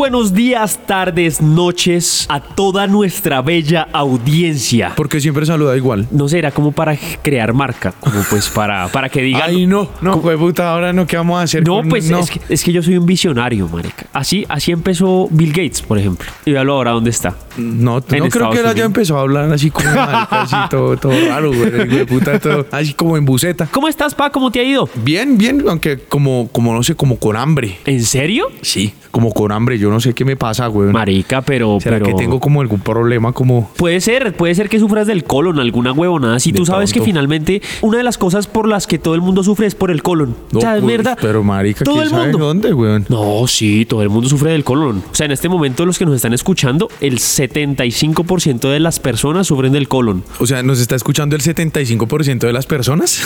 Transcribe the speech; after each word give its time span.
Buenos 0.00 0.32
días, 0.32 0.80
tardes, 0.86 1.42
noches 1.42 2.24
a 2.30 2.40
toda 2.40 2.86
nuestra 2.86 3.42
bella 3.42 3.86
audiencia. 3.92 4.94
Porque 4.96 5.20
siempre 5.20 5.44
saluda 5.44 5.76
igual. 5.76 6.08
No 6.10 6.26
sé, 6.26 6.38
era 6.38 6.52
como 6.52 6.72
para 6.72 6.96
crear 7.20 7.52
marca, 7.52 7.92
como 8.00 8.22
pues 8.30 8.48
para, 8.48 8.88
para 8.88 9.10
que 9.10 9.20
digan. 9.20 9.42
Ay, 9.50 9.66
no, 9.66 9.90
no, 10.00 10.16
de 10.16 10.38
puta, 10.38 10.72
ahora 10.72 10.94
no, 10.94 11.06
¿qué 11.06 11.18
vamos 11.18 11.38
a 11.38 11.42
hacer? 11.42 11.66
No, 11.66 11.80
con- 11.80 11.90
pues 11.90 12.08
Es, 12.08 12.30
que, 12.30 12.40
es 12.48 12.64
que 12.64 12.72
yo 12.72 12.82
soy 12.82 12.96
un 12.96 13.04
visionario, 13.04 13.68
marica. 13.68 14.06
Así, 14.14 14.46
así 14.48 14.72
empezó 14.72 15.28
Bill 15.30 15.50
Gates, 15.50 15.82
por 15.82 15.98
ejemplo. 15.98 16.30
Y 16.46 16.52
véalo 16.52 16.76
ahora 16.76 16.92
dónde 16.92 17.10
está. 17.10 17.34
No, 17.58 17.96
no 17.96 18.00
creo 18.00 18.24
Estados 18.24 18.54
que 18.54 18.60
él 18.60 18.66
haya 18.68 18.84
empezado 18.86 19.18
a 19.18 19.22
hablar 19.22 19.52
así 19.52 19.70
como 19.70 19.84
marica, 19.84 20.28
así 20.40 20.56
todo, 20.70 20.96
todo 20.96 21.12
raro, 21.28 21.52
güey. 21.52 22.06
puta, 22.06 22.38
todo, 22.38 22.66
así 22.70 22.94
como 22.94 23.18
en 23.18 23.26
buceta. 23.26 23.68
¿Cómo 23.70 23.86
estás, 23.86 24.14
pa? 24.14 24.30
¿Cómo 24.30 24.50
te 24.50 24.60
ha 24.60 24.64
ido? 24.64 24.88
Bien, 24.94 25.36
bien, 25.36 25.62
aunque 25.68 25.98
como, 25.98 26.48
como 26.50 26.72
no 26.72 26.82
sé, 26.82 26.94
como 26.94 27.18
con 27.18 27.36
hambre. 27.36 27.76
¿En 27.84 28.02
serio? 28.02 28.46
Sí, 28.62 28.94
como 29.10 29.32
con 29.32 29.52
hambre. 29.52 29.78
Yo 29.78 29.90
no 29.90 30.00
sé 30.00 30.14
qué 30.14 30.24
me 30.24 30.36
pasa, 30.36 30.66
güey. 30.66 30.90
Marica, 30.90 31.42
pero. 31.42 31.78
¿Será 31.80 31.98
pero... 31.98 32.06
que 32.06 32.14
tengo 32.14 32.40
como 32.40 32.60
algún 32.60 32.80
problema 32.80 33.32
como... 33.32 33.70
Puede 33.76 34.00
ser, 34.00 34.34
puede 34.34 34.54
ser 34.54 34.68
que 34.68 34.78
sufras 34.78 35.06
del 35.06 35.24
colon, 35.24 35.58
alguna 35.58 35.92
huevonada. 35.92 36.38
Si 36.40 36.52
De 36.52 36.58
tú 36.58 36.66
sabes 36.66 36.92
que 36.92 37.00
finalmente 37.02 37.62
una 37.80 37.98
de 37.98 38.04
las 38.04 38.18
cosas 38.18 38.46
por 38.46 38.68
las 38.68 38.86
que 38.86 38.98
todo 38.98 39.14
el 39.14 39.20
mundo 39.20 39.42
sufre 39.42 39.66
es 39.66 39.74
por 39.74 39.90
el 39.90 40.02
colon. 40.02 40.36
o 40.54 40.60
sea, 40.60 40.76
es 40.76 40.82
pues, 40.82 40.96
verdad. 40.96 41.18
Pero 41.20 41.42
marica, 41.42 41.84
todo 41.84 41.94
¿quién 41.94 42.04
el 42.04 42.10
sabe 42.10 42.22
mundo. 42.32 42.46
dónde, 42.46 42.72
güey? 42.72 43.04
No, 43.08 43.46
sí, 43.46 43.84
todo 43.86 44.02
el 44.02 44.08
mundo 44.10 44.28
sufre 44.28 44.52
del 44.52 44.64
colon. 44.64 45.02
O 45.10 45.14
sea, 45.14 45.26
en 45.26 45.32
este 45.32 45.48
momento 45.48 45.86
los 45.86 45.98
que 45.98 46.04
nos 46.04 46.14
están 46.14 46.32
escuchando, 46.32 46.88
el 47.00 47.18
75% 47.18 48.70
de 48.70 48.80
las 48.80 49.00
personas 49.00 49.46
sufren 49.46 49.72
del 49.72 49.88
colon. 49.88 50.24
O 50.38 50.46
sea, 50.46 50.62
¿nos 50.62 50.80
está 50.80 50.96
escuchando 50.96 51.36
el 51.36 51.42
75% 51.42 52.38
de 52.40 52.52
las 52.52 52.66
personas? 52.66 53.22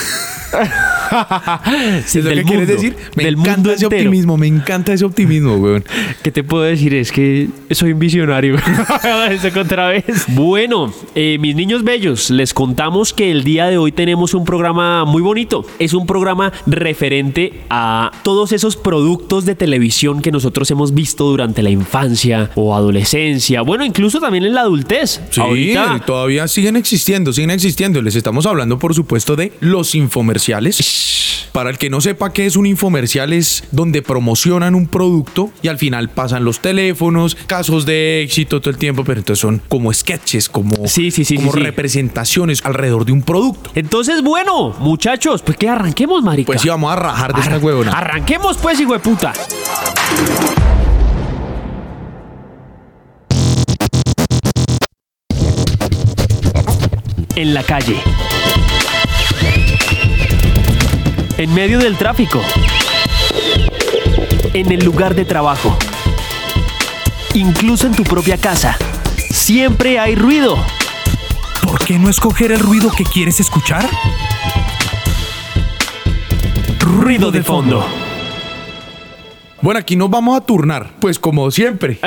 Sí, 2.07 2.19
¿Es 2.19 2.25
lo 2.25 2.31
que 2.31 2.43
quieres 2.43 2.69
decir? 2.69 2.97
Me 3.17 3.25
del 3.25 3.35
encanta 3.35 3.53
mundo 3.57 3.73
ese 3.73 3.85
entero. 3.85 4.01
optimismo, 4.03 4.37
me 4.37 4.47
encanta 4.47 4.93
ese 4.93 5.05
optimismo, 5.05 5.57
güey. 5.59 5.83
¿Qué 6.23 6.31
te 6.31 6.43
puedo 6.45 6.63
decir? 6.65 6.95
Es 6.95 7.13
que 7.13 7.49
soy 7.71 7.93
un 7.93 7.99
visionario. 7.99 8.57
Eso 9.31 9.61
otra 9.61 9.89
vez. 9.89 10.05
Bueno, 10.29 10.93
eh, 11.15 11.39
mis 11.41 11.55
niños 11.57 11.85
bellos, 11.85 12.31
les 12.31 12.53
contamos 12.55 13.13
que 13.13 13.31
el 13.31 13.45
día 13.45 13.67
de 13.67 13.79
hoy 13.79 13.93
tenemos 13.93 14.35
un 14.35 14.45
programa 14.45 15.05
muy 15.05 15.23
bonito. 15.23 15.67
Es 15.79 15.95
un 15.95 16.07
programa 16.07 16.53
referente 16.67 17.63
a 17.71 18.11
todos 18.23 18.53
esos 18.53 18.77
productos 18.77 19.45
de 19.45 19.55
televisión 19.55 20.23
que 20.23 20.31
nosotros 20.31 20.71
hemos 20.71 20.95
visto 20.95 21.25
durante 21.25 21.63
la 21.63 21.71
infancia 21.71 22.51
o 22.55 22.75
adolescencia. 22.75 23.63
Bueno, 23.63 23.85
incluso 23.85 24.21
también 24.21 24.45
en 24.45 24.55
la 24.55 24.63
adultez. 24.63 25.21
Sí, 25.31 25.41
Ahorita. 25.41 26.01
todavía 26.05 26.47
siguen 26.49 26.77
existiendo, 26.77 27.33
siguen 27.33 27.51
existiendo. 27.51 28.03
Les 28.03 28.17
estamos 28.17 28.47
hablando, 28.47 28.79
por 28.79 28.95
supuesto, 28.95 29.37
de 29.37 29.53
los 29.61 29.95
infomerciales. 29.95 30.77
Para 31.55 31.71
el 31.71 31.79
que 31.79 31.89
no 31.89 32.01
sepa 32.01 32.33
qué 32.33 32.47
es 32.47 32.57
un 32.57 32.67
infomercial, 32.67 33.33
es 33.33 33.63
donde 33.71 34.03
promocionan 34.03 34.75
un 34.75 34.89
producto 34.89 35.53
y 35.63 35.69
al 35.69 35.79
final 35.79 36.09
pasan 36.09 36.45
los 36.45 36.59
teléfonos, 36.59 37.37
casos 37.47 37.87
de 37.87 38.23
éxito 38.23 38.61
todo 38.61 38.71
el 38.71 38.77
tiempo, 38.77 39.05
pero 39.05 39.21
entonces 39.21 39.41
son 39.41 39.63
como 39.69 39.93
sketches, 39.93 40.49
como, 40.49 40.89
Sí, 40.89 41.13
sí, 41.13 41.25
sí, 41.25 41.37
como 41.37 41.53
representaciones 41.53 42.61
alrededor 42.65 43.05
de 43.05 43.13
un 43.13 43.23
producto. 43.23 43.71
Entonces, 43.77 44.21
bueno, 44.25 44.75
muchachos, 44.81 45.43
pues 45.43 45.57
que 45.57 45.69
arranquemos, 45.69 46.25
marica. 46.25 46.47
Pues 46.47 46.61
sí, 46.61 46.69
vamos 46.69 46.91
a 46.91 46.97
rajar 46.97 47.33
de 47.33 47.43
esta 47.43 47.59
huevona. 47.59 47.93
Arranquemos 47.93 48.57
pues, 48.57 48.81
hijo 48.81 48.95
de 48.95 48.99
puta. 48.99 49.33
En 57.37 57.55
la 57.55 57.63
calle. 57.63 58.03
En 61.37 61.53
medio 61.53 61.81
del 61.81 61.97
tráfico. 61.97 62.41
En 64.53 64.71
el 64.71 64.85
lugar 64.85 65.17
de 65.17 65.25
trabajo. 65.25 65.77
Incluso 67.35 67.89
en 67.89 67.95
tu 67.95 68.05
propia 68.05 68.37
casa. 68.37 68.77
Siempre 69.31 69.99
hay 69.99 70.15
ruido. 70.15 70.57
¿Por 71.63 71.85
qué 71.85 71.99
no 71.99 72.09
escoger 72.09 72.53
el 72.53 72.61
ruido 72.61 72.93
que 72.93 73.03
quieres 73.05 73.41
escuchar? 73.41 73.89
Ruido 76.79 77.33
de 77.33 77.43
fondo. 77.43 77.85
Bueno, 79.65 79.81
aquí 79.81 79.97
nos 79.97 80.11
vamos 80.11 80.37
a 80.37 80.43
turnar, 80.43 80.91
pues 81.01 81.19
como 81.19 81.51
siempre. 81.51 81.99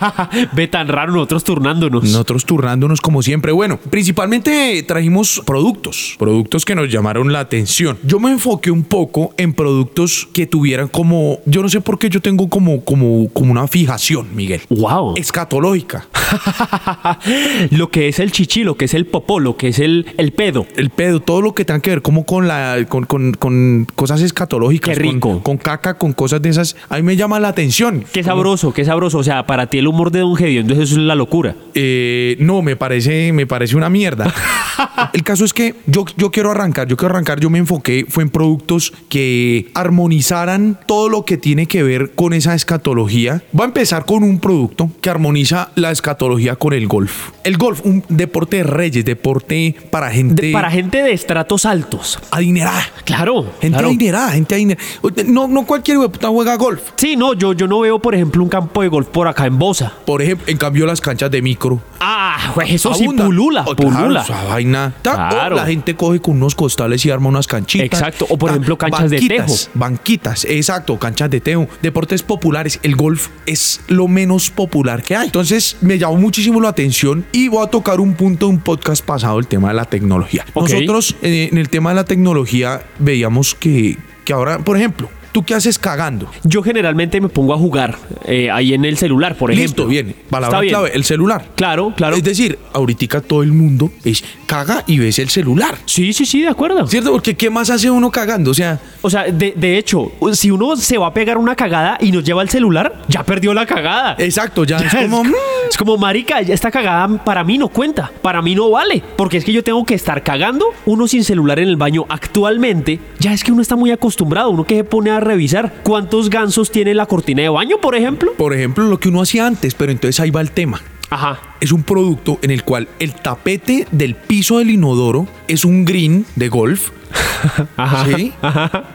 Ve 0.52 0.66
tan 0.66 0.88
raro 0.88 1.12
nosotros 1.12 1.44
turnándonos. 1.44 2.02
Nosotros 2.02 2.44
turnándonos 2.44 3.00
como 3.00 3.22
siempre. 3.22 3.52
Bueno, 3.52 3.78
principalmente 3.88 4.82
trajimos 4.82 5.40
productos, 5.46 6.16
productos 6.18 6.64
que 6.64 6.74
nos 6.74 6.90
llamaron 6.90 7.32
la 7.32 7.38
atención. 7.38 7.98
Yo 8.02 8.18
me 8.18 8.32
enfoqué 8.32 8.72
un 8.72 8.82
poco 8.82 9.32
en 9.36 9.52
productos 9.52 10.26
que 10.32 10.48
tuvieran 10.48 10.88
como, 10.88 11.38
yo 11.46 11.62
no 11.62 11.68
sé 11.68 11.80
por 11.80 12.00
qué 12.00 12.10
yo 12.10 12.20
tengo 12.20 12.48
como, 12.48 12.80
como, 12.84 13.28
como 13.28 13.52
una 13.52 13.68
fijación, 13.68 14.34
Miguel. 14.34 14.62
Wow. 14.70 15.14
Escatológica. 15.16 16.08
lo 17.70 17.90
que 17.90 18.08
es 18.08 18.18
el 18.18 18.32
chichi, 18.32 18.64
lo 18.64 18.76
que 18.76 18.86
es 18.86 18.94
el 18.94 19.06
popó, 19.06 19.38
lo 19.38 19.56
que 19.56 19.68
es 19.68 19.78
el, 19.78 20.06
el 20.16 20.32
pedo. 20.32 20.66
El 20.76 20.90
pedo, 20.90 21.20
todo 21.20 21.42
lo 21.42 21.54
que 21.54 21.64
tenga 21.64 21.78
que 21.78 21.90
ver 21.90 22.02
como 22.02 22.24
con 22.26 22.48
la, 22.48 22.84
con, 22.88 23.04
con- 23.04 23.34
con 23.34 23.86
cosas 23.94 24.20
escatológicas. 24.20 24.96
Qué 24.96 25.00
rico. 25.02 25.28
Con, 25.30 25.40
con 25.40 25.56
caca, 25.58 25.94
con 25.96 26.12
cosas 26.12 26.42
de 26.42 26.48
esas. 26.48 26.74
A 26.88 26.96
mí 26.96 27.03
me 27.04 27.16
llama 27.16 27.38
la 27.38 27.48
atención. 27.48 28.04
Qué 28.12 28.22
sabroso, 28.22 28.72
qué 28.72 28.84
sabroso. 28.84 29.18
O 29.18 29.22
sea, 29.22 29.46
para 29.46 29.66
ti 29.68 29.78
el 29.78 29.86
humor 29.86 30.10
de 30.10 30.20
Don 30.20 30.34
Gediondo 30.34 30.74
eso 30.74 30.82
es 30.82 30.92
la 30.92 31.14
locura. 31.14 31.54
Eh, 31.74 32.36
no, 32.40 32.62
me 32.62 32.76
parece, 32.76 33.32
me 33.32 33.46
parece 33.46 33.76
una 33.76 33.90
mierda. 33.90 34.32
El 35.12 35.22
caso 35.22 35.44
es 35.44 35.52
que 35.52 35.74
yo, 35.86 36.04
yo 36.16 36.30
quiero 36.30 36.50
arrancar, 36.50 36.88
yo 36.88 36.96
quiero 36.96 37.14
arrancar, 37.14 37.38
yo 37.38 37.50
me 37.50 37.58
enfoqué, 37.58 38.06
fue 38.08 38.24
en 38.24 38.30
productos 38.30 38.92
que 39.08 39.70
armonizaran 39.74 40.78
todo 40.86 41.08
lo 41.08 41.24
que 41.24 41.36
tiene 41.36 41.66
que 41.66 41.82
ver 41.82 42.12
con 42.14 42.32
esa 42.32 42.54
escatología. 42.54 43.42
Va 43.58 43.64
a 43.64 43.68
empezar 43.68 44.04
con 44.04 44.22
un 44.22 44.40
producto 44.40 44.90
que 45.00 45.10
armoniza 45.10 45.70
la 45.74 45.90
escatología 45.90 46.56
con 46.56 46.72
el 46.72 46.88
golf. 46.88 47.30
El 47.44 47.56
golf, 47.58 47.80
un 47.84 48.02
deporte 48.08 48.56
de 48.58 48.62
reyes, 48.64 49.04
deporte 49.04 49.76
para 49.90 50.10
gente 50.10 50.46
De- 50.46 50.52
para 50.52 50.70
gente 50.70 51.02
de 51.02 51.12
estratos 51.12 51.66
altos. 51.66 52.18
adinerada. 52.30 52.82
Claro. 53.04 53.42
Gente 53.60 53.76
claro. 53.76 53.88
adinerada, 53.88 54.32
gente 54.32 54.54
adinerada. 54.54 54.82
No, 55.26 55.46
no 55.46 55.66
cualquier 55.66 55.98
puta 55.98 56.28
juega 56.28 56.56
golf. 56.56 56.80
Sí, 56.96 57.16
no, 57.16 57.34
yo, 57.34 57.52
yo 57.52 57.66
no 57.66 57.80
veo, 57.80 57.98
por 57.98 58.14
ejemplo, 58.14 58.42
un 58.42 58.48
campo 58.48 58.82
de 58.82 58.88
golf 58.88 59.08
por 59.08 59.28
acá 59.28 59.46
en 59.46 59.58
Bosa. 59.58 59.92
Por 60.06 60.22
ejemplo, 60.22 60.46
en 60.48 60.56
cambio 60.56 60.86
las 60.86 61.00
canchas 61.00 61.30
de 61.30 61.42
micro 61.42 61.80
Ah, 62.00 62.52
güey, 62.54 62.74
eso 62.74 62.92
sí 62.94 63.04
Abunda. 63.04 63.24
pulula, 63.24 63.64
Oh, 63.66 63.74
claro, 63.76 63.96
pulula. 63.98 64.22
esa 64.22 64.44
vaina. 64.44 64.92
O 64.98 65.02
Claro. 65.02 65.56
la 65.56 65.66
gente 65.66 65.94
coge 65.94 66.20
con 66.20 66.36
unos 66.36 66.54
costales 66.54 67.04
y 67.06 67.10
arma 67.10 67.28
unas 67.28 67.46
canchitas. 67.46 67.86
Exacto, 67.86 68.26
o 68.28 68.36
por 68.36 68.48
Ta- 68.50 68.54
ejemplo, 68.56 68.76
canchas 68.76 69.10
de 69.10 69.20
tejo. 69.20 69.54
Banquitas, 69.74 70.44
exacto, 70.44 70.98
canchas 70.98 71.30
de 71.30 71.40
tejo. 71.40 71.66
Deportes 71.82 72.22
populares. 72.22 72.78
El 72.82 72.96
golf 72.96 73.28
es 73.46 73.80
lo 73.88 74.08
menos 74.08 74.50
popular 74.50 75.02
que 75.02 75.16
hay. 75.16 75.26
Entonces 75.26 75.76
me 75.80 75.98
llamó 75.98 76.16
muchísimo 76.16 76.60
la 76.60 76.68
atención 76.70 77.24
y 77.34 77.48
voy 77.48 77.66
a 77.66 77.66
tocar 77.68 77.98
un 77.98 78.14
punto 78.14 78.46
de 78.46 78.52
un 78.52 78.60
podcast 78.60 79.04
pasado, 79.04 79.40
el 79.40 79.48
tema 79.48 79.68
de 79.68 79.74
la 79.74 79.84
tecnología. 79.86 80.46
Nosotros 80.54 81.16
eh, 81.20 81.48
en 81.50 81.58
el 81.58 81.68
tema 81.68 81.90
de 81.90 81.96
la 81.96 82.04
tecnología 82.04 82.82
veíamos 83.00 83.56
que, 83.56 83.98
que 84.24 84.32
ahora, 84.32 84.60
por 84.60 84.76
ejemplo, 84.76 85.10
¿tú 85.34 85.42
qué 85.44 85.54
haces 85.54 85.80
cagando? 85.80 86.30
Yo 86.44 86.62
generalmente 86.62 87.20
me 87.20 87.28
pongo 87.28 87.52
a 87.54 87.58
jugar 87.58 87.96
eh, 88.24 88.52
ahí 88.52 88.72
en 88.72 88.84
el 88.84 88.96
celular, 88.96 89.34
por 89.34 89.50
ejemplo. 89.50 89.86
Listo, 89.86 89.86
bien. 89.88 90.14
Palabra 90.30 90.58
Está 90.58 90.60
bien. 90.60 90.72
clave, 90.74 90.90
el 90.94 91.02
celular. 91.02 91.44
Claro, 91.56 91.92
claro. 91.96 92.14
Es 92.14 92.22
decir, 92.22 92.56
ahorita 92.72 93.20
todo 93.20 93.42
el 93.42 93.52
mundo 93.52 93.90
es 94.04 94.22
caga 94.46 94.84
y 94.86 94.98
ves 95.00 95.18
el 95.18 95.28
celular. 95.28 95.76
Sí, 95.86 96.12
sí, 96.12 96.24
sí, 96.24 96.42
de 96.42 96.48
acuerdo. 96.48 96.86
¿Cierto? 96.86 97.10
Porque 97.10 97.34
¿qué 97.34 97.50
más 97.50 97.68
hace 97.68 97.90
uno 97.90 98.12
cagando? 98.12 98.52
O 98.52 98.54
sea, 98.54 98.78
O 99.02 99.10
sea, 99.10 99.24
de, 99.24 99.52
de 99.56 99.76
hecho, 99.76 100.12
si 100.34 100.52
uno 100.52 100.76
se 100.76 100.96
va 100.98 101.08
a 101.08 101.12
pegar 101.14 101.36
una 101.36 101.56
cagada 101.56 101.98
y 102.00 102.12
nos 102.12 102.22
lleva 102.22 102.40
el 102.40 102.48
celular, 102.48 103.02
ya 103.08 103.24
perdió 103.24 103.52
la 103.54 103.66
cagada. 103.66 104.14
exacto, 104.18 104.62
ya 104.64 104.76
es 104.86 104.94
como... 104.94 105.24
mm, 105.24 105.32
es 105.68 105.76
como, 105.76 105.96
marica, 105.96 106.38
esta 106.40 106.70
cagada 106.70 107.24
para 107.24 107.42
mí 107.42 107.58
no 107.58 107.68
cuenta, 107.68 108.12
para 108.22 108.40
mí 108.40 108.54
no 108.54 108.70
vale, 108.70 109.02
porque 109.16 109.38
es 109.38 109.44
que 109.44 109.52
yo 109.52 109.64
tengo 109.64 109.84
que 109.84 109.94
estar 109.94 110.22
cagando, 110.22 110.66
uno 110.86 111.08
sin 111.08 111.24
celular 111.24 111.58
en 111.58 111.68
el 111.68 111.76
baño 111.76 112.04
actualmente, 112.08 113.00
ya 113.18 113.32
es 113.32 113.42
que 113.42 113.50
uno 113.50 113.62
está 113.62 113.74
muy 113.74 113.90
acostumbrado, 113.90 114.50
uno 114.50 114.64
que 114.64 114.76
se 114.76 114.84
pone 114.84 115.10
a 115.10 115.20
revisar 115.24 115.80
cuántos 115.82 116.30
gansos 116.30 116.70
tiene 116.70 116.94
la 116.94 117.06
cortina 117.06 117.42
de 117.42 117.48
baño, 117.48 117.78
por 117.80 117.96
ejemplo. 117.96 118.32
Por 118.36 118.54
ejemplo, 118.54 118.84
lo 118.84 118.98
que 118.98 119.08
uno 119.08 119.22
hacía 119.22 119.46
antes, 119.46 119.74
pero 119.74 119.92
entonces 119.92 120.20
ahí 120.20 120.30
va 120.30 120.40
el 120.40 120.50
tema. 120.50 120.80
Ajá. 121.10 121.38
Es 121.60 121.72
un 121.72 121.82
producto 121.82 122.38
en 122.42 122.50
el 122.50 122.64
cual 122.64 122.88
el 122.98 123.14
tapete 123.14 123.86
del 123.90 124.14
piso 124.14 124.58
del 124.58 124.70
inodoro 124.70 125.26
es 125.48 125.64
un 125.64 125.84
green 125.84 126.26
de 126.36 126.48
golf. 126.48 126.90
Ajá. 127.76 128.06
¿sí? 128.06 128.32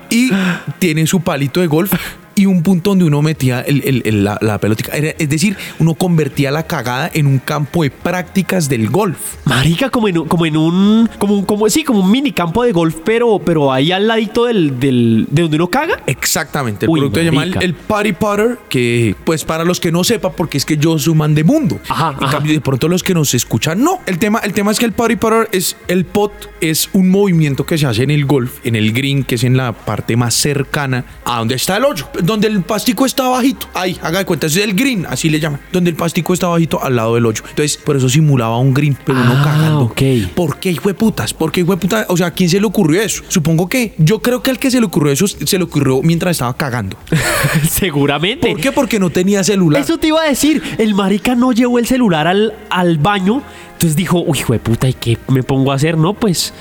Y 0.09 0.31
tiene 0.79 1.07
su 1.07 1.21
palito 1.21 1.61
de 1.61 1.67
golf 1.67 1.93
y 2.39 2.45
un 2.45 2.63
punto 2.63 2.91
donde 2.91 3.03
uno 3.05 3.21
metía 3.21 3.59
el- 3.61 3.83
el- 3.85 4.01
el- 4.05 4.23
la, 4.23 4.37
la 4.41 4.59
Es 4.93 5.29
decir, 5.29 5.57
uno 5.79 5.93
convertía 5.93 6.51
la 6.51 6.63
cagada 6.63 7.11
en 7.13 7.27
un 7.27 7.39
campo 7.39 7.83
de 7.83 7.91
prácticas 7.91 8.69
del 8.69 8.89
golf. 8.89 9.17
Marica, 9.45 9.89
como 9.89 10.07
en, 10.07 10.19
un- 10.19 10.27
como 10.27 10.45
en 10.45 10.55
un, 10.55 11.09
como 11.19 11.35
un, 11.35 11.45
como, 11.45 11.69
sí, 11.69 11.83
como 11.83 11.99
un 11.99 12.09
mini 12.09 12.31
campo 12.31 12.63
de 12.63 12.71
golf, 12.71 12.95
pero, 13.03 13.39
pero 13.43 13.73
ahí 13.73 13.91
al 13.91 14.07
ladito 14.07 14.45
del, 14.45 14.79
del, 14.79 15.27
de 15.29 15.41
donde 15.41 15.57
uno 15.57 15.67
caga. 15.67 15.99
Exactamente, 16.07 16.85
el 16.85 16.89
Uy, 16.91 16.99
producto 16.99 17.19
se 17.19 17.25
llama 17.25 17.43
el, 17.43 17.73
Party 17.73 18.13
Putter, 18.13 18.57
que 18.69 19.15
pues 19.25 19.43
para 19.43 19.65
los 19.65 19.79
que 19.79 19.91
no 19.91 20.03
sepan, 20.03 20.31
porque 20.37 20.57
es 20.57 20.65
que 20.65 20.77
yo 20.77 20.97
soy 20.97 21.11
un 21.11 21.17
man 21.17 21.35
de 21.35 21.43
mundo. 21.43 21.79
Ajá, 21.89 22.15
en 22.17 22.23
ajá. 22.23 22.31
cambio, 22.37 22.53
de 22.53 22.61
pronto 22.61 22.87
los 22.87 23.03
que 23.03 23.13
nos 23.13 23.33
escuchan, 23.33 23.83
no. 23.83 23.99
El 24.05 24.17
tema, 24.19 24.39
el 24.39 24.53
tema 24.53 24.71
es 24.71 24.79
que 24.79 24.85
el 24.85 24.93
Party 24.93 25.15
Putter 25.17 25.49
es 25.51 25.75
el 25.87 26.05
pot, 26.05 26.31
es 26.61 26.89
un 26.93 27.09
movimiento 27.09 27.65
que 27.65 27.77
se 27.77 27.85
hace 27.85 28.03
en 28.03 28.11
el 28.11 28.25
golf, 28.25 28.59
en 28.63 28.75
el 28.75 28.93
green, 28.93 29.23
que 29.23 29.35
es 29.35 29.43
en 29.43 29.57
la 29.57 29.73
parte 29.73 30.15
más 30.15 30.33
cercana 30.35 31.03
a 31.25 31.39
donde 31.39 31.55
está 31.55 31.77
el 31.77 31.85
hoyo. 31.85 32.07
Donde 32.29 32.47
el 32.47 32.61
pastico 32.61 33.05
está 33.07 33.27
bajito. 33.27 33.67
Ahí, 33.73 33.97
haga 34.03 34.19
de 34.19 34.25
cuenta, 34.25 34.45
es 34.47 34.55
el 34.57 34.73
green, 34.75 35.05
así 35.09 35.29
le 35.29 35.39
llaman. 35.39 35.59
Donde 35.71 35.89
el 35.89 35.95
pastico 35.95 36.33
está 36.33 36.47
bajito 36.47 36.81
al 36.81 36.95
lado 36.95 37.15
del 37.15 37.25
hoyo. 37.25 37.41
Entonces, 37.49 37.75
por 37.77 37.95
eso 37.97 38.07
simulaba 38.07 38.57
un 38.59 38.71
green, 38.73 38.95
pero 39.03 39.17
no 39.17 39.33
Ah, 39.33 39.41
cagando. 39.43 39.79
ok. 39.85 40.01
¿Por 40.35 40.59
qué, 40.59 40.69
hijo 40.71 40.89
de 40.89 40.93
putas? 40.93 41.33
¿Por 41.33 41.51
qué, 41.51 41.61
hijo 41.61 41.71
de 41.71 41.77
puta? 41.77 42.05
O 42.09 42.15
sea, 42.17 42.27
¿a 42.27 42.31
quién 42.31 42.49
se 42.49 42.59
le 42.59 42.67
ocurrió 42.67 43.01
eso? 43.01 43.23
Supongo 43.29 43.67
que 43.67 43.95
yo 43.97 44.21
creo 44.21 44.43
que 44.43 44.51
al 44.51 44.59
que 44.59 44.69
se 44.69 44.79
le 44.79 44.85
ocurrió 44.85 45.11
eso 45.11 45.27
se 45.27 45.57
le 45.57 45.63
ocurrió 45.63 46.01
mientras 46.03 46.31
estaba 46.31 46.55
cagando. 46.55 46.97
Seguramente. 47.69 48.51
¿Por 48.51 48.61
qué? 48.61 48.71
Porque 48.71 48.99
no 48.99 49.09
tenía 49.09 49.43
celular. 49.43 49.81
Eso 49.81 49.97
te 49.97 50.07
iba 50.07 50.21
a 50.21 50.27
decir. 50.29 50.61
El 50.77 50.93
marica 50.93 51.35
no 51.35 51.51
llevó 51.51 51.79
el 51.79 51.87
celular 51.87 52.27
al, 52.27 52.53
al 52.69 52.97
baño. 52.97 53.41
Entonces 53.73 53.95
dijo, 53.95 54.21
uy, 54.25 54.39
hijo 54.39 54.53
de 54.53 54.59
puta, 54.59 54.87
¿y 54.89 54.93
qué 54.93 55.17
me 55.29 55.41
pongo 55.43 55.71
a 55.71 55.75
hacer? 55.75 55.97
No, 55.97 56.13
pues, 56.13 56.53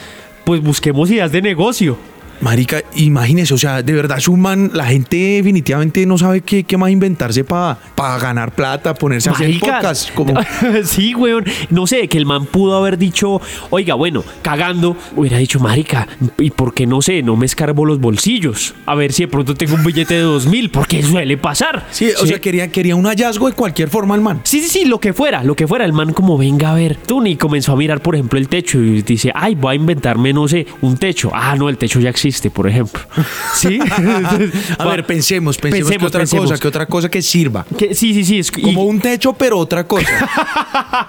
pues 0.45 0.63
busquemos 0.63 1.11
ideas 1.11 1.33
de 1.33 1.43
negocio. 1.43 1.99
Marica, 2.41 2.83
imagínese, 2.95 3.55
o 3.55 3.59
sea, 3.59 3.83
de 3.83 3.93
verdad, 3.93 4.19
man, 4.37 4.71
la 4.73 4.87
gente 4.87 5.17
definitivamente 5.17 6.07
no 6.07 6.19
sabe 6.19 6.41
qué, 6.41 6.65
qué 6.65 6.77
más 6.77 6.91
inventarse 6.91 7.45
para 7.45 7.79
ganar 8.21 8.53
plata, 8.55 8.95
ponerse 8.95 9.29
a 9.29 9.33
hacer 9.33 9.49
Marica. 9.49 9.67
podcast. 9.75 10.15
Como, 10.15 10.35
sí, 10.85 11.15
weón. 11.15 11.45
No 11.71 11.87
sé, 11.87 12.09
que 12.09 12.19
el 12.19 12.27
man 12.27 12.47
pudo 12.47 12.77
haber 12.77 12.99
dicho, 12.99 13.41
oiga, 13.71 13.95
bueno, 13.95 14.25
cagando, 14.43 14.97
hubiera 15.17 15.39
dicho, 15.39 15.59
marica, 15.61 16.07
¿y 16.39 16.51
por 16.51 16.75
qué 16.75 16.87
no 16.87 17.03
sé? 17.03 17.23
No 17.23 17.37
me 17.37 17.47
escarbo 17.47 17.85
los 17.85 18.01
bolsillos. 18.01 18.75
A 18.87 18.95
ver 18.95 19.13
si 19.13 19.25
de 19.25 19.29
pronto 19.29 19.55
tengo 19.55 19.75
un 19.75 19.85
billete 19.85 20.15
de 20.15 20.21
dos 20.21 20.47
mil, 20.47 20.71
porque 20.71 21.03
suele 21.03 21.37
pasar. 21.37 21.87
sí, 21.91 22.11
o 22.21 22.27
sea, 22.27 22.41
quería, 22.41 22.69
quería 22.69 22.95
un 22.97 23.05
hallazgo 23.07 23.49
de 23.49 23.55
cualquier 23.55 23.89
forma 23.89 24.15
el 24.15 24.21
man. 24.21 24.41
Sí, 24.45 24.61
sí, 24.61 24.69
sí, 24.69 24.85
lo 24.85 25.01
que 25.01 25.13
fuera, 25.13 25.43
lo 25.43 25.55
que 25.57 25.67
fuera. 25.67 25.85
El 25.85 25.93
man 25.93 26.13
como 26.13 26.39
venga 26.39 26.71
a 26.71 26.75
ver. 26.75 26.97
Tú 27.07 27.21
ni 27.21 27.37
comenzó 27.37 27.73
a 27.73 27.77
mirar, 27.77 28.01
por 28.01 28.15
ejemplo, 28.15 28.39
el 28.39 28.49
techo 28.49 28.79
y 28.79 29.03
dice, 29.03 29.33
ay, 29.35 29.55
voy 29.55 29.73
a 29.73 29.77
inventarme, 29.77 30.33
no 30.33 30.47
sé, 30.49 30.67
un 30.83 30.97
techo. 30.97 31.31
Ah, 31.35 31.57
no, 31.57 31.69
el 31.69 31.79
techo 31.79 32.01
ya 32.01 32.11
existe, 32.11 32.28
por 32.51 32.69
ejemplo. 32.69 33.01
Sí. 33.55 33.81
A 34.79 34.85
ver, 34.87 35.05
pensemos, 35.05 35.57
pensemos, 35.59 35.91
que 35.91 36.07
otra 36.07 36.21
pensemos. 36.21 36.49
cosa, 36.51 36.61
que 36.63 36.69
otra 36.69 36.87
cosa 36.87 37.09
que 37.11 37.21
sirva. 37.23 37.67
Que- 37.77 37.93
sí, 37.95 38.15
sí, 38.15 38.25
sí. 38.25 38.39
es- 38.39 38.53
y- 38.57 38.63
Como 38.63 38.85
un 38.85 39.01
techo, 39.01 39.33
pero 39.33 39.59
otra 39.59 39.85
cosa. 39.85 40.07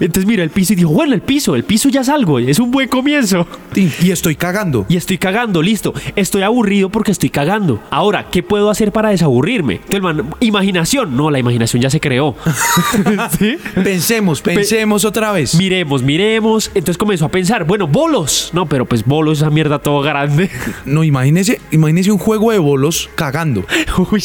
Entonces 0.00 0.26
mira 0.26 0.42
el 0.42 0.50
piso 0.50 0.72
y 0.72 0.76
dijo, 0.76 0.90
bueno, 0.90 1.14
el 1.14 1.22
piso, 1.22 1.54
el 1.56 1.64
piso 1.64 1.88
ya 1.88 2.00
es 2.02 2.08
algo, 2.08 2.38
es 2.38 2.58
un 2.58 2.70
buen 2.70 2.88
comienzo. 2.88 3.46
Y 3.74 4.10
estoy 4.10 4.36
cagando. 4.36 4.84
Y 4.88 4.96
estoy 4.96 5.16
cagando, 5.18 5.62
listo. 5.62 5.94
Estoy 6.16 6.42
aburrido 6.42 6.90
porque 6.90 7.12
estoy 7.12 7.30
cagando. 7.30 7.80
Ahora, 7.90 8.26
¿qué 8.30 8.42
puedo 8.42 8.68
hacer 8.70 8.92
para 8.92 9.10
desaburrirme? 9.10 9.74
Entonces, 9.76 10.02
man, 10.02 10.34
imaginación. 10.40 11.16
No, 11.16 11.30
la 11.30 11.38
imaginación 11.38 11.82
ya 11.82 11.88
se 11.90 12.00
creó. 12.00 12.36
¿Sí? 13.38 13.56
Pensemos, 13.82 14.40
pensemos 14.42 15.04
otra 15.04 15.32
vez. 15.32 15.54
Miremos, 15.54 16.02
miremos. 16.02 16.68
Entonces 16.74 16.98
comenzó 16.98 17.24
a 17.26 17.28
pensar, 17.30 17.64
bueno, 17.64 17.86
bolos. 17.86 18.50
No, 18.52 18.66
pero 18.66 18.84
pues 18.86 19.04
bolos, 19.04 19.38
esa 19.38 19.50
mierda 19.50 19.78
todo 19.78 20.00
grande. 20.02 20.50
No, 20.84 21.04
imagínese, 21.04 21.60
imagínese 21.70 22.12
un 22.12 22.18
juego 22.18 22.52
de 22.52 22.58
bolos 22.58 23.10
cagando. 23.14 23.64
Uy. 24.10 24.22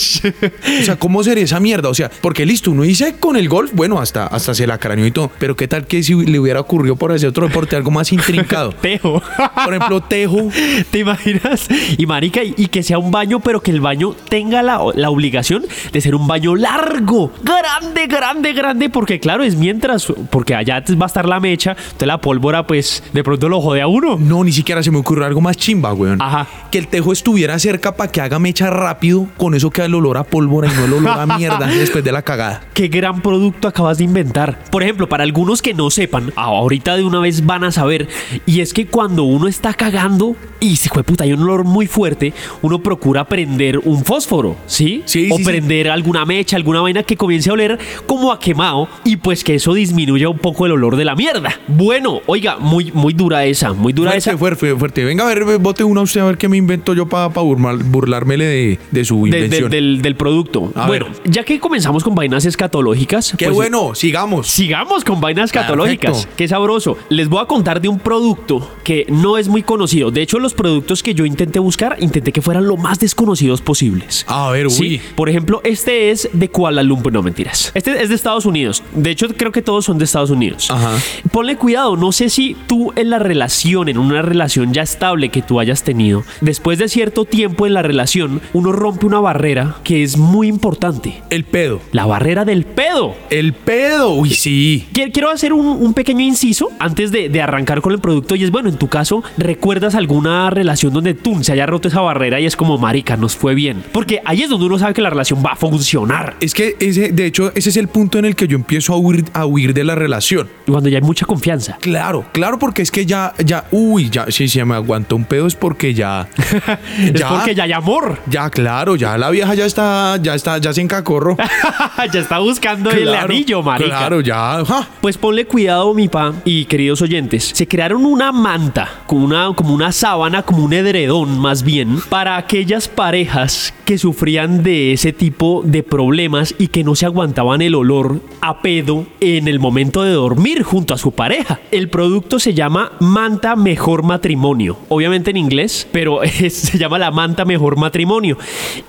O 0.82 0.84
sea, 0.84 0.98
¿cómo 0.98 1.24
sería 1.24 1.44
esa 1.44 1.60
mierda? 1.60 1.90
O 1.90 1.94
sea, 1.94 2.10
porque 2.22 2.46
listo, 2.46 2.72
uno 2.72 2.84
dice 2.84 3.16
con 3.20 3.36
el 3.36 3.50
golf, 3.50 3.72
bueno, 3.74 4.00
hasta, 4.00 4.28
hasta 4.28 4.54
se 4.54 4.68
la 4.68 4.78
craneó 4.78 5.06
y 5.06 5.12
todo. 5.12 5.32
Pero 5.40 5.56
¿qué 5.56 5.68
tal 5.68 5.86
que 5.86 6.04
si 6.04 6.14
le 6.14 6.40
hubiera 6.40 6.60
ocurrido 6.60 6.96
por 6.96 7.12
hacer 7.12 7.30
otro 7.30 7.48
deporte 7.48 7.76
algo 7.76 7.92
más 7.92 8.12
intrincado? 8.12 8.72
Tejo. 8.82 9.22
Por 9.64 9.74
ejemplo, 9.74 10.02
tejo. 10.02 10.50
¿Te 10.92 11.00
imaginas? 11.00 11.68
Y 11.98 12.06
marica, 12.06 12.44
y, 12.44 12.54
y 12.58 12.68
que 12.68 12.84
sea 12.84 12.98
un 13.00 13.12
baño, 13.12 13.40
pero 13.40 13.62
que 13.62 13.72
el 13.72 13.82
baño 13.82 14.16
tenga 14.30 14.62
la, 14.64 14.80
la 14.96 15.10
obligación 15.10 15.66
de 15.92 16.02
ser 16.02 16.16
un 16.16 16.28
baño 16.28 16.56
largo, 16.56 17.32
grande, 17.44 18.08
grande, 18.08 18.54
grande, 18.54 18.90
porque 18.90 19.20
claro, 19.20 19.44
es 19.44 19.56
mientras, 19.56 20.12
porque 20.30 20.56
allá 20.56 20.84
va 21.00 21.06
a 21.06 21.08
estar 21.08 21.28
la 21.28 21.40
mecha, 21.40 21.72
entonces 21.72 22.08
la 22.08 22.20
pólvora, 22.20 22.66
pues, 22.66 23.04
de 23.14 23.24
pronto 23.24 23.50
lo 23.50 23.62
jode 23.62 23.82
a 23.82 23.88
uno. 23.88 24.18
No, 24.18 24.44
ni 24.44 24.52
siquiera 24.52 24.82
se 24.84 24.92
me 24.92 24.98
ocurrió 24.98 25.26
algo 25.26 25.42
más 25.42 25.58
chimba, 25.58 25.94
weón. 25.94 26.21
Ajá. 26.22 26.48
Que 26.70 26.78
el 26.78 26.88
tejo 26.88 27.12
estuviera 27.12 27.58
cerca 27.60 27.96
para 27.96 28.12
que 28.12 28.22
haga 28.22 28.40
mecha 28.40 28.70
rápido. 28.70 29.28
Con 29.38 29.56
eso 29.56 29.72
queda 29.72 29.86
el 29.88 29.96
olor 29.96 30.18
a 30.18 30.24
pólvora 30.24 30.72
y 30.72 30.76
no 30.76 30.86
el 30.86 30.94
olor 30.94 31.20
a 31.20 31.26
mierda 31.38 31.66
después 31.68 32.04
de 32.04 32.12
la 32.12 32.22
cagada. 32.22 32.62
Qué 32.74 32.88
gran 32.88 33.22
producto 33.22 33.68
acabas 33.68 33.98
de 33.98 34.04
inventar. 34.04 34.64
Por 34.72 34.84
ejemplo, 34.84 35.10
para 35.10 35.24
algunos 35.24 35.62
que 35.62 35.74
no 35.74 35.90
sepan, 35.90 36.32
ahorita 36.36 36.96
de 36.96 37.04
una 37.04 37.20
vez 37.20 37.46
van 37.46 37.64
a 37.64 37.72
saber, 37.72 38.08
y 38.46 38.62
es 38.62 38.74
que 38.74 38.86
cuando 38.86 39.24
uno 39.24 39.48
está 39.48 39.74
cagando 39.74 40.36
y 40.60 40.76
se 40.76 40.90
fue 40.90 41.04
puta, 41.04 41.24
hay 41.24 41.34
un 41.34 41.42
olor 41.42 41.64
muy 41.64 41.88
fuerte, 41.88 42.34
uno 42.62 42.80
procura 42.84 43.26
prender 43.26 43.80
un 43.80 44.06
fósforo, 44.06 44.56
¿sí? 44.68 45.02
Sí, 45.06 45.30
o 45.32 45.38
sí, 45.38 45.44
sí. 45.44 45.50
prender 45.50 45.90
alguna 45.90 46.24
mecha, 46.26 46.56
alguna 46.56 46.82
vaina 46.82 47.02
que 47.04 47.18
comience 47.18 47.50
a 47.50 47.54
oler 47.54 47.80
como 48.06 48.32
a 48.32 48.40
quemado 48.40 48.88
y 49.04 49.16
pues 49.18 49.44
que 49.44 49.56
eso 49.56 49.74
disminuya 49.74 50.30
un 50.30 50.38
poco 50.38 50.68
el 50.68 50.74
olor 50.74 50.96
de 50.98 51.06
la 51.06 51.16
mierda. 51.16 51.60
Bueno, 51.68 52.22
oiga, 52.28 52.58
muy, 52.58 52.92
muy 52.92 53.14
dura 53.14 53.44
esa, 53.46 53.74
muy 53.74 53.92
dura 53.92 54.12
Fuerte, 54.12 54.30
esa. 54.30 54.38
fuerte, 54.38 54.60
fuerte, 54.60 54.80
fuerte. 54.80 55.04
Venga, 55.04 55.24
a 55.24 55.34
ver, 55.34 55.58
bote 55.58 55.84
una 55.84 56.02
usted 56.12 56.22
a 56.22 56.26
ver 56.26 56.38
qué 56.38 56.48
me 56.50 56.58
invento 56.58 56.94
yo 56.94 57.08
para 57.08 57.28
burlármele 57.28 58.46
de, 58.46 58.80
de 58.92 59.06
su 59.06 59.24
de- 59.26 59.32
de- 59.32 59.38
invención. 59.46 59.72
del, 59.72 60.02
del 60.02 60.16
producto. 60.16 60.72
A 60.76 60.88
bueno, 60.88 61.06
ver. 61.08 61.32
ya 61.32 61.44
que 61.44 61.60
comenzamos 61.60 62.04
con 62.04 62.16
vainas 62.16 62.46
escatológicas. 62.46 63.34
Qué 63.38 63.46
pues, 63.46 63.56
bueno, 63.56 63.96
sigamos. 63.96 64.48
Sigamos 64.48 65.04
con 65.04 65.22
vainas 65.22 65.46
escatológicas. 65.46 66.12
Perfecto. 66.12 66.36
Qué 66.38 66.48
sabroso. 66.48 66.98
Les 67.10 67.30
voy 67.30 67.42
a 67.42 67.46
contar 67.46 67.82
de 67.82 67.88
un 67.88 68.00
producto 68.00 68.70
que 68.84 69.06
no 69.10 69.38
es 69.38 69.48
muy 69.48 69.64
conocido. 69.64 70.12
De 70.12 70.22
hecho, 70.22 70.40
los 70.40 70.54
productos 70.54 71.02
que 71.04 71.14
yo 71.14 71.26
intenté 71.26 71.60
buscar, 71.60 71.98
intenté 72.00 72.32
que 72.32 72.42
fueran 72.42 72.68
lo 72.68 72.78
más 72.78 73.00
desconocidos 73.00 73.62
posibles. 73.62 74.26
A 74.28 74.50
ver, 74.52 74.70
Sí, 74.70 74.84
uy. 74.84 75.02
por 75.16 75.30
ejemplo, 75.30 75.62
este 75.64 76.12
es 76.12 76.30
de 76.34 76.50
Kuala 76.50 76.84
Lumpur, 76.84 77.12
no 77.14 77.22
mentiras. 77.24 77.72
Este 77.74 78.02
es 78.02 78.10
de 78.10 78.16
Estados 78.16 78.46
Unidos. 78.46 78.84
De 78.94 79.10
hecho, 79.12 79.28
creo 79.30 79.52
que 79.52 79.62
todos 79.62 79.86
son 79.86 79.98
de 79.98 80.06
Estados 80.06 80.30
Unidos. 80.30 80.70
Ajá. 80.70 80.92
Ponle 81.32 81.56
cuidado, 81.56 81.96
no 81.98 82.12
sé 82.12 82.30
si 82.30 82.56
tú 82.68 82.92
en 82.96 83.10
la 83.10 83.20
relación, 83.20 83.90
en 83.90 83.98
una 83.98 84.22
relación 84.22 84.74
ya 84.74 84.82
estable 84.82 85.30
que 85.30 85.42
tú 85.42 85.60
hayas 85.60 85.84
tenido, 85.84 86.01
después 86.42 86.80
de 86.80 86.88
cierto 86.90 87.26
tiempo 87.26 87.68
en 87.68 87.74
la 87.74 87.82
relación, 87.82 88.42
uno 88.54 88.72
rompe 88.72 89.06
una 89.06 89.20
barrera 89.20 89.76
que 89.84 90.04
es 90.04 90.18
muy 90.18 90.48
importante. 90.48 91.22
El 91.30 91.44
pedo. 91.44 91.80
La 91.92 92.06
barrera 92.06 92.46
del 92.46 92.64
pedo. 92.66 93.16
El 93.30 93.54
pedo. 93.54 94.14
Uy, 94.16 94.30
sí. 94.32 94.88
Qui- 94.94 95.12
Quiero 95.12 95.30
hacer 95.30 95.54
un, 95.54 95.66
un 95.68 95.94
pequeño 95.94 96.22
inciso 96.22 96.70
antes 96.80 97.12
de, 97.12 97.30
de 97.30 97.42
arrancar 97.42 97.82
con 97.82 97.94
el 97.94 98.00
producto 98.00 98.36
y 98.36 98.44
es 98.44 98.52
bueno, 98.52 98.70
en 98.70 98.78
tu 98.78 98.88
caso, 98.88 99.24
¿recuerdas 99.38 99.96
alguna 99.96 100.50
relación 100.50 100.94
donde 100.94 101.14
tú 101.14 101.44
se 101.44 101.52
haya 101.52 101.66
roto 101.66 101.88
esa 101.88 102.02
barrera 102.02 102.40
y 102.40 102.46
es 102.46 102.56
como, 102.56 102.78
marica, 102.78 103.18
nos 103.18 103.36
fue 103.36 103.54
bien? 103.56 103.84
Porque 103.92 104.22
ahí 104.26 104.42
es 104.44 104.50
donde 104.50 104.66
uno 104.66 104.80
sabe 104.80 104.94
que 104.94 105.02
la 105.02 105.10
relación 105.10 105.44
va 105.46 105.52
a 105.52 105.56
funcionar. 105.56 106.36
Es 106.42 106.54
que 106.54 106.76
ese, 106.80 107.12
de 107.12 107.26
hecho, 107.26 107.52
ese 107.56 107.70
es 107.70 107.78
el 107.78 107.88
punto 107.88 108.18
en 108.20 108.26
el 108.26 108.36
que 108.36 108.48
yo 108.48 108.56
empiezo 108.56 108.94
a 108.94 108.98
huir, 108.98 109.26
a 109.34 109.46
huir 109.46 109.74
de 109.74 109.84
la 109.84 109.96
relación. 109.96 110.48
Cuando 110.66 110.90
ya 110.90 110.98
hay 111.00 111.04
mucha 111.04 111.26
confianza. 111.26 111.78
Claro, 111.82 112.26
claro, 112.32 112.58
porque 112.60 112.82
es 112.82 112.92
que 112.92 113.06
ya, 113.06 113.34
ya, 113.44 113.66
uy, 113.72 114.10
ya, 114.10 114.26
si 114.30 114.48
se 114.48 114.64
me 114.66 114.76
aguantó 114.76 115.16
un 115.16 115.26
pedo 115.26 115.48
es 115.48 115.56
porque 115.56 115.91
ya, 115.94 116.28
Es 117.14 117.24
porque 117.24 117.56
ya 117.56 117.64
hay 117.64 117.72
amor. 117.72 118.20
ya, 118.28 118.50
claro, 118.50 118.96
ya 118.96 119.18
la 119.18 119.30
vieja 119.30 119.54
ya 119.54 119.66
está, 119.66 120.18
ya 120.22 120.36
está, 120.36 120.58
ya 120.58 120.74
se 120.74 120.82
encacorro. 120.82 121.38
ya 122.14 122.20
está 122.20 122.40
buscando 122.40 122.90
el 122.92 123.14
anillo, 123.14 123.62
marica. 123.62 123.90
Claro, 123.90 124.22
ya, 124.22 124.60
ajá. 124.60 124.88
Pues 125.02 125.18
ponle 125.18 125.46
cuidado, 125.46 125.94
mi 125.94 126.08
pa 126.08 126.34
y 126.46 126.66
queridos 126.66 127.02
oyentes. 127.02 127.52
Se 127.54 127.68
crearon 127.68 128.06
una 128.06 128.32
manta, 128.32 128.90
como 129.08 129.26
una, 129.26 129.54
como 129.56 129.74
una 129.74 129.92
sábana, 129.92 130.44
como 130.44 130.64
un 130.64 130.74
edredón 130.74 131.40
más 131.40 131.64
bien, 131.64 132.00
para 132.10 132.38
aquellas 132.38 132.88
parejas 132.88 133.74
que 133.86 133.98
sufrían 133.98 134.64
de 134.64 134.94
ese 134.94 135.14
tipo 135.14 135.62
de 135.66 135.84
problemas 135.84 136.56
y 136.58 136.68
que 136.68 136.84
no 136.84 136.96
se 136.96 137.06
aguantaban 137.06 137.62
el 137.62 137.76
olor 137.76 138.22
a 138.42 138.62
pedo 138.62 139.06
en 139.20 139.48
el 139.48 139.60
momento 139.60 140.04
de 140.04 140.12
dormir 140.12 140.64
junto 140.64 140.94
a 140.94 140.98
su 140.98 141.12
pareja. 141.12 141.60
El 141.72 141.90
producto 141.90 142.40
se 142.40 142.54
llama 142.54 142.94
Manta 143.00 143.56
Mejor 143.56 144.04
Matrimonio. 144.04 144.78
Obviamente 144.90 145.32
en 145.32 145.38
inglés, 145.38 145.71
pero 145.92 146.24
es- 146.24 146.54
se 146.54 146.78
llama 146.78 147.00
la 147.00 147.12
Manta 147.12 147.46
Mejor 147.46 147.78
Matrimonio. 147.78 148.38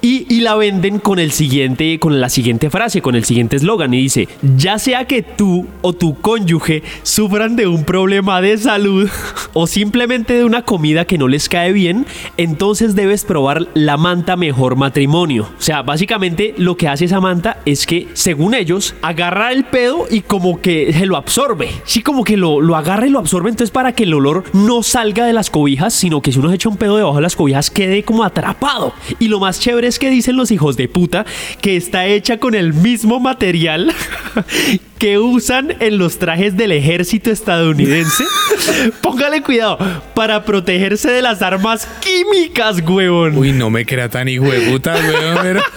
Y, 0.01 0.27
y 0.33 0.41
la 0.41 0.55
venden 0.57 0.99
con 0.99 1.19
el 1.19 1.33
siguiente, 1.33 1.99
con 1.99 2.21
la 2.21 2.29
siguiente 2.29 2.71
frase, 2.71 3.03
con 3.03 3.15
el 3.15 3.25
siguiente 3.25 3.57
eslogan. 3.57 3.95
Y 3.95 3.99
dice, 4.03 4.29
ya 4.57 4.79
sea 4.79 5.07
que 5.07 5.23
tú 5.23 5.67
o 5.81 5.93
tu 5.93 6.15
cónyuge 6.21 6.83
sufran 7.03 7.57
de 7.57 7.67
un 7.67 7.85
problema 7.85 8.41
de 8.41 8.59
salud 8.59 9.09
o 9.53 9.67
simplemente 9.67 10.35
de 10.35 10.45
una 10.45 10.63
comida 10.63 11.05
que 11.05 11.19
no 11.19 11.29
les 11.29 11.49
cae 11.49 11.73
bien, 11.73 12.07
entonces 12.37 12.95
debes 12.95 13.25
probar 13.25 13.67
la 13.75 13.97
manta 13.97 14.37
mejor 14.37 14.77
matrimonio. 14.77 15.49
O 15.59 15.63
sea, 15.63 15.83
básicamente 15.83 16.55
lo 16.57 16.77
que 16.77 16.89
hace 16.89 17.05
esa 17.07 17.21
manta 17.21 17.59
es 17.65 17.87
que, 17.87 18.09
según 18.15 18.55
ellos, 18.55 18.95
agarra 19.03 19.53
el 19.53 19.65
pedo 19.65 20.07
y 20.11 20.21
como 20.23 20.61
que 20.61 20.93
se 20.93 21.07
lo 21.07 21.17
absorbe. 21.17 21.69
Sí, 21.85 22.03
como 22.03 22.25
que 22.25 22.37
lo, 22.37 22.61
lo 22.61 22.77
agarra 22.77 23.07
y 23.07 23.11
lo 23.11 23.19
absorbe. 23.19 23.51
Entonces, 23.51 23.71
para 23.71 23.93
que 23.93 24.05
el 24.05 24.15
olor 24.15 24.45
no 24.53 24.83
salga 24.83 25.27
de 25.27 25.33
las 25.33 25.51
cobijas, 25.51 25.93
sino 25.95 26.21
que 26.23 26.33
si 26.33 26.39
uno 26.39 26.49
se 26.49 26.57
echa 26.57 26.69
un 26.73 26.79
pedo 26.79 26.97
debajo 26.97 27.17
de 27.17 27.23
las 27.23 27.37
cobijas, 27.37 27.71
quede 27.71 28.03
como 28.03 28.25
atrapado. 28.25 28.93
Y 29.19 29.29
lo 29.29 29.39
más 29.39 29.61
chévere 29.61 29.87
es 29.87 29.99
que 29.99 30.11
dicen 30.11 30.37
los 30.37 30.51
hijos 30.51 30.77
de 30.77 30.89
puta 30.89 31.25
que 31.61 31.77
está 31.77 32.07
hecha 32.07 32.39
con 32.39 32.55
el 32.55 32.73
mismo 32.73 33.21
material 33.21 33.93
que 35.03 35.19
usan 35.19 35.75
en 35.81 35.99
los 35.99 36.21
trajes 36.21 36.57
del 36.57 36.71
ejército 36.71 37.33
estadounidense. 37.33 38.23
Póngale 39.03 39.43
cuidado, 39.43 39.77
para 40.15 40.45
protegerse 40.45 41.11
de 41.11 41.23
las 41.23 41.43
armas 41.43 41.89
químicas, 42.01 42.81
huevón. 42.89 43.37
Uy, 43.37 43.51
no 43.51 43.69
me 43.69 43.85
crea 43.85 44.09
tan 44.09 44.29
hijo 44.29 44.45
de 44.45 44.61
puta, 44.71 44.95
weón. 44.95 45.39
pero- 45.43 45.61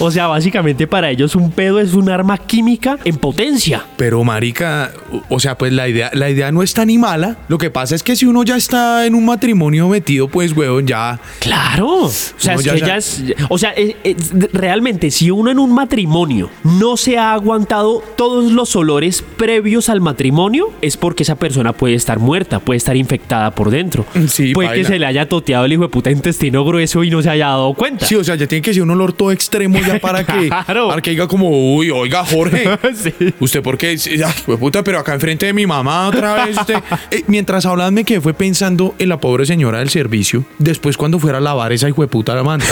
O 0.00 0.10
sea, 0.10 0.26
básicamente 0.26 0.86
para 0.88 1.10
ellos 1.10 1.36
un 1.36 1.52
pedo 1.52 1.78
es 1.78 1.94
un 1.94 2.10
arma 2.10 2.36
química 2.36 2.98
en 3.04 3.16
potencia. 3.16 3.84
Pero, 3.96 4.24
marica, 4.24 4.90
o 5.28 5.38
sea, 5.38 5.56
pues 5.56 5.72
la 5.72 5.88
idea, 5.88 6.10
la 6.14 6.28
idea 6.30 6.50
no 6.50 6.62
está 6.64 6.84
ni 6.84 6.98
mala. 6.98 7.36
Lo 7.48 7.58
que 7.58 7.70
pasa 7.70 7.94
es 7.94 8.02
que 8.02 8.16
si 8.16 8.26
uno 8.26 8.42
ya 8.42 8.56
está 8.56 9.06
en 9.06 9.14
un 9.14 9.24
matrimonio 9.24 9.88
metido, 9.88 10.26
pues, 10.28 10.56
weón, 10.56 10.86
ya... 10.88 11.20
Claro. 11.38 11.88
O 12.04 12.08
sea, 12.10 12.54
es 12.54 12.64
ya- 12.64 12.74
que 12.74 12.80
ya- 12.80 12.86
ya 12.86 12.96
es- 12.96 13.22
O 13.48 13.56
sea, 13.58 13.70
es- 13.70 13.94
es- 14.02 14.32
realmente, 14.52 15.10
si 15.12 15.30
uno 15.30 15.50
en 15.52 15.58
un 15.60 15.72
matrimonio 15.72 16.50
no 16.64 16.96
se 16.96 17.16
ha 17.16 17.32
aguantado 17.32 18.02
todos 18.16 18.50
los 18.54 18.76
olores 18.76 19.22
previos 19.36 19.88
al 19.88 20.00
matrimonio, 20.00 20.70
es 20.80 20.96
porque 20.96 21.22
esa 21.22 21.36
persona 21.36 21.72
puede 21.72 21.94
estar 21.94 22.18
muerta, 22.18 22.60
puede 22.60 22.76
estar 22.78 22.96
infectada 22.96 23.50
por 23.52 23.70
dentro. 23.70 24.04
Sí, 24.28 24.52
puede 24.52 24.68
baila. 24.68 24.82
que 24.82 24.88
se 24.92 24.98
le 24.98 25.06
haya 25.06 25.28
toteado 25.28 25.64
el 25.64 25.72
hijo 25.72 25.82
de 25.82 25.88
puta 25.88 26.10
intestino 26.10 26.64
grueso 26.64 27.02
y 27.04 27.10
no 27.10 27.22
se 27.22 27.30
haya 27.30 27.48
dado 27.48 27.74
cuenta. 27.74 28.06
Sí, 28.06 28.14
o 28.14 28.24
sea, 28.24 28.34
ya 28.36 28.46
tiene 28.46 28.62
que 28.62 28.72
ser 28.74 28.82
un 28.82 28.90
olor 28.90 29.12
todo 29.12 29.32
extremo 29.32 29.78
ya 29.80 29.98
para 29.98 30.24
que, 30.26 30.48
Claro. 30.48 30.88
para 30.88 31.02
que 31.02 31.10
diga 31.10 31.26
como, 31.28 31.48
uy, 31.76 31.90
oiga, 31.90 32.24
Jorge. 32.24 32.68
Sí. 32.94 33.12
¿Usted 33.40 33.62
por 33.62 33.78
qué? 33.78 33.88
Ay, 33.88 33.96
hijo 34.14 34.52
de 34.52 34.58
puta, 34.58 34.82
pero 34.84 34.98
acá 34.98 35.14
enfrente 35.14 35.46
de 35.46 35.52
mi 35.52 35.66
mamá 35.66 36.08
otra 36.08 36.44
vez 36.46 36.56
usted. 36.58 36.76
Eh, 37.10 37.24
mientras 37.26 37.66
hablaban 37.66 37.92
me 37.94 38.04
quedé 38.04 38.20
fue 38.20 38.32
pensando 38.34 38.94
en 38.98 39.08
la 39.08 39.18
pobre 39.20 39.44
señora 39.44 39.78
del 39.80 39.90
servicio. 39.90 40.44
Después 40.58 40.96
cuando 40.96 41.18
fuera 41.18 41.38
a 41.38 41.40
lavar 41.40 41.72
esa 41.72 41.88
hijo 41.88 42.02
de 42.02 42.08
puta 42.08 42.34
la 42.34 42.42
manta, 42.42 42.66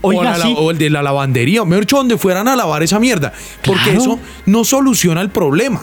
o, 0.00 0.08
Oiga, 0.08 0.38
la- 0.38 0.44
sí. 0.44 0.54
o 0.56 0.70
el 0.70 0.78
de 0.78 0.90
la 0.90 1.02
lavandería, 1.02 1.64
mejor 1.64 1.84
dicho, 1.84 1.96
donde 1.96 2.16
fueran 2.18 2.48
a 2.48 2.56
lavar 2.56 2.82
esa 2.82 2.98
mierda. 2.98 3.32
Porque 3.64 3.82
Claro. 3.84 4.01
Eso 4.02 4.18
no 4.46 4.64
soluciona 4.64 5.20
el 5.20 5.30
problema. 5.30 5.80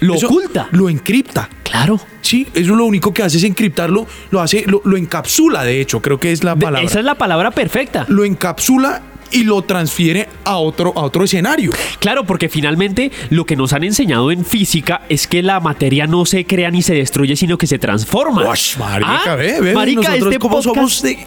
Lo 0.00 0.14
Eso 0.14 0.26
oculta. 0.26 0.68
Lo 0.72 0.88
encripta. 0.88 1.48
Claro. 1.62 2.00
Sí, 2.20 2.46
eso 2.54 2.74
lo 2.74 2.84
único 2.86 3.14
que 3.14 3.22
hace 3.22 3.36
es 3.36 3.44
encriptarlo, 3.44 4.06
lo 4.30 4.40
hace, 4.40 4.64
lo, 4.66 4.82
lo 4.84 4.96
encapsula, 4.96 5.62
de 5.62 5.80
hecho, 5.80 6.02
creo 6.02 6.18
que 6.18 6.32
es 6.32 6.42
la 6.42 6.56
palabra. 6.56 6.82
Esa 6.82 6.98
es 6.98 7.04
la 7.04 7.14
palabra 7.14 7.52
perfecta. 7.52 8.04
Lo 8.08 8.24
encapsula 8.24 9.00
y 9.32 9.44
lo 9.44 9.62
transfiere 9.62 10.28
a 10.44 10.56
otro, 10.56 10.92
a 10.96 11.02
otro 11.02 11.24
escenario. 11.24 11.72
Claro, 11.98 12.24
porque 12.24 12.48
finalmente 12.48 13.10
lo 13.30 13.44
que 13.46 13.56
nos 13.56 13.72
han 13.72 13.84
enseñado 13.84 14.30
en 14.30 14.44
física 14.44 15.02
es 15.08 15.26
que 15.26 15.42
la 15.42 15.60
materia 15.60 16.06
no 16.06 16.24
se 16.26 16.44
crea 16.46 16.70
ni 16.70 16.82
se 16.82 16.94
destruye, 16.94 17.36
sino 17.36 17.58
que 17.58 17.66
se 17.66 17.78
transforma. 17.78 18.48
Ush, 18.50 18.76
marica, 18.78 19.20
Ah, 19.32 19.34
ve, 19.36 19.60
ve, 19.60 19.74
marica, 19.74 20.02
nosotros 20.02 20.26
este 20.32 20.38
cómo 20.38 20.54
podcast 20.56 20.74
somos 20.76 21.02
de... 21.02 21.18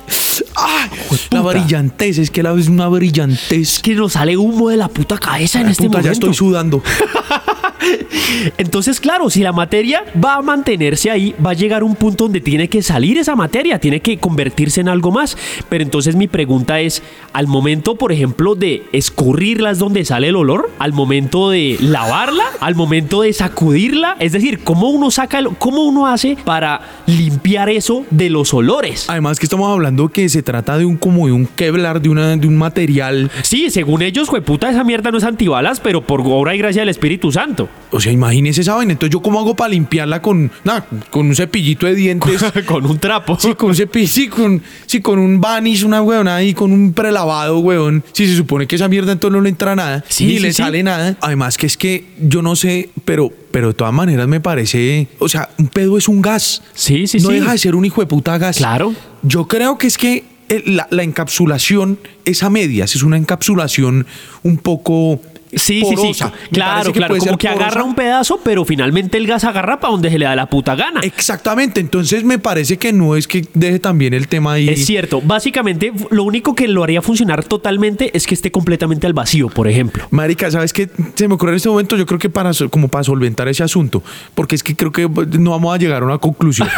¡Ay! 0.56 0.90
La 1.32 1.42
brillantez, 1.42 2.18
es 2.18 2.32
que 2.32 2.44
la 2.44 2.54
es 2.54 2.68
una 2.68 2.88
brillantez. 2.88 3.80
que 3.80 3.94
nos 3.96 4.14
sale 4.14 4.38
humo 4.38 4.70
de 4.70 4.78
la 4.78 4.88
puta 4.88 5.18
cabeza 5.18 5.62
en 5.62 5.68
este 5.70 5.84
puta, 5.86 5.98
momento. 6.00 6.08
ya 6.08 6.12
estoy 6.14 6.34
sudando. 6.34 6.82
Entonces, 8.58 9.00
claro, 9.00 9.30
si 9.30 9.42
la 9.42 9.52
materia 9.52 10.04
va 10.24 10.36
a 10.36 10.42
mantenerse 10.42 11.10
ahí, 11.12 11.36
va 11.44 11.52
a 11.52 11.54
llegar 11.54 11.84
un 11.84 11.96
punto 11.96 12.26
donde 12.26 12.42
tiene 12.42 12.68
que 12.68 12.82
salir 12.82 13.18
esa 13.18 13.36
materia, 13.36 13.80
tiene 13.80 14.00
que 14.00 14.18
convertirse 14.18 14.82
en 14.82 14.90
algo 14.90 15.12
más. 15.12 15.38
Pero 15.70 15.84
entonces 15.84 16.16
mi 16.16 16.28
pregunta 16.28 16.80
es, 16.80 17.02
al 17.34 17.48
momento, 17.48 17.96
por 17.96 18.12
ejemplo, 18.12 18.56
de 18.56 18.84
escurrirla 18.92 19.72
es 19.72 19.80
donde 19.80 20.06
sale 20.06 20.30
el 20.30 20.36
olor, 20.36 20.72
al 20.80 20.94
momento 20.94 21.50
de 21.50 21.78
lavarla, 21.82 22.44
al 22.60 22.76
momento 22.76 23.22
de 23.22 23.34
sacudirla, 23.34 24.16
es 24.20 24.32
decir, 24.32 24.60
¿cómo 24.64 24.90
uno 24.90 25.12
saca, 25.12 25.40
el- 25.40 25.50
cómo 25.58 25.84
uno 25.86 26.08
hace 26.08 26.38
para 26.44 26.82
limpiar 27.06 27.70
eso 27.70 28.06
de 28.10 28.30
los 28.30 28.54
olores? 28.54 29.06
Además 29.10 29.40
que 29.40 29.46
estamos 29.46 29.72
hablando 29.72 30.10
que 30.10 30.30
se 30.30 30.44
trata 30.44 30.78
de 30.78 30.86
un 30.86 30.98
como 30.98 31.28
de 31.28 31.34
un 31.34 31.46
Kevlar, 31.46 32.02
de, 32.02 32.10
una, 32.10 32.36
de 32.38 32.48
un 32.48 32.58
material. 32.58 33.32
Sí, 33.44 33.70
según 33.70 34.02
ellos, 34.02 34.30
jueputa, 34.30 34.70
esa 34.70 34.84
mierda 34.84 35.12
no 35.12 35.18
es 35.18 35.24
antibalas, 35.24 35.80
pero 35.80 36.02
por 36.02 36.22
obra 36.26 36.56
y 36.56 36.58
gracia 36.58 36.82
del 36.82 36.90
Espíritu 36.90 37.32
Santo. 37.32 37.65
O 37.92 38.00
sea, 38.00 38.12
imagínese 38.12 38.62
esa 38.62 38.76
vaina. 38.76 38.92
Entonces, 38.94 39.14
¿yo 39.14 39.22
cómo 39.22 39.40
hago 39.40 39.56
para 39.56 39.70
limpiarla 39.70 40.22
con, 40.22 40.52
nada, 40.64 40.86
con 41.12 41.28
un 41.28 41.36
cepillito 41.36 41.86
de 41.86 41.96
dientes? 41.96 42.44
Con 42.66 42.86
un 42.86 43.00
trapo. 43.00 43.38
Sí, 43.40 43.54
con 43.56 43.70
un 43.70 43.76
cepillo, 43.76 44.08
sí, 44.08 44.28
con, 44.28 44.62
sí, 44.86 45.02
con 45.02 45.20
un 45.20 45.40
vanish, 45.40 45.84
una 45.84 46.02
weona 46.02 46.36
ahí, 46.36 46.54
con 46.54 46.72
un 46.72 46.94
prelavado, 46.94 47.60
weón. 47.60 48.04
Si 48.12 48.28
se 48.28 48.36
supone 48.36 48.68
que 48.68 48.76
esa 48.76 48.88
mierda 48.88 49.12
entonces 49.12 49.36
no 49.36 49.42
le 49.42 49.50
entra 49.50 49.76
nada, 49.76 50.04
Sí, 50.10 50.26
ni 50.26 50.34
sí, 50.38 50.40
le 50.40 50.54
sí. 50.54 50.62
sale 50.62 50.84
nada. 50.84 51.16
Además 51.22 51.58
que 51.58 51.66
es 51.68 51.78
que 51.78 52.06
yo 52.20 52.42
no 52.42 52.56
sé, 52.56 52.90
pero, 53.06 53.32
pero 53.52 53.68
de 53.70 53.74
todas 53.76 53.94
maneras 53.94 54.28
me 54.28 54.40
parece, 54.42 55.08
o 55.20 55.30
sea, 55.30 55.50
un 55.58 55.68
pedo 55.68 55.98
es 55.98 56.08
un 56.08 56.22
gas. 56.22 56.64
Sí, 56.74 57.08
sí, 57.08 57.20
no 57.20 57.30
sí. 57.30 57.36
deja 57.36 57.52
de 57.52 57.58
ser 57.58 57.76
un 57.76 57.86
hijo 57.86 58.02
de 58.02 58.08
puta 58.08 58.38
gas. 58.38 58.58
Claro. 58.58 58.94
Yo 59.24 59.48
creo 59.48 59.78
que 59.78 59.88
es 59.88 59.98
que 59.98 60.24
el- 60.50 60.76
la, 60.76 60.88
la 60.92 61.04
encapsulación 61.04 61.98
es 62.26 62.44
a 62.44 62.50
medias, 62.50 62.96
es 62.96 63.04
una 63.04 63.18
encapsulación 63.18 64.06
un 64.44 64.58
poco 64.58 65.22
Sí, 65.56 65.84
sí, 65.84 66.14
sí. 66.14 66.24
Me 66.24 66.32
Claro, 66.52 66.92
claro. 66.92 67.18
Como 67.18 67.38
que 67.38 67.48
agarra 67.48 67.84
un 67.84 67.96
pedazo, 67.96 68.40
pero 68.44 68.66
finalmente 68.66 69.18
el 69.18 69.28
gas 69.28 69.44
agarra 69.44 69.80
para 69.80 69.92
donde 69.92 70.10
se 70.10 70.20
le 70.20 70.26
da 70.26 70.36
la 70.36 70.48
puta 70.48 70.76
gana. 70.76 71.02
Exactamente, 71.02 71.80
entonces 71.80 72.24
me 72.24 72.40
parece 72.40 72.78
que 72.78 72.94
no 72.94 73.16
es 73.16 73.28
que 73.28 73.46
deje 73.54 73.80
también 73.80 74.14
el 74.14 74.28
tema 74.28 74.54
ahí. 74.54 74.70
Es 74.70 74.86
cierto. 74.86 75.22
Básicamente, 75.22 75.92
lo 76.12 76.24
único 76.24 76.56
que 76.56 76.68
lo 76.68 76.84
haría 76.84 77.02
funcionar 77.02 77.44
totalmente 77.44 78.16
es 78.16 78.28
que 78.28 78.34
esté 78.34 78.52
completamente 78.52 79.08
al 79.08 79.14
vacío, 79.14 79.50
por 79.50 79.68
ejemplo. 79.68 80.08
Marica, 80.12 80.52
¿sabes 80.52 80.74
qué? 80.74 80.90
Se 81.16 81.28
me 81.28 81.36
ocurre 81.36 81.52
en 81.52 81.58
este 81.58 81.70
momento, 81.70 81.96
yo 81.96 82.06
creo 82.06 82.20
que 82.20 82.30
para, 82.30 82.52
como 82.70 82.88
para 82.88 83.04
solventar 83.04 83.48
ese 83.48 83.64
asunto, 83.64 84.04
porque 84.34 84.56
es 84.56 84.64
que 84.64 84.76
creo 84.76 84.92
que 84.92 85.10
no 85.40 85.52
vamos 85.52 85.74
a 85.74 85.78
llegar 85.78 86.04
a 86.04 86.06
una 86.06 86.18
conclusión. 86.18 86.68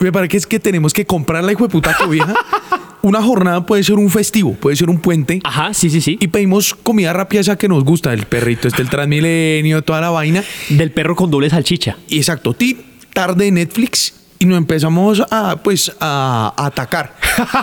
Me 0.00 0.12
parece 0.12 0.28
que 0.28 0.36
es 0.36 0.46
que 0.46 0.60
tenemos 0.60 0.92
que 0.92 1.06
comprar 1.06 1.42
la 1.42 1.52
hijo 1.52 1.64
de 1.64 1.70
puta 1.70 1.96
cobija. 1.96 2.34
Una 3.06 3.22
jornada 3.22 3.64
puede 3.64 3.84
ser 3.84 3.94
un 3.94 4.10
festivo, 4.10 4.54
puede 4.54 4.74
ser 4.74 4.90
un 4.90 4.98
puente. 4.98 5.38
Ajá, 5.44 5.72
sí, 5.72 5.90
sí, 5.90 6.00
sí. 6.00 6.18
Y 6.20 6.26
pedimos 6.26 6.74
comida 6.74 7.12
rápida 7.12 7.40
esa 7.40 7.56
que 7.56 7.68
nos 7.68 7.84
gusta, 7.84 8.12
el 8.12 8.26
perrito, 8.26 8.66
este, 8.66 8.82
el 8.82 8.90
transmilenio, 8.90 9.82
toda 9.82 10.00
la 10.00 10.10
vaina. 10.10 10.42
Del 10.70 10.90
perro 10.90 11.14
con 11.14 11.30
doble 11.30 11.48
salchicha. 11.48 11.96
Exacto, 12.10 12.52
ti, 12.52 12.76
tarde 13.14 13.44
de 13.44 13.52
Netflix 13.52 14.12
y 14.40 14.46
nos 14.46 14.58
empezamos 14.58 15.22
a, 15.30 15.54
pues, 15.62 15.92
a, 16.00 16.52
a 16.56 16.66
atacar. 16.66 17.14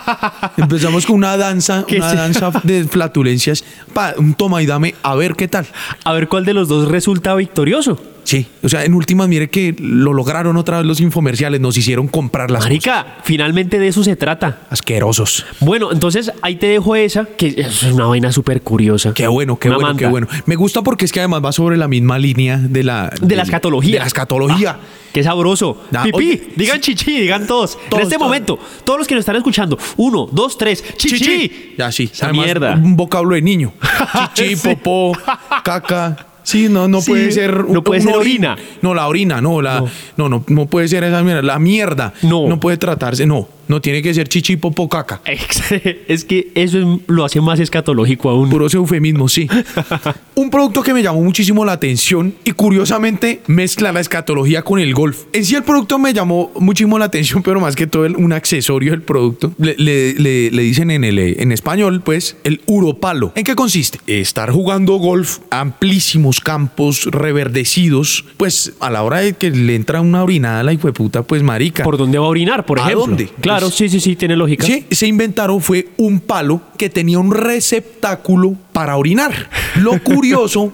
empezamos 0.55 1.05
con 1.05 1.17
una 1.17 1.35
danza, 1.35 1.83
¿Qué 1.85 1.97
una 1.97 2.13
danza 2.13 2.49
de 2.63 2.85
flatulencias, 2.85 3.65
pa, 3.93 4.13
un 4.17 4.35
toma 4.35 4.63
y 4.63 4.65
dame, 4.65 4.95
a 5.03 5.13
ver 5.15 5.35
qué 5.35 5.49
tal. 5.49 5.67
A 6.05 6.13
ver 6.13 6.29
cuál 6.29 6.45
de 6.45 6.53
los 6.53 6.69
dos 6.69 6.87
resulta 6.87 7.35
victorioso. 7.35 7.99
Sí, 8.23 8.47
o 8.63 8.69
sea, 8.69 8.85
en 8.85 8.93
últimas, 8.93 9.27
mire 9.27 9.49
que 9.49 9.75
lo 9.79 10.13
lograron 10.13 10.55
otra 10.57 10.77
vez 10.77 10.85
los 10.87 11.01
infomerciales, 11.01 11.59
nos 11.59 11.77
hicieron 11.77 12.07
comprar 12.07 12.49
las 12.51 12.59
cosas. 12.59 12.69
Marica, 12.71 13.17
finalmente 13.23 13.79
de 13.79 13.87
eso 13.89 14.03
se 14.03 14.15
trata. 14.15 14.59
Asquerosos. 14.69 15.45
Bueno, 15.59 15.91
entonces 15.91 16.31
ahí 16.41 16.55
te 16.55 16.67
dejo 16.67 16.95
esa, 16.95 17.25
que 17.25 17.53
es 17.57 17.83
una 17.83 18.05
vaina 18.05 18.31
súper 18.31 18.61
curiosa. 18.61 19.13
Qué 19.13 19.27
bueno, 19.27 19.57
qué 19.59 19.67
Una 19.69 19.77
bueno, 19.77 19.97
qué 19.97 20.07
bueno. 20.07 20.27
Me 20.45 20.55
gusta 20.55 20.81
porque 20.81 21.05
es 21.05 21.11
que 21.11 21.19
además 21.19 21.41
va 21.43 21.51
sobre 21.51 21.75
la 21.77 21.87
misma 21.87 22.17
línea 22.17 22.57
de 22.57 22.83
la... 22.83 23.11
De 23.21 23.35
la 23.35 23.43
escatología. 23.43 23.93
De 23.93 23.99
la 23.99 24.05
escatología. 24.07 24.77
Ah, 24.79 24.85
qué 25.11 25.21
sabroso. 25.23 25.83
Da- 25.91 26.03
Pipí, 26.03 26.15
oye, 26.17 26.43
digan 26.55 26.79
chichi, 26.79 27.19
digan 27.21 27.45
todos. 27.45 27.77
Todos, 27.89 27.93
en 27.93 27.99
este 28.03 28.15
todos. 28.15 28.27
momento, 28.27 28.57
todos 28.85 28.99
los 28.99 29.07
que 29.07 29.15
nos 29.15 29.21
están 29.21 29.35
escuchando, 29.35 29.77
uno, 29.97 30.27
dos, 30.31 30.57
tres, 30.57 30.83
chichi. 30.97 31.73
Ya 31.77 31.91
sí. 31.91 32.09
Esa 32.11 32.27
Además, 32.27 32.45
mierda. 32.45 32.73
Un 32.75 32.95
vocablo 32.95 33.35
de 33.35 33.41
niño. 33.41 33.73
Chichi, 34.33 34.55
Sí. 34.55 34.69
popó, 34.69 35.17
caca. 35.63 36.27
Sí, 36.43 36.67
no, 36.69 36.87
no 36.87 37.01
Sí, 37.01 37.11
puede 37.11 37.31
ser. 37.31 37.65
no 37.69 37.83
puede 37.83 38.01
ser 38.01 38.11
orín. 38.15 38.19
orina. 38.45 38.57
No, 38.81 38.93
la 38.93 39.07
orina, 39.07 39.41
no, 39.41 39.61
la, 39.61 39.79
No. 39.79 39.87
no. 40.17 40.29
no, 40.29 40.43
no, 40.47 40.65
puede 40.67 40.87
ser 40.87 41.03
esa 41.03 41.23
mierda. 41.23 41.41
La 41.41 41.57
mierda. 41.59 42.13
No. 42.21 42.47
No 42.47 42.59
puede 42.59 42.77
tratarse, 42.77 43.25
no. 43.25 43.47
No 43.67 43.81
tiene 43.81 44.01
que 44.01 44.13
ser 44.13 44.27
chichi, 44.27 44.57
popó, 44.57 44.87
caca. 44.89 45.21
Es 46.07 46.25
que 46.25 46.51
eso 46.55 46.79
es- 46.79 46.85
lo 47.07 47.25
hace 47.25 47.41
más 47.41 47.59
escatológico 47.59 48.29
aún. 48.29 48.49
Puros 48.49 48.73
eufemismos, 48.73 49.33
sí. 49.33 49.47
Un 50.35 50.49
producto 50.49 50.81
que 50.83 50.93
me 50.93 51.01
llamó 51.03 51.21
muchísimo 51.23 51.63
la 51.65 51.73
atención 51.73 52.33
y 52.43 52.51
curiosamente 52.51 53.41
mezcla 53.47 53.91
la 53.91 53.99
escatología 53.99 54.63
con 54.63 54.79
el 54.79 54.93
golf. 54.93 55.23
En 55.33 55.45
sí 55.45 55.55
el 55.55 55.63
producto 55.63 55.99
me 55.99 56.13
llamó 56.13 56.51
muchísimo 56.59 56.97
la 56.99 57.05
atención, 57.05 57.43
pero 57.43 57.59
más 57.59 57.75
que 57.75 57.87
todo 57.87 58.05
el- 58.05 58.15
un 58.15 58.33
accesorio 58.33 58.91
del 58.91 59.01
producto. 59.01 59.53
Le, 59.57 59.75
le- 59.77 60.13
le- 60.15 60.51
le 60.51 60.61
dicen 60.63 60.91
en, 60.91 61.03
el, 61.03 61.19
en 61.19 61.51
español, 61.51 62.01
pues, 62.03 62.35
el 62.43 62.61
uropalo. 62.65 63.31
¿En 63.35 63.43
qué 63.43 63.55
consiste? 63.55 63.99
Estar 64.07 64.51
jugando 64.51 64.93
golf, 64.95 65.39
amplísimos 65.51 66.39
campos 66.39 67.05
reverdecidos, 67.11 68.25
pues 68.37 68.73
a 68.79 68.89
la 68.89 69.03
hora 69.03 69.19
de 69.19 69.33
que 69.33 69.51
le 69.51 69.75
entra 69.75 70.01
una 70.01 70.23
orinada 70.23 70.61
a 70.61 70.63
la 70.63 70.73
hijueputa, 70.73 71.23
pues 71.23 71.43
marica. 71.43 71.83
¿Por 71.83 71.97
dónde 71.97 72.17
va 72.17 72.25
a 72.25 72.29
orinar, 72.29 72.65
por 72.65 72.79
¿A 72.79 72.83
ejemplo? 72.83 73.05
dónde? 73.07 73.29
Claro, 73.41 73.52
Pues- 73.61 73.75
sí, 73.75 73.89
sí, 73.89 73.99
sí, 73.99 74.15
tiene 74.15 74.35
lógica. 74.35 74.65
Sí, 74.65 74.85
se 74.91 75.07
inventaron 75.07 75.61
fue 75.61 75.87
un 75.97 76.19
palo 76.19 76.61
que 76.77 76.89
tenía 76.89 77.19
un 77.19 77.31
receptáculo 77.33 78.55
para 78.71 78.97
orinar. 78.97 79.49
Lo 79.81 79.99
curioso 80.03 80.73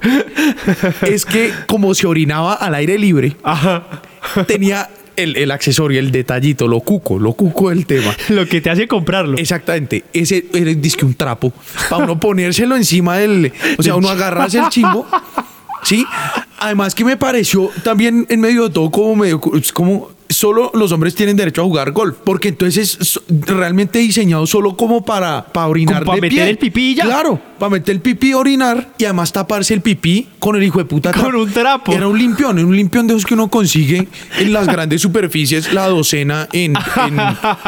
es 1.01 1.25
que 1.25 1.51
como 1.67 1.93
se 1.93 2.07
orinaba 2.07 2.53
al 2.53 2.75
aire 2.75 2.98
libre, 2.98 3.36
Ajá. 3.43 4.01
tenía 4.48 4.89
el, 5.15 5.36
el 5.36 5.51
accesorio, 5.51 6.00
el 6.00 6.12
detallito, 6.12 6.67
lo 6.67 6.79
cuco, 6.79 7.19
lo 7.19 7.33
cuco 7.33 7.69
del 7.69 7.86
tema. 7.86 8.15
Lo 8.29 8.45
que 8.48 8.62
te 8.62 8.69
hace 8.69 8.88
comprarlo. 8.88 9.38
Exactamente, 9.38 10.05
ese 10.13 10.45
era 10.53 10.71
disque 10.74 11.05
un 11.05 11.13
trapo 11.13 11.51
para 11.89 12.03
uno 12.05 12.19
ponérselo 12.19 12.75
encima 12.77 13.17
del, 13.17 13.51
o 13.77 13.83
sea, 13.83 13.95
uno 13.95 14.09
agarrarse 14.09 14.59
el 14.59 14.69
chimbo. 14.69 15.05
Sí, 15.81 16.05
además 16.59 16.93
que 16.93 17.05
me 17.05 17.15
pareció 17.15 17.69
también 17.83 18.25
en 18.29 18.41
medio 18.41 18.67
de 18.67 18.74
todo 18.74 18.91
como 18.91 19.15
medio, 19.15 19.39
es 19.55 19.71
como 19.71 20.09
solo 20.29 20.71
los 20.75 20.91
hombres 20.91 21.15
tienen 21.15 21.36
derecho 21.36 21.62
a 21.62 21.65
jugar 21.65 21.91
golf, 21.91 22.15
porque 22.24 22.50
entonces 22.50 22.98
es 23.01 23.19
realmente 23.48 24.00
diseñado 24.00 24.45
solo 24.45 24.77
como 24.77 25.03
para, 25.03 25.45
para 25.45 25.67
orinar 25.67 26.03
Como 26.03 26.05
para 26.12 26.15
de 26.17 26.21
meter 26.21 26.38
pie. 26.43 26.50
el 26.50 26.57
pipí 26.57 26.91
y 26.91 26.95
ya. 26.95 27.05
Claro, 27.05 27.41
para 27.57 27.71
meter 27.71 27.95
el 27.95 28.01
pipí, 28.01 28.33
orinar 28.33 28.89
y 28.98 29.05
además 29.05 29.31
taparse 29.33 29.74
el 29.74 29.81
pipí 29.81 30.29
con 30.39 30.55
el 30.55 30.63
hijo 30.63 30.77
de 30.79 30.86
puta 30.86 31.12
Con 31.12 31.36
un 31.36 31.51
trapo. 31.51 31.91
Era 31.91 32.07
un 32.07 32.17
limpión, 32.17 32.59
un 32.59 32.75
limpión 32.75 33.07
de 33.07 33.13
esos 33.13 33.25
que 33.25 33.33
uno 33.33 33.50
consigue 33.50 34.07
en 34.38 34.53
las 34.53 34.67
grandes 34.67 35.01
superficies, 35.01 35.74
la 35.74 35.88
docena 35.88 36.48
en, 36.53 36.75
en, 36.75 37.19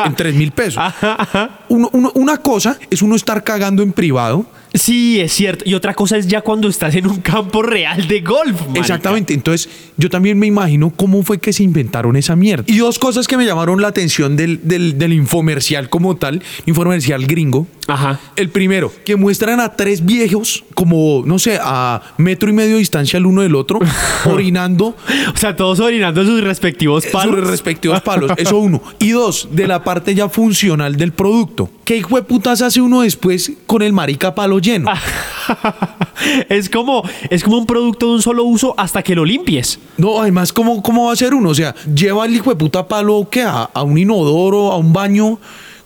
en 0.06 0.16
3 0.16 0.36
mil 0.36 0.52
pesos. 0.52 0.82
Uno- 1.70 1.90
uno- 1.94 2.12
una 2.16 2.38
cosa 2.38 2.78
es 2.90 3.02
uno 3.02 3.16
estar 3.16 3.44
cagando 3.44 3.82
en 3.84 3.92
privado. 3.94 4.46
Sí, 4.74 5.20
es 5.20 5.34
cierto. 5.34 5.64
Y 5.68 5.74
otra 5.74 5.94
cosa 5.94 6.18
es 6.18 6.28
ya 6.28 6.42
cuando 6.42 6.70
estás 6.70 6.96
en 6.96 7.08
un 7.08 7.18
campo 7.22 7.62
real 7.62 8.08
de 8.08 8.22
golf. 8.22 8.62
marica. 8.62 8.80
Exactamente. 8.80 9.34
Entonces, 9.34 9.70
yo 9.98 10.10
también 10.10 10.40
me 10.40 10.48
imagino 10.48 10.92
cómo 10.92 11.24
fue 11.24 11.40
que 11.40 11.52
se 11.52 11.64
inventaron 11.64 12.16
esa 12.16 12.36
mierda. 12.36 12.64
Y 12.68 12.78
dos 12.78 12.98
cosas 12.98 13.28
que 13.28 13.38
me 13.38 13.46
llamaron 13.46 13.82
la 13.82 13.90
atención 13.90 14.38
del, 14.38 14.60
del, 14.64 14.98
del 14.98 15.14
infomercial 15.14 15.90
como 15.90 16.16
tal, 16.16 16.42
infomercial 16.66 17.26
gringo. 17.28 17.68
Ajá. 17.94 18.20
El 18.36 18.50
primero, 18.50 18.92
que 19.06 19.16
muestran 19.16 19.60
a 19.60 19.74
tres 19.76 20.06
viejos, 20.06 20.64
como, 20.74 21.24
no 21.26 21.40
sé, 21.40 21.60
a 21.62 22.02
metro 22.18 22.50
y 22.50 22.54
medio 22.54 22.74
de 22.74 22.80
distancia 22.80 23.18
el 23.18 23.26
uno 23.26 23.42
del 23.42 23.56
otro, 23.56 23.80
orinando 24.26 24.96
O 25.34 25.38
sea, 25.38 25.56
todos 25.56 25.80
orinando 25.80 26.24
sus 26.24 26.42
respectivos 26.42 27.06
palos. 27.08 27.36
sus 27.40 27.48
respectivos 27.50 28.02
palos. 28.04 28.32
Eso 28.38 28.58
uno. 28.58 28.82
Y 29.00 29.12
dos, 29.12 29.50
de 29.52 29.68
la 29.68 29.84
parte 29.84 30.16
ya 30.16 30.30
funcional 30.30 30.96
del 30.96 31.12
producto. 31.12 31.70
¿Qué 31.86 31.98
hijo 31.98 32.16
de 32.16 32.24
putas 32.24 32.62
hace 32.62 32.82
uno 32.82 33.02
después 33.02 33.52
con 33.66 33.82
el 33.82 33.94
marica 33.94 34.34
palo 34.34 34.60
lleno? 34.60 34.90
es 36.50 36.70
como 36.70 37.04
es 37.30 37.44
como 37.44 37.58
un 37.58 37.66
producto 37.66 38.08
de 38.08 38.14
un 38.14 38.22
solo 38.22 38.44
uso 38.44 38.74
hasta 38.78 39.04
que 39.04 39.16
lo 39.16 39.26
limpies. 39.26 39.80
No, 39.98 40.22
además, 40.22 40.54
¿cómo, 40.54 40.82
¿cómo 40.82 41.08
va 41.08 41.14
a 41.14 41.16
ser 41.16 41.34
uno? 41.34 41.50
O 41.50 41.56
sea, 41.56 41.76
lleva 41.94 42.26
el 42.26 42.36
hijo 42.36 42.50
de 42.50 42.56
puta 42.56 42.88
palo 42.88 43.28
¿qué? 43.30 43.42
A, 43.44 43.70
a 43.74 43.84
un 43.84 43.98
inodoro, 43.98 44.72
a 44.72 44.78
un 44.78 44.94
baño. 44.94 45.40